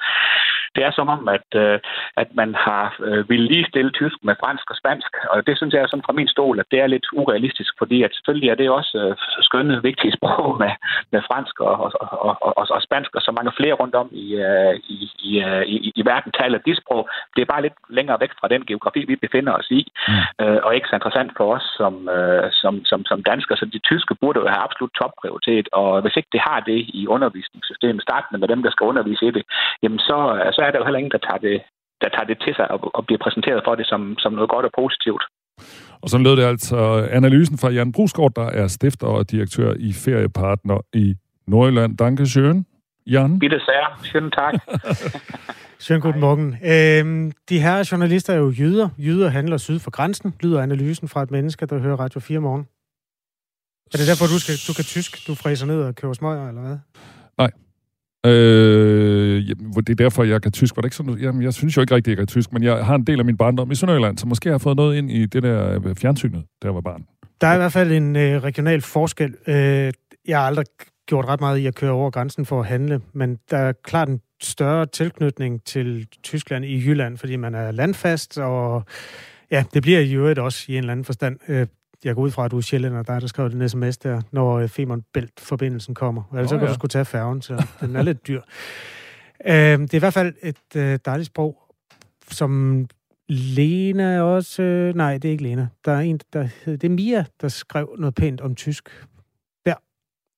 Det 0.76 0.82
er 0.84 0.92
som 0.92 1.08
om, 1.08 1.28
at, 1.28 1.48
øh, 1.54 1.78
at 2.16 2.28
man 2.40 2.54
har 2.54 2.96
øh, 3.08 3.28
vil 3.30 3.40
lige 3.40 3.70
stille 3.72 3.90
tysk 3.90 4.18
med 4.22 4.34
fransk 4.42 4.70
og 4.70 4.76
spansk, 4.76 5.12
og 5.30 5.46
det 5.46 5.56
synes 5.56 5.74
jeg 5.74 5.88
sådan 5.88 6.06
fra 6.06 6.18
min 6.18 6.28
stol, 6.28 6.60
at 6.60 6.70
det 6.70 6.80
er 6.80 6.86
lidt 6.86 7.06
urealistisk, 7.12 7.72
fordi 7.78 8.02
at 8.02 8.14
selvfølgelig 8.14 8.50
er 8.50 8.54
det 8.54 8.70
også 8.70 8.98
øh, 9.04 9.16
skønne, 9.48 9.82
vigtige 9.82 10.12
sprog 10.18 10.58
med, 10.62 10.72
med 11.12 11.20
fransk 11.28 11.60
og, 11.60 11.74
og, 11.84 11.90
og, 12.28 12.34
og, 12.58 12.64
og 12.76 12.82
spansk, 12.82 13.10
og 13.16 13.22
så 13.22 13.30
mange 13.38 13.52
flere 13.58 13.74
rundt 13.80 13.94
om 13.94 14.08
i, 14.12 14.26
øh, 14.34 14.74
i, 14.94 14.96
i, 15.28 15.30
øh, 15.48 15.64
i, 15.74 15.92
i 16.00 16.02
verden 16.10 16.32
taler 16.40 16.58
de 16.58 16.76
sprog. 16.80 17.08
Det 17.34 17.42
er 17.42 17.52
bare 17.52 17.62
lidt 17.62 17.78
længere 17.88 18.20
væk 18.20 18.32
fra 18.40 18.48
den 18.48 18.62
geografi, 18.66 19.00
vi 19.08 19.16
befinder 19.16 19.52
os 19.52 19.68
i, 19.70 19.92
mm. 20.08 20.44
øh, 20.44 20.58
og 20.64 20.74
ikke 20.74 20.88
så 20.88 20.94
interessant 20.96 21.32
for 21.36 21.46
os 21.56 21.66
som, 21.80 22.08
øh, 22.08 22.48
som, 22.52 22.84
som, 22.84 23.00
som 23.10 23.22
danskere. 23.22 23.58
Så 23.58 23.66
de 23.74 23.78
tyske 23.78 24.14
burde 24.20 24.40
jo 24.40 24.46
have 24.46 24.64
absolut 24.66 24.92
topprioritet, 25.00 25.66
og 25.72 26.02
hvis 26.02 26.16
ikke 26.16 26.32
det 26.32 26.40
har 26.48 26.60
det 26.60 26.80
i 27.00 27.06
undervisningssystemet, 27.06 28.02
startende 28.02 28.40
med 28.40 28.48
dem, 28.48 28.62
der 28.62 28.70
skal 28.70 28.84
undervise 28.92 29.26
i 29.26 29.30
det, 29.30 29.44
jamen 29.82 29.98
så, 29.98 30.18
så 30.56 30.60
er 30.66 30.70
der 30.70 30.78
jo 30.78 30.86
heller 30.86 31.00
ingen, 31.02 31.14
der 31.16 31.22
tager 31.28 31.42
det, 31.48 31.56
der 32.02 32.08
tager 32.14 32.28
det 32.30 32.38
til 32.44 32.54
sig 32.58 32.66
og, 32.70 32.78
og 32.96 33.06
bliver 33.06 33.20
præsenteret 33.24 33.60
for 33.66 33.74
det 33.74 33.86
som, 33.92 34.00
som 34.18 34.32
noget 34.32 34.50
godt 34.54 34.66
og 34.68 34.72
positivt. 34.82 35.24
Og 36.02 36.08
så 36.10 36.18
lød 36.18 36.36
det 36.36 36.44
altså 36.44 36.78
analysen 37.18 37.58
fra 37.58 37.70
Jan 37.70 37.92
Brusgaard, 37.92 38.32
der 38.36 38.48
er 38.60 38.66
stifter 38.66 39.06
og 39.06 39.30
direktør 39.30 39.74
i 39.78 39.92
Feriepartner 40.04 40.78
i 40.92 41.14
Nordjylland. 41.46 41.96
Danke 41.96 42.22
schön, 42.22 42.56
Jan. 43.06 43.38
Bitte 43.38 43.60
sehr. 43.68 43.84
Schönen 44.08 44.30
Tag. 44.30 44.52
Schönen 45.84 46.00
guten 46.00 46.20
Morgen. 46.20 46.48
Øhm, 46.72 47.32
de 47.48 47.60
her 47.60 47.88
journalister 47.92 48.32
er 48.32 48.38
jo 48.38 48.50
jyder. 48.58 48.88
Jyder 48.98 49.28
handler 49.28 49.56
syd 49.56 49.78
for 49.78 49.90
grænsen, 49.90 50.34
lyder 50.42 50.62
analysen 50.62 51.08
fra 51.08 51.22
et 51.22 51.30
menneske, 51.30 51.66
der 51.66 51.78
hører 51.78 51.96
Radio 51.96 52.20
4 52.20 52.40
morgen. 52.40 52.66
Er 53.92 53.96
det 53.98 54.06
derfor, 54.10 54.26
du, 54.34 54.38
skal, 54.38 54.54
du 54.68 54.72
kan 54.78 54.84
tysk? 54.84 55.26
Du 55.28 55.34
fræser 55.34 55.66
ned 55.66 55.82
og 55.82 55.94
køber 55.94 56.14
smøger, 56.14 56.48
eller 56.48 56.60
hvad? 56.60 56.78
Nej. 57.38 57.50
Øh, 58.26 59.42
det 59.76 59.88
er 59.88 59.94
derfor, 59.94 60.24
jeg 60.24 60.42
kan 60.42 60.52
tysk. 60.52 60.76
Var 60.76 60.80
det 60.80 60.86
ikke 60.86 60.96
sådan, 60.96 61.18
jamen, 61.18 61.42
jeg 61.42 61.54
synes 61.54 61.76
jo 61.76 61.80
ikke 61.80 61.94
rigtig, 61.94 62.10
jeg 62.10 62.18
kan 62.18 62.26
tysk, 62.26 62.52
men 62.52 62.62
jeg 62.62 62.86
har 62.86 62.94
en 62.94 63.04
del 63.04 63.18
af 63.18 63.24
min 63.24 63.36
barndom 63.36 63.70
i 63.70 63.74
Sønderjylland, 63.74 64.18
så 64.18 64.26
måske 64.26 64.48
har 64.48 64.54
jeg 64.54 64.60
fået 64.60 64.76
noget 64.76 64.96
ind 64.96 65.10
i 65.10 65.26
det 65.26 65.42
der 65.42 65.80
øh, 65.84 65.96
fjernsynet, 65.96 66.44
der 66.62 66.72
var 66.72 66.80
barn. 66.80 67.04
Der 67.40 67.46
er 67.46 67.54
i 67.54 67.56
hvert 67.56 67.72
fald 67.72 67.92
en 67.92 68.16
øh, 68.16 68.42
regional 68.42 68.80
forskel. 68.80 69.34
Øh, 69.46 69.92
jeg 70.28 70.38
har 70.38 70.46
aldrig 70.46 70.66
gjort 71.06 71.24
ret 71.24 71.40
meget 71.40 71.58
i 71.58 71.66
at 71.66 71.74
køre 71.74 71.90
over 71.90 72.10
grænsen 72.10 72.46
for 72.46 72.60
at 72.60 72.66
handle, 72.66 73.00
men 73.12 73.38
der 73.50 73.56
er 73.56 73.72
klart 73.84 74.08
en 74.08 74.20
større 74.42 74.86
tilknytning 74.86 75.64
til 75.64 76.06
Tyskland 76.22 76.64
i 76.64 76.76
Jylland, 76.86 77.18
fordi 77.18 77.36
man 77.36 77.54
er 77.54 77.70
landfast, 77.70 78.38
og 78.38 78.84
ja, 79.50 79.64
det 79.74 79.82
bliver 79.82 80.00
i 80.00 80.14
øvrigt 80.14 80.38
også 80.38 80.64
i 80.68 80.72
en 80.72 80.78
eller 80.78 80.92
anden 80.92 81.04
forstand. 81.04 81.36
Øh, 81.48 81.66
jeg 82.04 82.14
går 82.14 82.22
ud 82.22 82.30
fra, 82.30 82.44
at 82.44 82.50
du 82.50 82.56
er 82.56 82.60
sjældent, 82.60 82.94
og 82.96 83.06
der 83.06 83.12
er 83.12 83.20
der 83.20 83.26
skrevet 83.26 83.54
en 83.54 83.68
sms 83.68 83.98
der, 83.98 84.22
når 84.32 84.58
øh, 84.58 84.68
Femern 84.68 85.02
Bælt-forbindelsen 85.12 85.94
kommer. 85.94 86.22
Ellers 86.32 86.52
oh, 86.52 86.56
ja. 86.56 86.58
kan 86.58 86.68
du 86.68 86.74
skulle 86.74 86.90
tage 86.90 87.04
færgen, 87.04 87.42
så 87.42 87.66
den 87.80 87.96
er 87.96 88.02
lidt 88.02 88.26
dyr. 88.28 88.40
Øh, 89.46 89.54
det 89.54 89.94
er 89.94 89.94
i 89.94 89.98
hvert 89.98 90.14
fald 90.14 90.34
et 90.42 91.04
dejligt 91.06 91.26
sprog, 91.26 91.58
som 92.30 92.84
Lena 93.28 94.20
også... 94.20 94.92
nej, 94.94 95.18
det 95.18 95.28
er 95.28 95.32
ikke 95.32 95.42
Lena. 95.42 95.68
Der 95.84 95.92
er 95.92 96.00
en, 96.00 96.20
der 96.32 96.42
hedder... 96.42 96.78
Det 96.78 96.84
er 96.84 96.94
Mia, 96.94 97.24
der 97.40 97.48
skrev 97.48 97.94
noget 97.98 98.14
pænt 98.14 98.40
om 98.40 98.54
tysk 98.54 98.88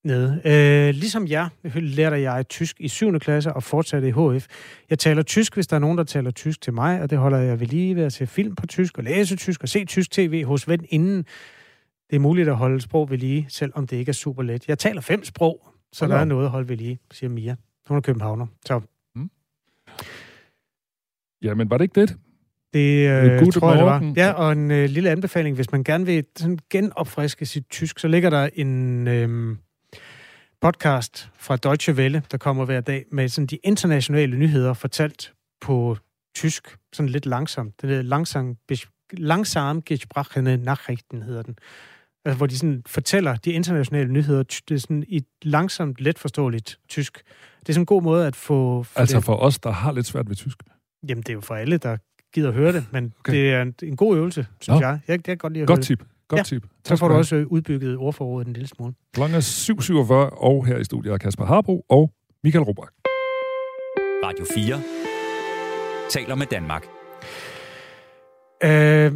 nede. 0.07 0.41
Øh, 0.45 0.93
ligesom 0.93 1.27
jeg 1.27 1.49
lærte 1.75 2.21
jeg 2.21 2.47
tysk 2.49 2.75
i 2.79 2.87
7. 2.87 3.19
klasse 3.19 3.53
og 3.53 3.63
fortsatte 3.63 4.07
i 4.07 4.11
HF. 4.11 4.47
Jeg 4.89 4.99
taler 4.99 5.23
tysk, 5.23 5.53
hvis 5.53 5.67
der 5.67 5.75
er 5.75 5.79
nogen, 5.79 5.97
der 5.97 6.03
taler 6.03 6.31
tysk 6.31 6.61
til 6.61 6.73
mig, 6.73 7.01
og 7.01 7.09
det 7.09 7.17
holder 7.17 7.37
jeg 7.37 7.59
ved 7.59 7.67
lige 7.67 7.95
ved 7.95 8.03
at 8.03 8.13
se 8.13 8.27
film 8.27 8.55
på 8.55 8.67
tysk 8.67 8.97
og 8.97 9.03
læse 9.03 9.35
tysk 9.35 9.63
og 9.63 9.69
se 9.69 9.85
tysk 9.85 10.11
tv 10.11 10.43
hos 10.43 10.67
ven 10.67 10.85
inden. 10.89 11.25
Det 12.09 12.15
er 12.15 12.19
muligt 12.19 12.49
at 12.49 12.55
holde 12.55 12.81
sprog 12.81 13.09
ved 13.09 13.17
lige, 13.17 13.45
selvom 13.49 13.87
det 13.87 13.97
ikke 13.97 14.09
er 14.09 14.13
super 14.13 14.43
let. 14.43 14.67
Jeg 14.67 14.79
taler 14.79 15.01
fem 15.01 15.23
sprog, 15.23 15.67
så 15.93 16.05
okay. 16.05 16.13
der 16.13 16.19
er 16.19 16.25
noget 16.25 16.45
at 16.45 16.51
holde 16.51 16.69
ved 16.69 16.77
lige, 16.77 16.99
siger 17.11 17.29
Mia. 17.29 17.55
Hun 17.87 17.97
er 17.97 18.01
københavner. 18.01 18.47
Så. 18.65 18.81
Mm. 19.15 19.29
Jamen, 21.41 21.69
var 21.69 21.77
det 21.77 21.83
ikke 21.83 22.01
det? 22.01 22.17
Det 22.73 23.09
øh, 23.09 23.51
tror 23.51 23.69
jeg, 23.69 23.77
det 23.77 23.85
var. 23.85 24.13
Ja, 24.15 24.31
og 24.31 24.51
en 24.51 24.71
øh, 24.71 24.89
lille 24.89 25.09
anbefaling, 25.09 25.55
hvis 25.55 25.71
man 25.71 25.83
gerne 25.83 26.05
vil 26.05 26.25
sådan 26.35 26.59
genopfriske 26.69 27.45
sit 27.45 27.69
tysk, 27.69 27.99
så 27.99 28.07
ligger 28.07 28.29
der 28.29 28.49
en... 28.53 29.07
Øh, 29.07 29.57
podcast 30.61 31.29
fra 31.37 31.55
Deutsche 31.55 31.93
Welle, 31.93 32.23
der 32.31 32.37
kommer 32.37 32.65
hver 32.65 32.81
dag 32.81 33.05
med 33.11 33.29
sådan 33.29 33.47
de 33.47 33.57
internationale 33.63 34.37
nyheder 34.37 34.73
fortalt 34.73 35.33
på 35.61 35.97
tysk, 36.35 36.77
sådan 36.93 37.09
lidt 37.09 37.25
langsomt. 37.25 37.81
Det 37.81 37.97
er 37.97 38.01
langsam, 38.01 38.57
langsam 39.11 39.81
gesprochene 39.81 40.57
Nachrichten 40.57 41.21
hedder 41.21 41.43
den. 41.43 41.57
Altså, 42.25 42.37
hvor 42.37 42.47
de 42.47 42.57
sådan 42.57 42.83
fortæller 42.85 43.35
de 43.35 43.51
internationale 43.51 44.11
nyheder 44.11 44.43
det 44.69 44.75
er 44.75 44.79
sådan 44.79 45.03
i 45.07 45.21
langsomt, 45.41 46.01
let 46.01 46.19
forståeligt 46.19 46.79
tysk. 46.89 47.23
Det 47.59 47.69
er 47.69 47.73
sådan 47.73 47.81
en 47.81 47.85
god 47.85 48.01
måde 48.01 48.27
at 48.27 48.35
få... 48.35 48.83
For 48.83 48.99
altså 48.99 49.15
det. 49.15 49.25
for 49.25 49.35
os, 49.35 49.59
der 49.59 49.71
har 49.71 49.91
lidt 49.91 50.05
svært 50.05 50.29
ved 50.29 50.35
tysk? 50.35 50.57
Jamen, 51.07 51.21
det 51.21 51.29
er 51.29 51.33
jo 51.33 51.41
for 51.41 51.55
alle, 51.55 51.77
der 51.77 51.97
gider 52.33 52.51
høre 52.51 52.73
det, 52.73 52.85
men 52.91 53.13
okay. 53.19 53.33
det 53.33 53.53
er 53.53 53.61
en, 53.61 53.73
en 53.83 53.95
god 53.95 54.17
øvelse, 54.17 54.47
synes 54.61 54.81
Nå. 54.81 54.87
jeg. 54.87 54.99
Jeg, 55.07 55.13
jeg 55.15 55.23
kan 55.23 55.37
godt 55.37 55.53
lide 55.53 55.61
at 55.61 55.67
Godt 55.67 55.77
høre 55.77 55.83
tip. 55.83 55.99
Det. 55.99 56.07
Godt 56.27 56.39
ja. 56.39 56.43
tip. 56.43 56.61
Tak 56.61 56.97
så 56.97 56.99
får 56.99 57.07
du 57.07 57.13
også 57.13 57.35
øh, 57.35 57.47
udbygget 57.47 57.97
ordforrådet 57.97 58.47
en 58.47 58.53
lille 58.53 58.67
smule. 58.67 58.93
Klokken 59.13 59.35
er 59.35 59.41
7.47, 59.41 60.13
og 60.43 60.65
her 60.65 60.77
i 60.77 60.83
studiet 60.83 61.13
er 61.13 61.17
Kasper 61.17 61.45
Harbro 61.45 61.85
og 61.89 62.11
Michael 62.43 62.63
Robach. 62.63 62.91
Radio 64.23 64.45
4 64.53 64.81
taler 66.09 66.35
med 66.35 66.45
Danmark. 66.45 66.83
Øh, 68.63 69.11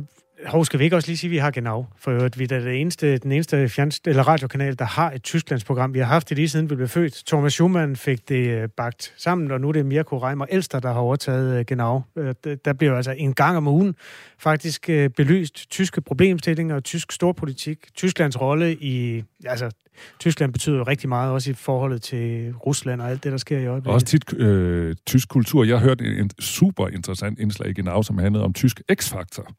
Hov, 0.45 0.65
skal 0.65 0.79
vi 0.79 0.83
ikke 0.83 0.95
også 0.95 1.09
lige 1.09 1.17
sige, 1.17 1.29
at 1.29 1.31
vi 1.31 1.37
har 1.37 1.51
genau? 1.51 1.85
For 1.97 2.11
øvrigt, 2.11 2.39
vi 2.39 2.43
er 2.43 2.47
det 2.47 2.81
eneste, 2.81 3.17
den 3.17 3.31
eneste 3.31 3.69
fjernst- 3.69 4.07
eller 4.07 4.27
radiokanal, 4.27 4.79
der 4.79 4.85
har 4.85 5.11
et 5.11 5.23
Tysklandsprogram. 5.23 5.93
Vi 5.93 5.99
har 5.99 6.05
haft 6.05 6.29
det 6.29 6.37
lige 6.37 6.49
siden 6.49 6.69
vi 6.69 6.75
blev 6.75 6.87
født. 6.87 7.23
Thomas 7.27 7.53
Schumann 7.53 7.95
fik 7.95 8.29
det 8.29 8.47
øh, 8.47 8.69
bagt 8.69 9.13
sammen, 9.17 9.51
og 9.51 9.61
nu 9.61 9.67
er 9.67 9.71
det 9.71 9.85
Mirko 9.85 10.17
Reimer 10.17 10.45
Elster, 10.49 10.79
der 10.79 10.93
har 10.93 10.99
overtaget 10.99 11.59
øh, 11.59 11.65
genau. 11.65 12.01
Øh, 12.15 12.33
der 12.65 12.73
bliver 12.73 12.95
altså 12.95 13.11
en 13.11 13.33
gang 13.33 13.57
om 13.57 13.67
ugen 13.67 13.95
faktisk 14.39 14.89
belyst 15.17 15.71
tyske 15.71 16.01
problemstillinger 16.01 16.75
og 16.75 16.83
tysk 16.83 17.11
storpolitik. 17.11 17.77
Tysklands 17.95 18.41
rolle 18.41 18.75
i... 18.75 19.23
Altså, 19.45 19.71
Tyskland 20.19 20.53
betyder 20.53 20.77
jo 20.77 20.83
rigtig 20.83 21.09
meget, 21.09 21.31
også 21.31 21.51
i 21.51 21.53
forholdet 21.53 22.01
til 22.01 22.53
Rusland 22.65 23.01
og 23.01 23.09
alt 23.09 23.23
det, 23.23 23.31
der 23.31 23.37
sker 23.37 23.59
i 23.59 23.65
øjeblikket. 23.65 23.93
Også 23.93 24.05
tit 24.05 24.33
øh, 24.33 24.95
tysk 25.05 25.29
kultur. 25.29 25.63
Jeg 25.63 25.79
hørte 25.79 26.05
en, 26.05 26.13
en 26.13 26.29
super 26.39 26.87
interessant 26.87 27.39
indslag 27.39 27.69
i 27.69 27.73
Genau, 27.73 28.03
som 28.03 28.17
handlede 28.17 28.43
om 28.43 28.53
tysk 28.53 28.81
X-faktor. 28.93 29.51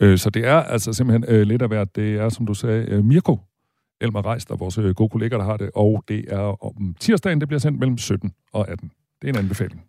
Øh, 0.00 0.18
så 0.18 0.30
det 0.30 0.46
er 0.46 0.56
altså 0.56 0.92
simpelthen 0.92 1.34
øh, 1.34 1.42
lidt 1.42 1.62
af 1.62 1.68
hvert. 1.68 1.96
Det 1.96 2.14
er, 2.14 2.28
som 2.28 2.46
du 2.46 2.54
sagde, 2.54 2.86
øh, 2.88 3.04
Mirko 3.04 3.38
Elmer 4.00 4.26
Reis, 4.26 4.44
der 4.44 4.54
er 4.54 4.58
vores 4.58 4.78
øh, 4.78 4.94
gode 4.94 5.08
kollega, 5.08 5.36
der 5.36 5.44
har 5.44 5.56
det, 5.56 5.70
og 5.74 6.04
det 6.08 6.24
er 6.28 6.64
om 6.64 6.94
tirsdagen, 7.00 7.40
det 7.40 7.48
bliver 7.48 7.60
sendt 7.60 7.78
mellem 7.78 7.98
17 7.98 8.32
og 8.52 8.68
18. 8.68 8.90
Det 9.22 9.28
er 9.28 9.32
en 9.32 9.38
anbefaling. 9.38 9.84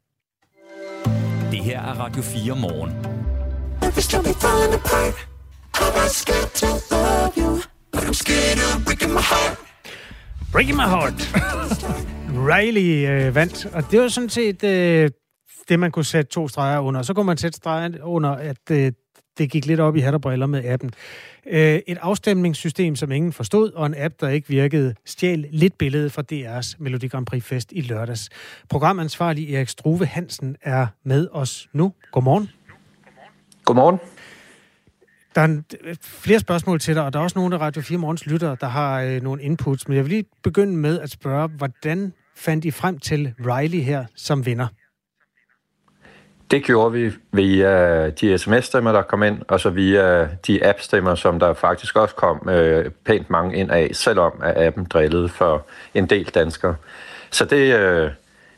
Det 1.52 1.60
her 1.60 1.82
er 1.82 1.94
Radio 1.94 2.22
4 2.22 2.56
morgen. 2.56 2.92
Breaking 10.52 10.76
my 10.76 10.82
heart. 10.82 11.14
Riley 12.48 13.10
øh, 13.10 13.36
vandt, 13.36 13.66
og 13.66 13.92
det 13.92 14.00
var 14.02 14.08
sådan 14.08 14.30
set 14.30 14.64
øh, 14.64 15.10
det, 15.70 15.80
man 15.80 15.92
kunne 15.92 16.06
sætte 16.06 16.32
to 16.32 16.48
streger 16.48 16.80
under. 16.80 17.02
Så 17.02 17.14
kunne 17.14 17.26
man 17.26 17.38
sætte 17.38 17.58
streger 17.58 18.04
under, 18.04 18.30
at 18.30 18.72
øh, 18.72 18.92
det 19.38 19.52
gik 19.52 19.66
lidt 19.66 19.80
op 19.80 19.96
i 19.96 20.00
hat 20.00 20.14
og 20.14 20.22
briller 20.22 20.46
med 20.46 20.66
appen. 20.66 20.92
Øh, 21.48 21.80
et 21.88 21.98
afstemningssystem, 22.02 22.96
som 22.96 23.12
ingen 23.12 23.34
forstod, 23.34 23.72
og 23.72 23.86
en 23.86 23.96
app, 23.98 24.16
der 24.20 24.30
ikke 24.30 24.48
virkede, 24.48 24.96
stjal 25.06 25.46
lidt 25.52 25.78
billede 25.78 26.10
fra 26.10 26.24
DR's 26.34 26.76
Melodi 26.80 27.08
Grand 27.08 27.26
Prix 27.26 27.44
Fest 27.44 27.72
i 27.72 27.82
lørdags. 27.82 28.30
Programansvarlig 28.70 29.56
Erik 29.56 29.70
Struve 29.70 30.06
Hansen 30.06 30.56
er 30.62 30.88
med 31.04 31.28
os 31.32 31.68
nu. 31.74 31.94
Godmorgen. 32.12 32.50
Godmorgen. 33.66 34.00
Der 35.36 35.42
er 35.42 35.62
flere 36.02 36.40
spørgsmål 36.40 36.80
til 36.80 36.96
dig, 36.96 37.04
og 37.04 37.14
der 37.14 37.20
er 37.20 37.24
også 37.24 37.40
nogle 37.40 37.56
af 37.56 37.62
Radio 37.62 37.82
4 37.82 37.98
Morgens 37.98 38.26
lyttere, 38.26 38.58
der 38.62 38.68
har 38.68 39.02
øh, 39.02 39.22
nogle 39.22 39.44
inputs. 39.44 39.88
Men 39.88 39.98
jeg 39.98 40.06
vil 40.06 40.10
lige 40.10 40.26
begynde 40.44 40.78
med 40.78 41.00
at 41.00 41.10
spørge, 41.10 41.48
hvordan 41.48 42.14
fandt 42.36 42.66
I 42.66 42.72
frem 42.72 43.00
til 43.00 43.34
Riley 43.40 43.80
her 43.80 44.06
som 44.16 44.46
vinder? 44.46 44.68
Det 46.52 46.64
gjorde 46.64 46.92
vi 46.92 47.12
via 47.32 48.10
de 48.10 48.38
sms-stemmer, 48.38 48.92
der 48.92 49.02
kom 49.02 49.24
ind, 49.24 49.42
og 49.48 49.60
så 49.60 49.70
via 49.70 50.28
de 50.48 50.66
app-stemmer, 50.66 51.16
som 51.16 51.40
der 51.40 51.54
faktisk 51.54 51.96
også 51.96 52.16
kom 52.16 52.50
øh, 52.50 52.92
pænt 53.06 53.30
mange 53.30 53.58
ind 53.58 53.72
af, 53.72 53.90
selvom 53.94 54.32
at 54.44 54.58
appen 54.68 54.86
drillede 54.86 55.30
for 55.30 55.66
en 55.94 56.06
del 56.06 56.26
danskere. 56.26 56.76
Så 57.32 57.46
det, 57.46 57.80
øh, 57.80 58.12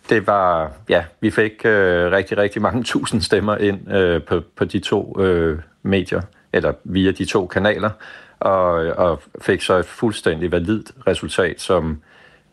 det 0.09 0.27
var, 0.27 0.71
ja, 0.89 1.03
vi 1.19 1.31
fik 1.31 1.51
øh, 1.65 2.11
rigtig, 2.11 2.37
rigtig 2.37 2.61
mange 2.61 2.83
tusind 2.93 3.21
stemmer 3.21 3.57
ind 3.57 3.93
øh, 3.93 4.23
på, 4.23 4.41
på 4.55 4.65
de 4.65 4.79
to 4.79 5.21
øh, 5.21 5.59
medier, 5.83 6.21
eller 6.53 6.73
via 6.83 7.11
de 7.11 7.25
to 7.25 7.47
kanaler, 7.47 7.89
og, 8.39 8.73
og 8.73 9.21
fik 9.41 9.61
så 9.61 9.73
et 9.77 9.85
fuldstændig 9.85 10.51
validt 10.51 10.91
resultat, 11.07 11.61
som 11.61 12.01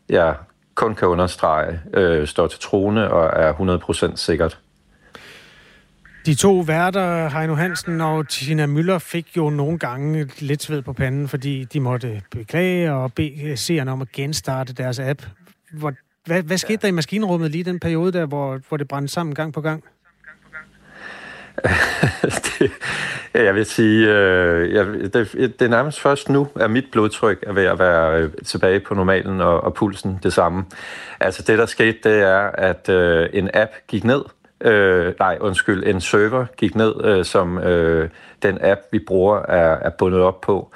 jeg 0.09 0.35
kun 0.75 0.95
kan 0.95 1.09
understrege, 1.09 1.81
øh, 1.95 2.27
står 2.27 2.47
til 2.47 2.61
trone 2.61 3.11
og 3.11 3.43
er 3.43 3.53
100% 4.13 4.17
sikkert. 4.17 4.59
De 6.29 6.35
to 6.35 6.59
værter, 6.67 7.29
Heino 7.29 7.55
Hansen 7.55 8.01
og 8.01 8.29
Tina 8.29 8.67
Møller, 8.67 8.99
fik 8.99 9.37
jo 9.37 9.51
nogle 9.51 9.79
gange 9.79 10.31
lidt 10.39 10.63
sved 10.63 10.83
på 10.83 10.93
panden, 10.93 11.29
fordi 11.29 11.65
de 11.65 11.81
måtte 11.81 12.23
beklage 12.31 12.93
og 12.93 13.13
bede 13.13 13.57
seerne 13.57 13.93
om 13.93 14.03
at 14.03 14.13
genstarte 14.13 14.73
deres 14.73 14.99
app. 14.99 15.23
Hvor, 15.73 15.93
hvad, 16.27 16.43
hvad 16.43 16.59
skete 16.59 16.77
der 16.77 16.89
i 16.89 16.91
maskinrummet 16.91 17.51
lige 17.51 17.65
den 17.65 17.81
periode 17.81 18.13
der, 18.13 18.27
hvor, 18.27 18.61
hvor 18.69 18.77
det 18.77 18.89
brændte 18.89 19.13
sammen 19.13 19.35
gang 19.35 19.53
på 19.53 19.61
gang? 19.61 19.85
det, 22.59 22.71
jeg 23.35 23.55
vil 23.55 23.67
sige, 23.67 24.09
øh, 24.09 24.75
jeg, 24.75 24.87
det, 24.87 25.33
det 25.33 25.63
er 25.63 25.69
nærmest 25.69 26.01
først 26.01 26.29
nu, 26.29 26.49
at 26.57 26.71
mit 26.71 26.85
blodtryk 26.93 27.45
er 27.47 27.53
ved 27.53 27.65
at 27.65 27.79
være 27.79 28.23
øh, 28.23 28.31
tilbage 28.47 28.81
på 28.81 28.95
normalen, 28.95 29.41
og, 29.41 29.61
og 29.61 29.75
pulsen 29.75 30.19
det 30.23 30.33
samme. 30.33 30.65
Altså 31.21 31.43
det, 31.43 31.59
der 31.59 31.67
skete, 31.67 31.99
det 32.05 32.23
er, 32.23 32.51
at 32.51 32.89
øh, 32.89 33.29
en 33.33 33.51
app 33.55 33.71
gik 33.89 34.05
ned, 34.05 34.25
øh, 34.61 35.15
nej, 35.19 35.39
undskyld, 35.41 35.87
en 35.87 36.01
server 36.01 36.47
gik 36.57 36.75
ned, 36.75 37.05
øh, 37.05 37.25
som 37.25 37.59
øh, 37.59 38.09
den 38.43 38.59
app, 38.61 38.81
vi 38.93 38.99
bruger, 39.07 39.39
er, 39.39 39.79
er 39.81 39.91
bundet 39.91 40.21
op 40.21 40.41
på. 40.41 40.73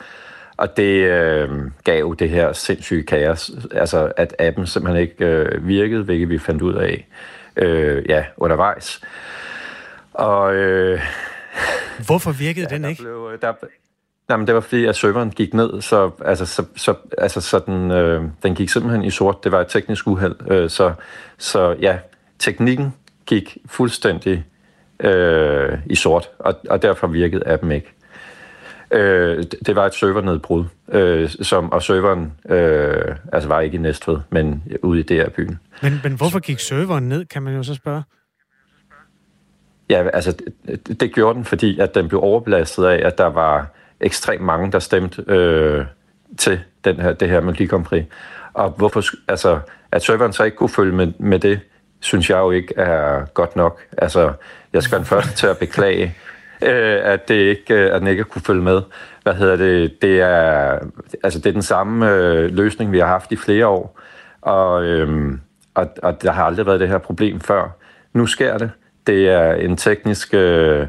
Og 0.57 0.77
det 0.77 1.11
øh, 1.11 1.51
gav 1.85 2.15
det 2.19 2.31
her 2.31 2.53
sindssyge 2.53 3.03
kaos, 3.03 3.51
altså 3.73 4.13
at 4.17 4.35
appen 4.39 4.67
simpelthen 4.67 5.03
ikke 5.03 5.27
øh, 5.27 5.69
virkede, 5.69 6.05
hvilket 6.05 6.29
vi 6.29 6.39
fandt 6.39 6.63
ud 6.63 6.75
af 6.75 7.07
øh, 7.57 8.05
ja, 8.09 8.25
undervejs. 8.37 9.01
Og, 10.13 10.55
øh, 10.55 11.01
Hvorfor 12.07 12.33
virkede 12.33 12.67
ja, 12.71 12.77
den 12.77 12.85
ikke? 12.85 13.03
Blev, 13.03 13.31
øh, 13.33 13.39
der, 13.43 13.53
nej, 14.29 14.37
men 14.37 14.47
det 14.47 14.55
var 14.55 14.61
fordi, 14.61 14.85
at 14.85 14.97
serveren 14.97 15.31
gik 15.31 15.55
ned, 15.55 15.81
så, 15.81 16.11
altså, 16.25 16.47
så, 16.47 16.65
så, 16.77 16.95
altså, 17.19 17.41
så 17.41 17.59
den, 17.59 17.91
øh, 17.91 18.23
den 18.43 18.55
gik 18.55 18.69
simpelthen 18.69 19.05
i 19.05 19.11
sort. 19.11 19.45
Det 19.45 19.53
var 19.53 19.61
et 19.61 19.69
teknisk 19.69 20.07
uheld. 20.07 20.51
Øh, 20.51 20.71
så, 20.71 20.93
så 21.39 21.77
ja, 21.81 21.99
teknikken 22.39 22.95
gik 23.33 23.59
fuldstændig 23.67 24.45
øh, 25.01 25.79
i 25.87 25.95
sort, 25.95 26.31
og, 26.39 26.55
og 26.71 26.83
derfor 26.83 27.07
virkede 27.07 27.43
appen 27.47 27.73
ikke. 27.73 27.93
Øh, 28.91 29.45
det 29.67 29.77
var 29.77 29.87
et 29.87 29.95
servernedbrud, 29.95 30.65
øh, 30.89 31.29
som, 31.29 31.73
og 31.73 31.83
serveren 31.83 32.33
øh, 32.49 33.17
altså 33.33 33.49
var 33.49 33.61
ikke 33.61 33.75
i 33.75 33.81
Næstved, 33.81 34.19
men 34.31 34.63
ude 34.83 35.01
i 35.01 35.03
DR-byen. 35.03 35.59
Men, 35.83 36.01
men 36.03 36.13
hvorfor 36.13 36.39
gik 36.39 36.59
serveren 36.59 37.09
ned, 37.09 37.25
kan 37.25 37.43
man 37.43 37.55
jo 37.55 37.63
så 37.63 37.75
spørge? 37.75 38.03
Ja, 39.91 40.09
altså, 40.13 40.37
det, 40.67 41.01
det 41.01 41.15
gjorde 41.15 41.35
den, 41.35 41.45
fordi 41.45 41.79
at 41.79 41.95
den 41.95 42.09
blev 42.09 42.21
overbelastet 42.21 42.85
af, 42.85 43.07
at 43.07 43.19
der 43.19 43.27
var 43.27 43.67
ekstremt 44.01 44.45
mange, 44.45 44.73
der 44.73 44.79
stemte 44.79 45.25
øh, 45.29 45.85
til 46.39 46.61
den 46.85 46.97
her, 46.97 47.13
det 47.13 47.29
her 47.29 47.41
Melodi 47.41 47.67
Grand 47.67 47.85
Prix. 47.85 48.05
Og 48.53 48.71
hvorfor, 48.71 49.03
altså, 49.29 49.61
at 49.93 50.03
serveren 50.03 50.33
så 50.33 50.45
ikke 50.45 50.57
kunne 50.57 50.69
følge 50.69 50.93
med, 50.93 51.13
med 51.19 51.39
det, 51.39 51.61
synes 52.03 52.31
jeg 52.31 52.39
jo 52.39 52.51
ikke 52.51 52.75
er 52.77 53.25
godt 53.35 53.57
nok. 53.57 53.81
Altså, 53.99 54.33
jeg 54.73 54.83
skal 54.83 54.99
den 54.99 55.07
første 55.07 55.37
til 55.37 55.47
at 55.47 55.59
beklage, 55.59 56.15
øh, 56.63 57.01
at, 57.03 57.29
det 57.29 57.35
ikke, 57.35 57.75
øh, 57.75 57.95
at 57.95 58.01
den 58.01 58.09
ikke 58.09 58.25
kunne 58.25 58.43
følge 58.43 58.63
med. 58.63 58.83
Hvad 59.23 59.35
hedder 59.35 59.57
det? 59.57 60.03
Det 60.03 60.21
er, 60.21 60.79
altså, 61.23 61.39
det 61.39 61.47
er 61.47 61.53
den 61.53 61.63
samme 61.63 62.11
øh, 62.11 62.51
løsning, 62.51 62.93
vi 62.93 62.99
har 62.99 63.07
haft 63.07 63.33
i 63.33 63.37
flere 63.37 63.67
år, 63.67 64.01
og, 64.41 64.85
øh, 64.85 65.33
og, 65.75 65.89
og 66.03 66.23
der 66.23 66.33
har 66.33 66.45
aldrig 66.45 66.67
været 66.67 66.81
det 66.81 66.89
her 66.89 66.99
problem 66.99 67.41
før. 67.41 67.77
Nu 68.13 68.27
sker 68.27 68.59
det. 68.59 68.71
Det 69.07 69.29
er 69.29 69.55
en 69.55 69.77
teknisk... 69.77 70.35
Øh, 70.35 70.87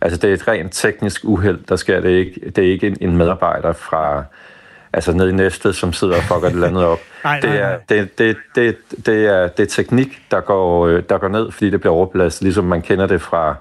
altså, 0.00 0.18
det 0.18 0.30
er 0.30 0.34
et 0.34 0.48
rent 0.48 0.72
teknisk 0.72 1.20
uheld, 1.24 1.58
der 1.68 1.76
sker 1.76 2.00
det 2.00 2.10
ikke. 2.10 2.50
Det 2.56 2.66
er 2.66 2.72
ikke 2.72 2.86
en, 2.86 2.96
en 3.00 3.16
medarbejder 3.16 3.72
fra 3.72 4.24
altså 4.94 5.12
nede 5.12 5.30
i 5.30 5.32
Næstved, 5.32 5.72
som 5.72 5.92
sidder 5.92 6.16
og 6.16 6.22
fucker 6.22 6.48
det 6.48 6.64
andet 6.64 6.84
op. 6.84 6.98
nej, 7.24 7.40
det, 7.40 7.50
er, 7.50 7.78
det, 7.88 8.18
det, 8.18 8.36
det, 8.54 8.76
det, 9.06 9.26
er, 9.26 9.48
det 9.48 9.62
er 9.62 9.70
teknik, 9.70 10.22
der 10.30 10.40
går, 10.40 10.86
øh, 10.86 11.02
der 11.08 11.18
går 11.18 11.28
ned, 11.28 11.50
fordi 11.50 11.70
det 11.70 11.80
bliver 11.80 11.94
overbelastet, 11.94 12.42
ligesom 12.42 12.64
man 12.64 12.82
kender 12.82 13.06
det 13.06 13.22
fra 13.22 13.56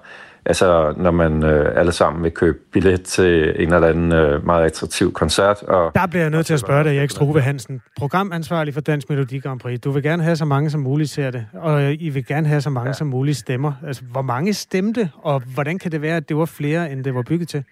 Altså, 0.45 0.93
når 0.97 1.11
man 1.11 1.43
øh, 1.43 1.79
alle 1.79 1.91
sammen 1.91 2.23
vil 2.23 2.31
købe 2.31 2.57
billet 2.71 3.03
til 3.03 3.53
en 3.63 3.73
eller 3.73 3.87
anden 3.87 4.11
øh, 4.11 4.45
meget 4.45 4.65
attraktiv 4.65 5.13
koncert. 5.13 5.63
Og, 5.63 5.91
Der 5.95 6.07
bliver 6.07 6.23
jeg 6.23 6.29
nødt 6.29 6.45
til 6.45 6.53
at 6.53 6.59
spørge 6.59 6.83
dig, 6.83 6.97
Erik 6.97 7.09
Struve 7.09 7.41
Hansen, 7.41 7.81
programansvarlig 7.97 8.73
for 8.73 8.81
Dansk 8.81 9.09
Melodi 9.09 9.39
Grand 9.39 9.59
Prix. 9.59 9.79
Du 9.79 9.91
vil 9.91 10.03
gerne 10.03 10.23
have 10.23 10.35
så 10.35 10.45
mange 10.45 10.69
som 10.69 10.81
muligt 10.81 11.09
ser 11.09 11.31
det, 11.31 11.45
og 11.53 11.93
I 11.93 12.09
vil 12.09 12.25
gerne 12.25 12.47
have 12.47 12.61
så 12.61 12.69
mange 12.69 12.89
ja. 12.89 12.93
som 12.93 13.07
muligt 13.07 13.37
stemmer. 13.37 13.73
Altså, 13.87 14.03
hvor 14.11 14.21
mange 14.21 14.53
stemte, 14.53 15.09
og 15.17 15.41
hvordan 15.53 15.79
kan 15.79 15.91
det 15.91 16.01
være, 16.01 16.17
at 16.17 16.29
det 16.29 16.37
var 16.37 16.45
flere, 16.45 16.91
end 16.91 17.03
det 17.03 17.15
var 17.15 17.21
bygget 17.21 17.49
til? 17.49 17.63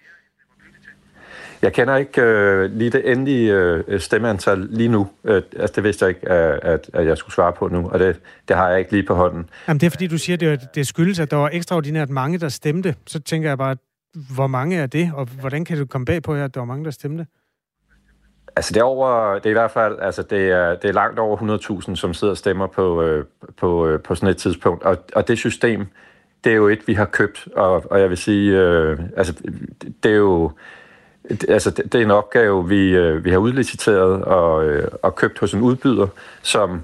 Jeg 1.62 1.72
kender 1.72 1.96
ikke 1.96 2.22
øh, 2.22 2.70
lige 2.72 2.90
det 2.90 3.10
endelige 3.12 3.54
øh, 3.54 4.00
stemmeantal 4.00 4.58
lige 4.58 4.88
nu. 4.88 5.08
Øh, 5.24 5.42
altså, 5.56 5.72
det 5.76 5.84
vidste 5.84 6.04
jeg 6.04 6.08
ikke, 6.08 6.28
at, 6.30 6.90
at 6.92 7.06
jeg 7.06 7.18
skulle 7.18 7.34
svare 7.34 7.52
på 7.52 7.68
nu, 7.68 7.88
og 7.88 7.98
det, 7.98 8.20
det 8.48 8.56
har 8.56 8.68
jeg 8.68 8.78
ikke 8.78 8.92
lige 8.92 9.02
på 9.02 9.14
hånden. 9.14 9.50
Jamen, 9.68 9.80
det 9.80 9.86
er 9.86 9.90
fordi, 9.90 10.06
du 10.06 10.18
siger, 10.18 10.36
det, 10.36 10.60
det 10.74 10.86
skyldes, 10.86 11.20
at 11.20 11.30
der 11.30 11.36
var 11.36 11.50
ekstraordinært 11.52 12.10
mange, 12.10 12.38
der 12.38 12.48
stemte. 12.48 12.94
Så 13.06 13.20
tænker 13.20 13.48
jeg 13.48 13.58
bare, 13.58 13.76
hvor 14.34 14.46
mange 14.46 14.76
er 14.76 14.86
det, 14.86 15.10
og 15.14 15.28
hvordan 15.40 15.64
kan 15.64 15.78
du 15.78 15.86
komme 15.86 16.04
bag 16.04 16.22
på, 16.22 16.34
at 16.34 16.54
der 16.54 16.60
var 16.60 16.66
mange, 16.66 16.84
der 16.84 16.90
stemte? 16.90 17.26
Altså 18.56 18.74
det 18.74 18.80
er 18.80 18.84
over, 18.84 19.34
det 19.34 19.46
er 19.46 19.50
i 19.50 19.52
hvert 19.52 19.70
fald, 19.70 19.98
altså 20.00 20.22
det 20.22 20.50
er, 20.50 20.74
det 20.74 20.88
er 20.88 20.92
langt 20.92 21.18
over 21.18 21.36
100.000, 21.86 21.96
som 21.96 22.14
sidder 22.14 22.30
og 22.30 22.38
stemmer 22.38 22.66
på, 22.66 23.02
øh, 23.02 23.24
på, 23.56 23.86
øh, 23.86 24.00
på 24.00 24.14
sådan 24.14 24.28
et 24.28 24.36
tidspunkt. 24.36 24.82
Og, 24.82 24.96
og 25.14 25.28
det 25.28 25.38
system, 25.38 25.86
det 26.44 26.52
er 26.52 26.56
jo 26.56 26.68
et, 26.68 26.80
vi 26.86 26.94
har 26.94 27.04
købt, 27.04 27.48
og, 27.56 27.90
og 27.90 28.00
jeg 28.00 28.08
vil 28.08 28.16
sige, 28.16 28.58
øh, 28.58 28.98
altså 29.16 29.34
det 30.02 30.12
er 30.12 30.16
jo, 30.16 30.52
altså, 31.48 31.70
det, 31.70 31.92
det 31.92 32.00
er 32.00 32.04
en 32.04 32.10
opgave, 32.10 32.68
vi, 32.68 32.90
øh, 32.90 33.24
vi 33.24 33.30
har 33.30 33.38
udliciteret 33.38 34.24
og, 34.24 34.64
øh, 34.64 34.88
og 35.02 35.14
købt 35.14 35.38
hos 35.38 35.54
en 35.54 35.60
udbyder, 35.60 36.06
som, 36.42 36.82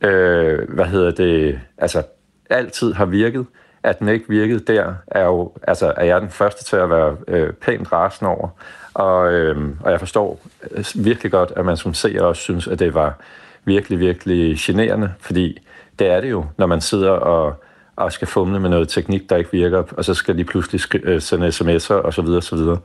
øh, 0.00 0.58
hvad 0.68 0.84
hedder 0.84 1.10
det, 1.10 1.60
altså 1.78 2.02
altid 2.50 2.92
har 2.92 3.04
virket. 3.04 3.46
At 3.84 3.98
den 3.98 4.08
ikke 4.08 4.24
virkede 4.28 4.72
der, 4.72 4.94
er 5.06 5.24
jo, 5.24 5.52
altså 5.62 5.94
er 5.96 6.04
jeg 6.04 6.20
den 6.20 6.30
første 6.30 6.64
til 6.64 6.76
at 6.76 6.90
være 6.90 7.16
øh, 7.28 7.52
pænt 7.52 7.92
rasende 7.92 8.30
over. 8.30 8.48
Og, 8.94 9.32
øh, 9.32 9.56
og 9.80 9.90
jeg 9.90 10.00
forstår 10.00 10.40
øh, 10.70 10.84
virkelig 10.94 11.32
godt, 11.32 11.52
at 11.56 11.64
man 11.64 11.76
som 11.76 11.94
seer 11.94 12.22
også 12.22 12.42
synes, 12.42 12.66
at 12.66 12.78
det 12.78 12.94
var 12.94 13.18
virkelig, 13.64 13.98
virkelig 13.98 14.56
generende, 14.58 15.12
fordi 15.20 15.58
det 15.98 16.06
er 16.06 16.20
det 16.20 16.30
jo, 16.30 16.44
når 16.58 16.66
man 16.66 16.80
sidder 16.80 17.10
og, 17.10 17.62
og 17.96 18.12
skal 18.12 18.28
fumle 18.28 18.60
med 18.60 18.70
noget 18.70 18.88
teknik, 18.88 19.30
der 19.30 19.36
ikke 19.36 19.52
virker, 19.52 19.82
og 19.96 20.04
så 20.04 20.14
skal 20.14 20.38
de 20.38 20.44
pludselig 20.44 20.80
skri- 20.80 21.20
sende 21.20 21.48
sms'er 21.48 21.94
og 21.94 22.14
så 22.14 22.22
videre, 22.22 22.42
så 22.42 22.56
videre 22.56 22.78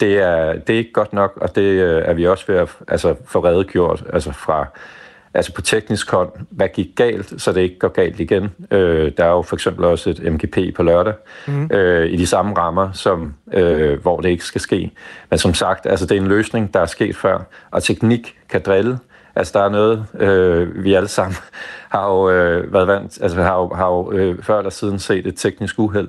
det 0.00 0.18
er, 0.18 0.52
det 0.52 0.74
er 0.74 0.78
ikke 0.78 0.92
godt 0.92 1.12
nok, 1.12 1.32
og 1.36 1.56
det 1.56 1.62
øh, 1.62 2.02
er 2.04 2.14
vi 2.14 2.26
også 2.26 2.44
ved 2.48 2.56
at 2.56 2.68
altså, 2.88 3.14
få 3.26 3.44
redegjort 3.44 4.04
altså 4.12 4.32
fra, 4.32 4.66
altså 5.34 5.54
på 5.54 5.62
teknisk 5.62 6.10
hånd, 6.10 6.28
hvad 6.50 6.68
gik 6.68 6.88
galt, 6.96 7.42
så 7.42 7.52
det 7.52 7.60
ikke 7.60 7.78
går 7.78 7.88
galt 7.88 8.20
igen. 8.20 8.50
Øh, 8.70 9.12
der 9.16 9.24
er 9.24 9.30
jo 9.30 9.42
for 9.42 9.56
eksempel 9.56 9.84
også 9.84 10.10
et 10.10 10.32
MGP 10.32 10.74
på 10.76 10.82
lørdag, 10.82 11.14
mm. 11.46 11.70
øh, 11.72 12.10
i 12.10 12.16
de 12.16 12.26
samme 12.26 12.58
rammer, 12.58 12.92
som, 12.92 13.34
øh, 13.52 14.02
hvor 14.02 14.20
det 14.20 14.28
ikke 14.28 14.44
skal 14.44 14.60
ske. 14.60 14.90
Men 15.30 15.38
som 15.38 15.54
sagt, 15.54 15.86
altså, 15.86 16.06
det 16.06 16.16
er 16.16 16.20
en 16.20 16.28
løsning, 16.28 16.74
der 16.74 16.80
er 16.80 16.86
sket 16.86 17.16
før, 17.16 17.38
og 17.70 17.82
teknik 17.82 18.36
kan 18.48 18.62
drille. 18.66 18.98
Altså, 19.34 19.58
der 19.58 19.64
er 19.64 19.68
noget, 19.68 20.06
øh, 20.20 20.84
vi 20.84 20.94
alle 20.94 21.08
sammen 21.08 21.36
har 21.94 22.10
jo 22.10 22.30
øh, 22.30 22.72
været 22.72 22.86
vant, 22.86 23.18
altså 23.22 23.42
har 23.42 23.56
jo, 23.56 23.68
har 23.74 23.86
jo 23.86 24.12
øh, 24.12 24.42
før 24.42 24.58
eller 24.58 24.70
siden 24.70 24.98
set 24.98 25.26
et 25.26 25.36
teknisk 25.36 25.78
uheld, 25.78 26.08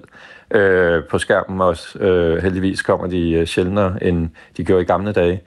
øh, 0.51 1.03
på 1.03 1.17
skærmen 1.17 1.61
også. 1.61 1.99
Øh, 1.99 2.43
heldigvis 2.43 2.81
kommer 2.81 3.07
de 3.07 3.31
øh, 3.31 3.47
sjældnere, 3.47 4.03
end 4.03 4.29
de 4.57 4.63
gjorde 4.63 4.81
i 4.81 4.85
gamle 4.85 5.11
dage. 5.11 5.41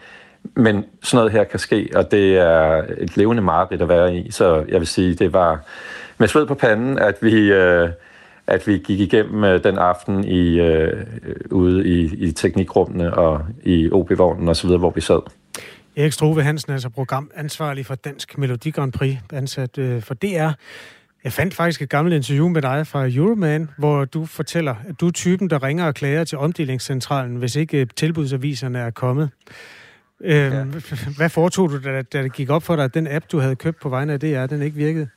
Men 0.55 0.85
sådan 1.03 1.17
noget 1.17 1.33
her 1.33 1.45
kan 1.45 1.59
ske, 1.59 1.89
og 1.95 2.11
det 2.11 2.39
er 2.39 2.85
et 2.99 3.17
levende 3.17 3.43
mareridt 3.43 3.83
at 3.83 3.89
være 3.89 4.17
i. 4.17 4.31
Så 4.31 4.65
jeg 4.69 4.81
vil 4.81 4.87
sige, 4.87 5.15
det 5.15 5.33
var 5.33 5.61
med 6.19 6.29
sved 6.29 6.47
på 6.47 6.55
panden, 6.55 6.99
at 6.99 7.17
vi, 7.21 7.53
øh, 7.53 7.89
at 8.47 8.67
vi 8.67 8.79
gik 8.79 9.01
igennem 9.01 9.45
øh, 9.45 9.65
den 9.65 9.79
aften 9.79 10.25
i, 10.25 10.61
øh, 10.61 11.05
øh 11.27 11.37
ude 11.51 11.89
i, 11.89 12.15
i 12.15 12.33
teknikrummene 12.33 13.15
og 13.15 13.41
i 13.63 13.91
OB-vognen 13.93 14.49
osv., 14.49 14.71
hvor 14.71 14.91
vi 14.91 15.01
sad. 15.01 15.21
Erik 15.97 16.13
Struve 16.13 16.43
Hansen, 16.43 16.73
altså 16.73 16.89
programansvarlig 16.89 17.87
for 17.87 17.95
Dansk 17.95 18.39
Melodi 18.39 18.71
Grand 18.71 18.93
Prix, 18.93 19.17
ansat 19.33 19.79
øh, 19.79 20.03
for 20.03 20.15
DR. 20.15 20.51
Jeg 21.25 21.33
fandt 21.33 21.55
faktisk 21.55 21.83
et 21.83 21.89
gammelt 21.89 22.15
interview 22.15 22.49
med 22.49 22.63
dig 22.63 22.87
fra 22.87 23.09
Euroman, 23.09 23.71
hvor 23.79 24.05
du 24.05 24.25
fortæller, 24.25 24.75
at 24.89 25.01
du 25.01 25.07
er 25.07 25.11
typen, 25.11 25.51
der 25.51 25.63
ringer 25.63 25.87
og 25.87 25.95
klager 25.95 26.25
til 26.25 26.39
omdelingscentralen, 26.39 27.37
hvis 27.37 27.57
ikke 27.57 27.81
øh, 27.81 27.87
tilbudsaviserne 27.97 28.79
er 28.79 28.91
kommet. 28.91 29.31
Øh, 30.21 30.35
ja. 30.35 30.65
Hvad 31.19 31.29
foretog 31.29 31.71
du, 31.71 31.79
da, 31.85 32.03
da 32.03 32.23
det 32.23 32.33
gik 32.33 32.51
op 32.51 32.63
for 32.63 32.77
dig, 32.77 32.85
at 32.85 32.95
den 32.95 33.07
app, 33.11 33.25
du 33.33 33.39
havde 33.39 33.57
købt 33.57 33.81
på 33.81 33.89
vegne 33.89 34.13
af 34.13 34.21
DR, 34.21 34.47
den 34.47 34.63
ikke 34.63 34.77
virkede? 34.77 35.09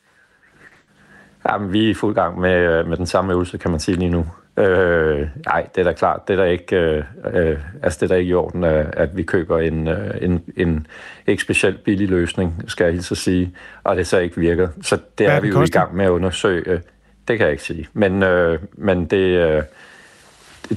Jamen, 1.49 1.73
vi 1.73 1.85
er 1.85 1.89
i 1.89 1.93
fuld 1.93 2.15
gang 2.15 2.39
med, 2.39 2.83
med 2.83 2.97
den 2.97 3.05
samme 3.05 3.33
øvelse, 3.33 3.57
kan 3.57 3.71
man 3.71 3.79
sige 3.79 3.97
lige 3.97 4.11
nu. 4.11 4.25
Øh, 4.57 5.27
nej, 5.45 5.67
det 5.75 5.81
er 5.81 5.83
da 5.83 5.91
klart. 5.91 6.27
Det 6.27 6.33
er 6.33 6.43
da 6.43 6.49
ikke, 6.49 6.75
øh, 6.75 7.03
øh, 7.33 7.57
altså, 7.83 7.97
det 7.99 8.03
er 8.03 8.15
da 8.15 8.19
ikke 8.19 8.29
i 8.29 8.33
orden, 8.33 8.63
at, 8.63 8.93
at 8.97 9.17
vi 9.17 9.23
køber 9.23 9.59
en, 9.59 9.87
øh, 9.87 10.15
en, 10.21 10.43
en 10.57 10.87
ikke 11.27 11.43
specielt 11.43 11.83
billig 11.83 12.09
løsning, 12.09 12.63
skal 12.67 12.83
jeg 12.83 12.93
hilse 12.93 13.13
at 13.13 13.17
sige, 13.17 13.53
og 13.83 13.95
det 13.95 14.07
så 14.07 14.17
ikke 14.17 14.37
virker. 14.37 14.67
Så 14.81 14.99
det 15.17 15.27
er 15.27 15.39
vi 15.39 15.47
jo 15.47 15.61
i 15.61 15.67
gang 15.67 15.95
med 15.95 16.05
at 16.05 16.09
undersøge. 16.09 16.81
Det 17.27 17.37
kan 17.37 17.45
jeg 17.45 17.51
ikke 17.51 17.63
sige. 17.63 17.87
Men, 17.93 18.23
øh, 18.23 18.59
men 18.73 19.05
det, 19.05 19.17
øh, 19.17 19.63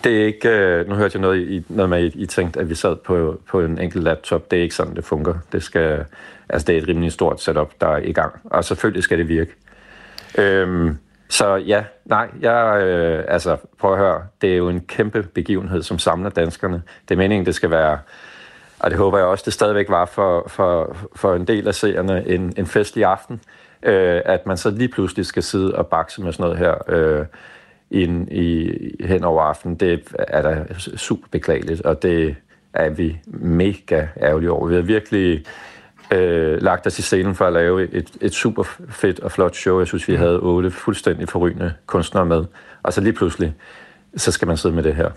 det 0.04 0.20
er 0.20 0.26
ikke... 0.26 0.48
Øh, 0.48 0.88
nu 0.88 0.94
hørte 0.94 1.16
jeg 1.16 1.20
noget, 1.20 1.38
I, 1.38 1.64
noget 1.68 1.90
med, 1.90 1.98
at 1.98 2.12
I, 2.14 2.26
tænkte, 2.26 2.60
at 2.60 2.68
vi 2.68 2.74
sad 2.74 2.96
på, 2.96 3.40
på 3.48 3.60
en 3.60 3.78
enkelt 3.78 4.04
laptop. 4.04 4.50
Det 4.50 4.58
er 4.58 4.62
ikke 4.62 4.74
sådan, 4.74 4.96
det 4.96 5.04
fungerer. 5.04 5.38
Det, 5.52 5.62
skal, 5.62 6.04
altså, 6.48 6.66
det 6.66 6.74
er 6.74 6.82
et 6.82 6.88
rimelig 6.88 7.12
stort 7.12 7.40
setup, 7.42 7.72
der 7.80 7.86
er 7.86 7.98
i 7.98 8.12
gang. 8.12 8.40
Og 8.44 8.64
selvfølgelig 8.64 9.02
skal 9.02 9.18
det 9.18 9.28
virke. 9.28 9.52
Øhm, 10.38 10.96
så 11.30 11.54
ja, 11.56 11.84
nej, 12.04 12.28
jeg, 12.40 12.82
øh, 12.82 13.24
altså 13.28 13.56
prøv 13.78 13.92
at 13.92 13.98
høre, 13.98 14.22
det 14.40 14.52
er 14.52 14.56
jo 14.56 14.68
en 14.68 14.80
kæmpe 14.80 15.22
begivenhed, 15.22 15.82
som 15.82 15.98
samler 15.98 16.30
danskerne. 16.30 16.82
Det 17.08 17.14
er 17.14 17.18
meningen, 17.18 17.46
det 17.46 17.54
skal 17.54 17.70
være, 17.70 17.98
og 18.78 18.90
det 18.90 18.98
håber 18.98 19.18
jeg 19.18 19.26
også, 19.26 19.42
det 19.44 19.52
stadigvæk 19.52 19.88
var 19.88 20.04
for, 20.04 20.44
for, 20.48 20.96
for 21.16 21.34
en 21.34 21.46
del 21.46 21.68
af 21.68 21.74
seerne, 21.74 22.28
en, 22.28 22.52
en 22.56 22.66
festlig 22.66 23.04
aften, 23.04 23.40
øh, 23.82 24.20
at 24.24 24.46
man 24.46 24.56
så 24.56 24.70
lige 24.70 24.88
pludselig 24.88 25.26
skal 25.26 25.42
sidde 25.42 25.74
og 25.74 25.86
bakse 25.86 26.22
med 26.22 26.32
sådan 26.32 26.42
noget 26.44 26.58
her 26.58 26.74
øh, 26.88 27.26
ind 27.90 28.32
i, 28.32 28.72
hen 29.04 29.24
over 29.24 29.42
aftenen. 29.42 29.76
Det 29.76 30.14
er 30.18 30.42
da 30.42 30.64
super 30.96 31.28
beklageligt, 31.30 31.80
og 31.80 32.02
det 32.02 32.36
er 32.74 32.90
vi 32.90 33.18
mega 33.26 34.06
ærgerlige 34.22 34.50
over. 34.50 34.68
Vi 34.68 34.74
har 34.74 34.82
virkelig 34.82 35.44
øh, 36.12 36.62
lagt 36.62 36.86
os 36.86 36.98
i 36.98 37.02
scenen 37.02 37.34
for 37.34 37.46
at 37.46 37.52
lave 37.52 37.92
et, 37.92 38.10
et 38.20 38.34
super 38.34 38.62
fedt 38.88 39.20
og 39.20 39.32
flot 39.32 39.56
show. 39.56 39.78
Jeg 39.78 39.86
synes, 39.86 40.08
vi 40.08 40.12
mm. 40.12 40.18
havde 40.18 40.38
otte 40.38 40.70
fuldstændig 40.70 41.28
forrygende 41.28 41.74
kunstnere 41.86 42.26
med. 42.26 42.44
Og 42.82 42.92
så 42.92 43.00
lige 43.00 43.12
pludselig, 43.12 43.54
så 44.16 44.32
skal 44.32 44.48
man 44.48 44.56
sidde 44.56 44.74
med 44.74 44.82
det 44.82 44.94
her. 44.94 45.10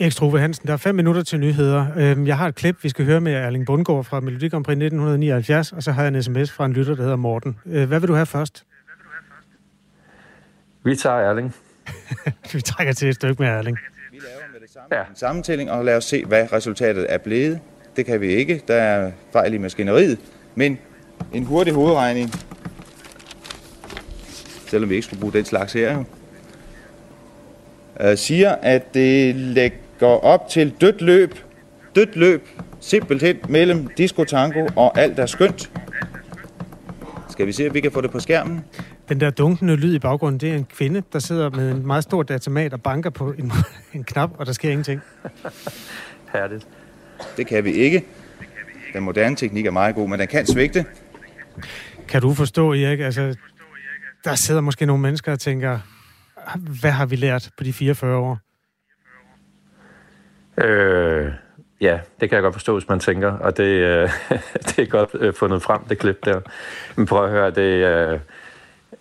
Erik 0.00 0.12
Struve 0.12 0.40
Hansen, 0.40 0.66
der 0.66 0.72
er 0.72 0.76
fem 0.76 0.94
minutter 0.94 1.22
til 1.22 1.40
nyheder. 1.40 1.86
Øhm, 1.96 2.26
jeg 2.26 2.38
har 2.38 2.48
et 2.48 2.54
klip, 2.54 2.84
vi 2.84 2.88
skal 2.88 3.04
høre 3.04 3.20
med 3.20 3.32
Erling 3.32 3.66
Bundgaard 3.66 4.04
fra 4.04 4.20
Melodi 4.20 4.48
Grand 4.48 4.64
Prix 4.64 4.72
1979, 4.72 5.72
og 5.72 5.82
så 5.82 5.92
har 5.92 6.02
jeg 6.02 6.14
en 6.14 6.22
sms 6.22 6.52
fra 6.52 6.64
en 6.64 6.72
lytter, 6.72 6.94
der 6.94 7.02
hedder 7.02 7.16
Morten. 7.16 7.58
Øh, 7.66 7.88
hvad 7.88 8.00
vil 8.00 8.08
du 8.08 8.14
have 8.14 8.26
først? 8.26 8.64
Vi 10.84 10.96
tager 10.96 11.16
Erling. 11.16 11.54
vi 12.52 12.60
trækker 12.60 12.92
til 12.92 13.08
et 13.08 13.14
stykke 13.14 13.42
med 13.42 13.50
Erling. 13.50 13.78
Vi 14.12 14.16
laver 14.16 14.52
med 14.52 14.60
det 14.60 14.70
samme 14.70 14.96
ja. 14.96 15.00
en 15.00 15.16
sammentælling, 15.16 15.70
og 15.70 15.84
lad 15.84 15.96
os 15.96 16.04
se, 16.04 16.24
hvad 16.24 16.52
resultatet 16.52 17.06
er 17.08 17.18
blevet. 17.18 17.60
Det 17.96 18.06
kan 18.06 18.20
vi 18.20 18.26
ikke. 18.26 18.62
Der 18.68 18.74
er 18.74 19.12
fejl 19.32 19.54
i 19.54 19.58
maskineriet. 19.58 20.18
Men 20.54 20.78
en 21.32 21.44
hurtig 21.44 21.72
hovedregning, 21.72 22.30
selvom 24.66 24.90
vi 24.90 24.94
ikke 24.94 25.04
skulle 25.04 25.20
bruge 25.20 25.32
den 25.32 25.44
slags 25.44 25.72
her, 25.72 26.04
øh, 28.00 28.16
siger, 28.16 28.50
at 28.50 28.94
det 28.94 29.36
lægger 29.36 30.06
op 30.06 30.48
til 30.48 30.74
dødt 30.80 31.00
løb, 31.00 31.34
dødt 31.94 32.16
løb, 32.16 32.48
simpelthen 32.80 33.36
mellem 33.48 33.88
disco 33.96 34.24
tango 34.24 34.68
og 34.76 34.98
alt 34.98 35.18
er 35.18 35.26
skønt. 35.26 35.70
Skal 37.30 37.46
vi 37.46 37.52
se, 37.52 37.68
om 37.68 37.74
vi 37.74 37.80
kan 37.80 37.92
få 37.92 38.00
det 38.00 38.10
på 38.10 38.20
skærmen? 38.20 38.64
Den 39.08 39.20
der 39.20 39.30
dunkende 39.30 39.76
lyd 39.76 39.94
i 39.94 39.98
baggrunden, 39.98 40.40
det 40.40 40.50
er 40.50 40.54
en 40.54 40.64
kvinde, 40.64 41.02
der 41.12 41.18
sidder 41.18 41.50
med 41.50 41.70
en 41.70 41.86
meget 41.86 42.04
stor 42.04 42.22
datamat 42.22 42.72
og 42.72 42.82
banker 42.82 43.10
på 43.10 43.32
en, 43.38 43.52
en 43.94 44.04
knap, 44.04 44.30
og 44.38 44.46
der 44.46 44.52
sker 44.52 44.70
ingenting. 44.70 45.00
Herligt. 46.32 46.66
Det 47.36 47.46
kan 47.46 47.64
vi 47.64 47.72
ikke. 47.72 48.04
Den 48.92 49.02
moderne 49.02 49.36
teknik 49.36 49.66
er 49.66 49.70
meget 49.70 49.94
god, 49.94 50.08
men 50.08 50.20
den 50.20 50.28
kan 50.28 50.46
svigte. 50.46 50.84
Kan 52.08 52.22
du 52.22 52.34
forstå, 52.34 52.72
Erik? 52.72 53.00
Altså, 53.00 53.36
der 54.24 54.34
sidder 54.34 54.60
måske 54.60 54.86
nogle 54.86 55.02
mennesker 55.02 55.32
og 55.32 55.40
tænker, 55.40 55.78
hvad 56.80 56.90
har 56.90 57.06
vi 57.06 57.16
lært 57.16 57.50
på 57.56 57.64
de 57.64 57.72
44 57.72 58.16
år? 58.16 58.38
Øh, 60.64 61.32
ja, 61.80 61.98
det 62.20 62.28
kan 62.28 62.36
jeg 62.36 62.42
godt 62.42 62.54
forstå, 62.54 62.72
hvis 62.72 62.88
man 62.88 63.00
tænker, 63.00 63.32
og 63.32 63.56
det, 63.56 63.64
øh, 63.64 64.10
det 64.66 64.78
er 64.78 64.86
godt 64.86 65.10
øh, 65.14 65.34
fundet 65.34 65.62
frem, 65.62 65.84
det 65.84 65.98
klip 65.98 66.24
der. 66.24 66.40
Men 66.96 67.06
prøv 67.06 67.24
at 67.24 67.30
høre, 67.30 67.50
det, 67.50 67.62
øh, 67.62 68.20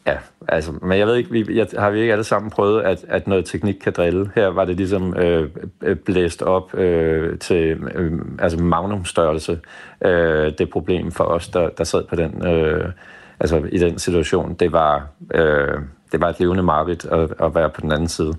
Ja, 0.08 0.18
altså, 0.48 0.72
men 0.72 1.00
jeg 1.00 1.08
ved 1.08 1.16
ikke, 1.16 1.32
vi, 1.32 1.58
jeg, 1.58 1.68
har 1.78 1.90
vi 1.90 2.00
ikke 2.00 2.12
alle 2.12 2.24
sammen 2.24 2.52
prøvet, 2.52 2.82
at, 2.82 3.06
at 3.08 3.28
noget 3.28 3.46
teknik 3.46 3.76
kan 3.76 3.94
drille? 3.94 4.32
Her 4.36 4.48
var 4.48 4.66
det 4.66 4.78
ligesom 4.78 5.18
øh, 5.18 5.50
øh, 5.84 5.96
blæst 5.96 6.42
op 6.42 6.76
øh, 6.78 7.40
til 7.40 7.78
øh, 7.96 8.12
altså 8.40 8.60
magnumstørrelse. 8.64 9.60
Øh, 10.02 10.52
det 10.58 10.70
problem 10.70 11.12
for 11.12 11.24
os, 11.24 11.48
der, 11.48 11.70
der 11.70 11.84
sad 11.84 12.04
på 12.04 12.16
den, 12.16 12.48
øh, 12.48 12.92
altså 13.40 13.64
i 13.72 13.78
den 13.78 14.00
situation, 14.00 14.54
det 14.54 14.72
var, 14.72 15.08
øh, 15.34 15.78
det 16.12 16.22
var 16.22 16.30
et 16.30 16.40
levende 16.40 16.64
mareridt 16.64 17.06
at, 17.06 17.34
at 17.44 17.56
være 17.56 17.70
på 17.70 17.82
den 17.82 17.92
anden 17.92 18.08
side. 18.08 18.34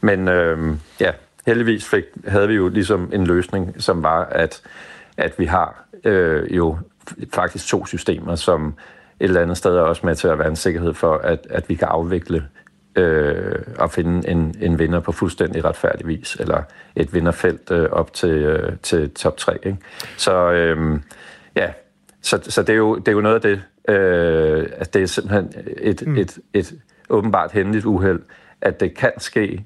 Men 0.00 0.28
øh, 0.28 0.76
ja, 1.00 1.10
heldigvis 1.46 1.88
fik, 1.88 2.04
havde 2.26 2.48
vi 2.48 2.54
jo 2.54 2.68
ligesom 2.68 3.10
en 3.12 3.26
løsning, 3.26 3.82
som 3.82 4.02
var, 4.02 4.24
at, 4.24 4.62
at 5.16 5.38
vi 5.38 5.44
har 5.44 5.84
øh, 6.04 6.56
jo 6.56 6.78
faktisk 7.32 7.66
to 7.66 7.86
systemer, 7.86 8.34
som 8.34 8.74
eller 9.20 9.40
andet 9.40 9.56
sted 9.56 9.76
er 9.76 9.80
også 9.80 10.06
med 10.06 10.14
til 10.14 10.28
at 10.28 10.38
være 10.38 10.48
en 10.48 10.56
sikkerhed 10.56 10.94
for, 10.94 11.14
at, 11.14 11.46
at 11.50 11.68
vi 11.68 11.74
kan 11.74 11.88
afvikle 11.88 12.48
øh, 12.96 13.58
og 13.78 13.90
finde 13.90 14.28
en, 14.28 14.54
en 14.60 14.78
vinder 14.78 15.00
på 15.00 15.12
fuldstændig 15.12 15.64
retfærdig 15.64 16.06
vis, 16.06 16.36
eller 16.40 16.62
et 16.96 17.14
vinderfelt 17.14 17.70
øh, 17.70 17.88
op 17.90 18.12
til, 18.12 18.30
øh, 18.30 18.72
til 18.82 19.10
top 19.10 19.36
3. 19.36 19.66
Ikke? 19.66 19.78
Så 20.16 20.50
øh, 20.52 21.00
ja, 21.56 21.72
så, 22.22 22.40
så 22.42 22.62
det, 22.62 22.72
er 22.72 22.76
jo, 22.76 22.96
det 22.96 23.08
er 23.08 23.12
jo 23.12 23.20
noget 23.20 23.34
af 23.34 23.40
det, 23.40 23.62
øh, 23.94 24.66
at 24.72 24.94
det 24.94 25.02
er 25.02 25.06
simpelthen 25.06 25.52
et, 25.78 26.06
mm. 26.06 26.16
et, 26.16 26.38
et 26.54 26.72
åbenbart 27.10 27.52
hændeligt 27.52 27.84
uheld, 27.84 28.22
at 28.60 28.80
det 28.80 28.94
kan 28.94 29.12
ske, 29.18 29.64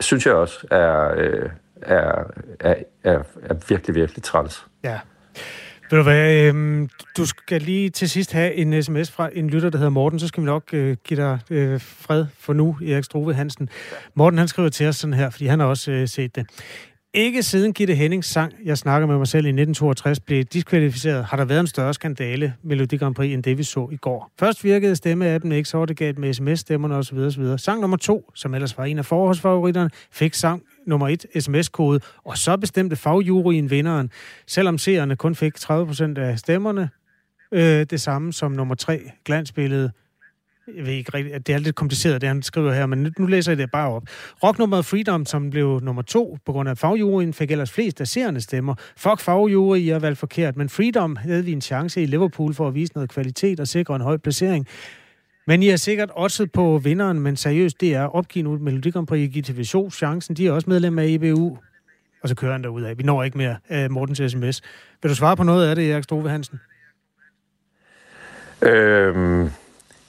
synes 0.00 0.26
jeg 0.26 0.34
også 0.34 0.66
er, 0.70 1.14
øh, 1.16 1.50
er, 1.82 2.24
er, 2.60 2.74
er, 3.04 3.22
er 3.42 3.54
virkelig, 3.68 3.94
virkelig 3.94 4.22
træls. 4.22 4.66
Ja. 4.84 4.98
Ved 5.92 5.98
du 5.98 6.02
hvad, 6.02 6.54
øh, 6.54 6.88
du 7.16 7.26
skal 7.26 7.62
lige 7.62 7.90
til 7.90 8.10
sidst 8.10 8.32
have 8.32 8.54
en 8.54 8.82
sms 8.82 9.10
fra 9.10 9.28
en 9.32 9.50
lytter, 9.50 9.70
der 9.70 9.78
hedder 9.78 9.90
Morten, 9.90 10.18
så 10.18 10.28
skal 10.28 10.42
vi 10.42 10.46
nok 10.46 10.62
øh, 10.72 10.96
give 11.04 11.20
dig 11.20 11.38
øh, 11.50 11.80
fred 11.80 12.26
for 12.38 12.52
nu, 12.52 12.76
Erik 12.86 13.04
Struve 13.04 13.34
Hansen. 13.34 13.68
Morten 14.14 14.38
han 14.38 14.48
skriver 14.48 14.68
til 14.68 14.88
os 14.88 14.96
sådan 14.96 15.14
her, 15.14 15.30
fordi 15.30 15.46
han 15.46 15.60
har 15.60 15.66
også 15.66 15.90
øh, 15.90 16.08
set 16.08 16.36
det. 16.36 16.46
Ikke 17.14 17.42
siden 17.42 17.72
Gitte 17.72 17.94
Hennings 17.94 18.28
sang, 18.28 18.52
jeg 18.64 18.78
snakker 18.78 19.08
med 19.08 19.18
mig 19.18 19.26
selv 19.26 19.46
i 19.46 19.48
1962, 19.48 20.20
blev 20.20 20.44
diskvalificeret, 20.44 21.24
har 21.24 21.36
der 21.36 21.44
været 21.44 21.60
en 21.60 21.66
større 21.66 21.94
skandale 21.94 22.54
Melodi 22.62 22.96
Grand 22.96 23.14
Prix, 23.14 23.34
end 23.34 23.42
det 23.42 23.58
vi 23.58 23.62
så 23.62 23.88
i 23.92 23.96
går. 23.96 24.32
Først 24.38 24.64
virkede 24.64 24.96
stemmeappen 24.96 25.52
ikke, 25.52 25.68
så 25.68 25.78
var 25.78 25.86
det 25.86 25.96
galt 25.96 26.18
med 26.18 26.34
sms-stemmerne 26.34 26.94
osv. 26.94 27.18
osv. 27.18 27.58
Sang 27.58 27.80
nummer 27.80 27.96
to, 27.96 28.30
som 28.34 28.54
ellers 28.54 28.78
var 28.78 28.84
en 28.84 28.98
af 28.98 29.04
forholdsfavoritterne, 29.04 29.90
fik 30.12 30.34
sang 30.34 30.62
nummer 30.86 31.08
et 31.08 31.26
sms-kode, 31.40 32.00
og 32.24 32.38
så 32.38 32.56
bestemte 32.56 32.96
fagjuryen 32.96 33.70
vinderen, 33.70 34.10
selvom 34.46 34.78
seerne 34.78 35.16
kun 35.16 35.34
fik 35.34 35.56
30% 35.58 36.18
af 36.18 36.38
stemmerne. 36.38 36.90
Øh, 37.52 37.86
det 37.90 38.00
samme 38.00 38.32
som 38.32 38.52
nummer 38.52 38.74
tre, 38.74 39.00
glansbillede. 39.24 39.92
jeg 40.76 40.86
ved 40.86 40.92
ikke 40.92 41.10
rigtigt, 41.14 41.46
det 41.46 41.54
er 41.54 41.58
lidt 41.58 41.76
kompliceret, 41.76 42.20
det 42.20 42.28
han 42.28 42.42
skriver 42.42 42.72
her, 42.72 42.86
men 42.86 43.14
nu 43.18 43.26
læser 43.26 43.52
jeg 43.52 43.58
det 43.58 43.70
bare 43.70 43.90
op. 43.90 44.02
Rocknummeret 44.42 44.84
Freedom, 44.84 45.26
som 45.26 45.50
blev 45.50 45.80
nummer 45.82 46.02
to 46.02 46.38
på 46.46 46.52
grund 46.52 46.68
af 46.68 46.78
fagjuryen, 46.78 47.34
fik 47.34 47.50
ellers 47.50 47.70
flest 47.72 48.00
af 48.00 48.08
seerne 48.08 48.40
stemmer. 48.40 48.74
Fuck 48.96 49.20
fagjury, 49.20 49.76
I 49.76 49.88
har 49.88 49.98
valgt 49.98 50.18
forkert, 50.18 50.56
men 50.56 50.68
Freedom 50.68 51.16
havde 51.16 51.44
vi 51.44 51.52
en 51.52 51.60
chance 51.60 52.02
i 52.02 52.06
Liverpool 52.06 52.54
for 52.54 52.68
at 52.68 52.74
vise 52.74 52.92
noget 52.94 53.10
kvalitet 53.10 53.60
og 53.60 53.68
sikre 53.68 53.96
en 53.96 54.02
høj 54.02 54.16
placering. 54.16 54.66
Men 55.46 55.62
I 55.62 55.68
har 55.68 55.76
sikkert 55.76 56.10
også 56.10 56.46
på 56.46 56.80
vinderen, 56.84 57.20
men 57.20 57.36
seriøst, 57.36 57.80
det 57.80 57.94
er 57.94 58.04
opgivet 58.04 58.44
nu 58.44 58.58
Melodi 58.58 58.90
Grand 58.90 59.06
Prix 59.06 59.36
i 59.36 59.40
TV2 59.50 59.90
chancen. 59.90 60.36
De 60.36 60.46
er 60.46 60.52
også 60.52 60.70
medlem 60.70 60.98
af 60.98 61.04
EBU. 61.06 61.58
Og 62.22 62.28
så 62.28 62.34
kører 62.34 62.52
han 62.52 62.62
derud 62.62 62.82
af. 62.82 62.98
Vi 62.98 63.02
når 63.02 63.22
ikke 63.22 63.38
mere 63.38 63.56
af 63.68 63.90
Mortens 63.90 64.32
sms. 64.32 64.62
Vil 65.02 65.10
du 65.10 65.14
svare 65.14 65.36
på 65.36 65.42
noget 65.42 65.68
af 65.68 65.76
det, 65.76 65.92
Erik 65.92 66.04
Strove 66.04 66.28
Hansen? 66.30 66.60
Øhm, 68.62 69.50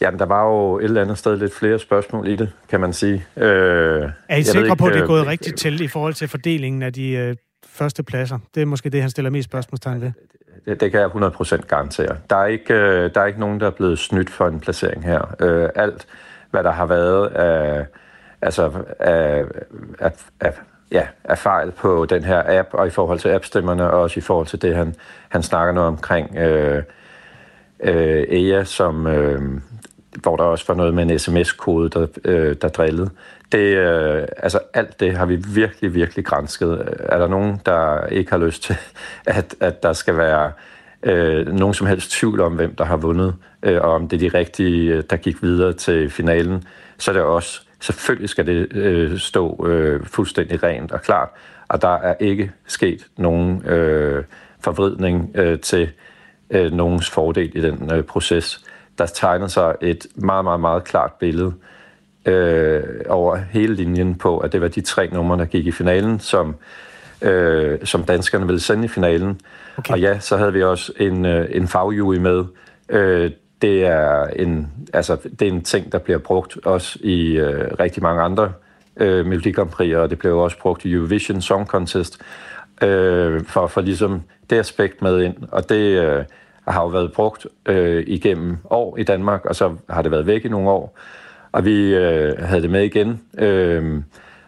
jamen, 0.01 0.19
der 0.19 0.25
var 0.25 0.45
jo 0.45 0.79
et 0.79 0.83
eller 0.83 1.01
andet 1.01 1.17
sted 1.17 1.37
lidt 1.37 1.53
flere 1.53 1.79
spørgsmål 1.79 2.27
i 2.27 2.35
det, 2.35 2.51
kan 2.69 2.79
man 2.79 2.93
sige. 2.93 3.25
Øh, 3.37 4.09
er 4.29 4.37
I 4.37 4.43
sikre 4.43 4.75
på, 4.75 4.85
at 4.85 4.93
det 4.93 5.01
er 5.01 5.07
gået 5.07 5.21
øh, 5.21 5.27
rigtigt 5.27 5.57
til 5.57 5.81
i 5.81 5.87
forhold 5.87 6.13
til 6.13 6.27
fordelingen 6.27 6.81
af 6.81 6.93
de 6.93 7.09
øh, 7.09 7.35
første 7.65 8.03
pladser? 8.03 8.39
Det 8.55 8.61
er 8.61 8.65
måske 8.65 8.89
det, 8.89 9.01
han 9.01 9.09
stiller 9.09 9.29
mest 9.31 9.45
spørgsmålstegn 9.49 10.01
ved. 10.01 10.11
Det, 10.65 10.81
det 10.81 10.91
kan 10.91 10.99
jeg 10.99 11.09
100% 11.09 11.55
garantere. 11.67 12.17
Der 12.29 12.35
er, 12.35 12.45
ikke, 12.45 12.73
øh, 12.73 13.13
der 13.13 13.21
er 13.21 13.25
ikke 13.25 13.39
nogen, 13.39 13.59
der 13.59 13.67
er 13.67 13.71
blevet 13.71 13.99
snydt 13.99 14.29
for 14.29 14.47
en 14.47 14.59
placering 14.59 15.03
her. 15.03 15.35
Øh, 15.39 15.69
alt, 15.75 16.07
hvad 16.51 16.63
der 16.63 16.71
har 16.71 16.85
været 16.85 17.27
af, 17.27 17.85
altså, 18.41 18.71
af, 18.99 19.45
af, 19.99 20.11
af, 20.39 20.53
ja, 20.91 21.07
af 21.23 21.37
fejl 21.37 21.71
på 21.71 22.05
den 22.05 22.23
her 22.23 22.59
app, 22.59 22.69
og 22.73 22.87
i 22.87 22.89
forhold 22.89 23.19
til 23.19 23.29
appstemmerne, 23.29 23.91
og 23.91 24.01
også 24.01 24.19
i 24.19 24.21
forhold 24.21 24.47
til 24.47 24.61
det, 24.61 24.75
han, 24.75 24.95
han 25.29 25.43
snakker 25.43 25.73
noget 25.73 25.87
omkring 25.87 26.37
øh, 26.37 26.83
øh, 27.83 28.23
EA, 28.29 28.63
som, 28.63 29.07
øh, 29.07 29.41
hvor 30.21 30.35
der 30.35 30.43
også 30.43 30.65
var 30.67 30.75
noget 30.75 30.93
med 30.93 31.03
en 31.03 31.19
sms-kode, 31.19 31.89
der, 31.89 32.07
øh, 32.25 32.55
der 32.61 32.67
drillede. 32.67 33.09
Det, 33.53 33.77
øh, 33.77 34.27
altså 34.37 34.59
alt 34.73 34.99
det 34.99 35.17
har 35.17 35.25
vi 35.25 35.35
virkelig, 35.35 35.93
virkelig 35.93 36.25
grænsket. 36.25 36.97
Er 36.99 37.17
der 37.17 37.27
nogen, 37.27 37.61
der 37.65 38.05
ikke 38.05 38.31
har 38.31 38.37
lyst 38.37 38.63
til, 38.63 38.75
at, 39.25 39.55
at 39.59 39.83
der 39.83 39.93
skal 39.93 40.17
være 40.17 40.51
øh, 41.03 41.47
nogen 41.47 41.73
som 41.73 41.87
helst 41.87 42.11
tvivl 42.11 42.41
om, 42.41 42.53
hvem 42.53 42.75
der 42.75 42.85
har 42.85 42.97
vundet, 42.97 43.35
øh, 43.63 43.81
og 43.81 43.91
om 43.91 44.07
det 44.07 44.23
er 44.23 44.29
de 44.29 44.37
rigtige, 44.37 44.93
øh, 44.93 45.03
der 45.09 45.17
gik 45.17 45.43
videre 45.43 45.73
til 45.73 46.09
finalen, 46.09 46.63
så 46.97 47.11
er 47.11 47.13
det 47.13 47.23
også, 47.23 47.61
selvfølgelig 47.79 48.29
skal 48.29 48.45
det 48.45 48.73
øh, 48.73 49.17
stå 49.17 49.67
øh, 49.67 50.05
fuldstændig 50.05 50.63
rent 50.63 50.91
og 50.91 51.01
klart, 51.01 51.29
og 51.67 51.81
der 51.81 51.95
er 51.95 52.15
ikke 52.19 52.51
sket 52.67 53.07
nogen 53.17 53.65
øh, 53.65 54.23
forvridning 54.59 55.31
øh, 55.35 55.59
til 55.59 55.89
øh, 56.49 56.71
nogens 56.71 57.09
fordel 57.09 57.57
i 57.57 57.61
den 57.61 57.91
øh, 57.93 58.03
proces. 58.03 58.65
Der 58.97 59.05
tegner 59.05 59.47
sig 59.47 59.75
et 59.81 60.07
meget, 60.15 60.43
meget, 60.43 60.59
meget 60.59 60.83
klart 60.83 61.11
billede 61.19 61.47
øh, 61.47 61.72
over 63.09 63.35
hele 63.51 63.75
linjen 63.75 64.15
på, 64.15 64.37
at 64.37 64.51
det 64.51 64.61
var 64.61 64.67
de 64.67 64.81
tre 64.81 65.09
numre, 65.11 65.37
der 65.37 65.45
gik 65.45 65.65
i 65.65 65.71
finalen, 65.71 66.19
som, 66.19 66.55
øh, 67.21 67.79
som 67.83 68.03
danskerne 68.03 68.45
ville 68.45 68.59
sende 68.59 68.85
i 68.85 68.87
finalen. 68.87 69.41
Okay. 69.77 69.93
Og 69.93 69.99
ja, 69.99 70.19
så 70.19 70.37
havde 70.37 70.53
vi 70.53 70.63
også 70.63 70.93
en, 70.99 71.25
øh, 71.25 71.47
en 71.51 71.67
fagjury 71.67 72.15
med. 72.15 72.45
Øh, 72.89 73.31
det 73.61 73.85
er 73.85 74.27
en, 74.27 74.67
altså, 74.93 75.17
det 75.39 75.47
er 75.47 75.51
en 75.51 75.63
ting, 75.63 75.91
der 75.91 75.97
bliver 75.97 76.19
brugt 76.19 76.57
også 76.65 76.99
i 77.01 77.31
øh, 77.31 77.71
rigtig 77.79 78.03
mange 78.03 78.21
andre 78.21 78.51
øh, 78.97 79.25
Melodi 79.25 79.53
og 79.95 80.09
det 80.09 80.19
blev 80.19 80.37
også 80.37 80.57
brugt 80.59 80.85
i 80.85 80.91
Eurovision 80.91 81.41
Song 81.41 81.67
Contest, 81.67 82.21
øh, 82.81 83.45
for, 83.45 83.67
for 83.67 83.81
ligesom 83.81 84.21
det 84.49 84.59
aspekt 84.59 85.01
med 85.01 85.21
ind. 85.21 85.35
Og 85.51 85.69
det 85.69 85.99
øh, 85.99 86.23
har 86.67 86.81
jo 86.81 86.87
været 86.87 87.13
brugt 87.13 87.47
øh, 87.65 88.03
igennem 88.07 88.57
år 88.69 88.97
i 88.97 89.03
Danmark, 89.03 89.45
og 89.45 89.55
så 89.55 89.75
har 89.89 90.01
det 90.01 90.11
været 90.11 90.27
væk 90.27 90.45
i 90.45 90.49
nogle 90.49 90.69
år. 90.69 90.97
Og 91.53 91.65
vi 91.65 91.95
øh, 91.95 92.39
havde 92.39 92.61
det 92.61 92.69
med 92.69 92.83
igen. 92.83 93.21
Øh, 93.37 94.03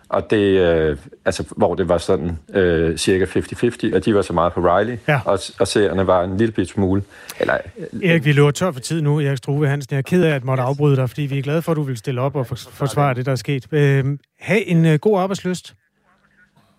og 0.10 0.30
det, 0.30 0.38
øh, 0.38 0.98
altså, 1.26 1.54
hvor 1.58 1.76
det 1.76 1.90
var 1.90 1.98
sådan 1.98 2.40
øh, 2.54 2.98
cirka 2.98 3.26
50-50, 3.26 3.96
og 3.96 4.06
de 4.06 4.16
var 4.16 4.22
så 4.22 4.34
meget 4.34 4.54
på 4.54 4.60
Riley, 4.60 4.98
ja. 5.08 5.20
og, 5.26 5.40
og 5.60 5.68
seerne 5.68 6.08
var 6.08 6.24
en 6.24 6.38
lille 6.38 6.52
bit 6.52 6.70
smule. 6.70 7.04
Eller, 7.40 7.58
Erik, 8.04 8.26
vi 8.26 8.32
løber 8.32 8.52
tør 8.52 8.72
for 8.72 8.80
tid 8.80 9.02
nu, 9.02 9.20
Erik 9.20 9.38
Struve 9.38 9.68
Hansen. 9.68 9.94
Jeg 9.94 9.98
er 9.98 10.02
ked 10.02 10.24
af 10.24 10.36
at 10.36 10.44
måtte 10.44 10.64
afbryde 10.64 10.96
dig, 10.96 11.10
fordi 11.10 11.22
vi 11.22 11.38
er 11.38 11.42
glade 11.42 11.62
for, 11.62 11.72
at 11.72 11.76
du 11.76 11.82
vil 11.82 11.98
stille 11.98 12.22
op 12.22 12.36
og 12.36 12.48
forsvare 12.48 13.14
det, 13.14 13.26
der 13.26 13.32
er 13.32 13.36
sket. 13.36 13.68
Øh, 13.72 14.06
ha' 14.40 14.60
en 14.66 14.86
øh, 14.86 15.00
god 15.00 15.20
arbejdsløst. 15.20 15.76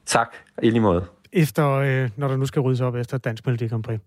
Tak, 0.07 0.29
i 0.62 0.70
lige 0.70 0.81
måde. 0.81 1.05
Efter, 1.33 1.70
øh, 1.70 2.11
når 2.16 2.29
der 2.29 2.37
nu 2.37 2.47
skal 2.47 2.61
ryddes 2.61 2.81
op 2.81 2.95
efter 2.95 3.18
Dansk 3.18 3.47
Melodi 3.47 3.66
Grand 3.66 3.83
Prix. 3.83 3.99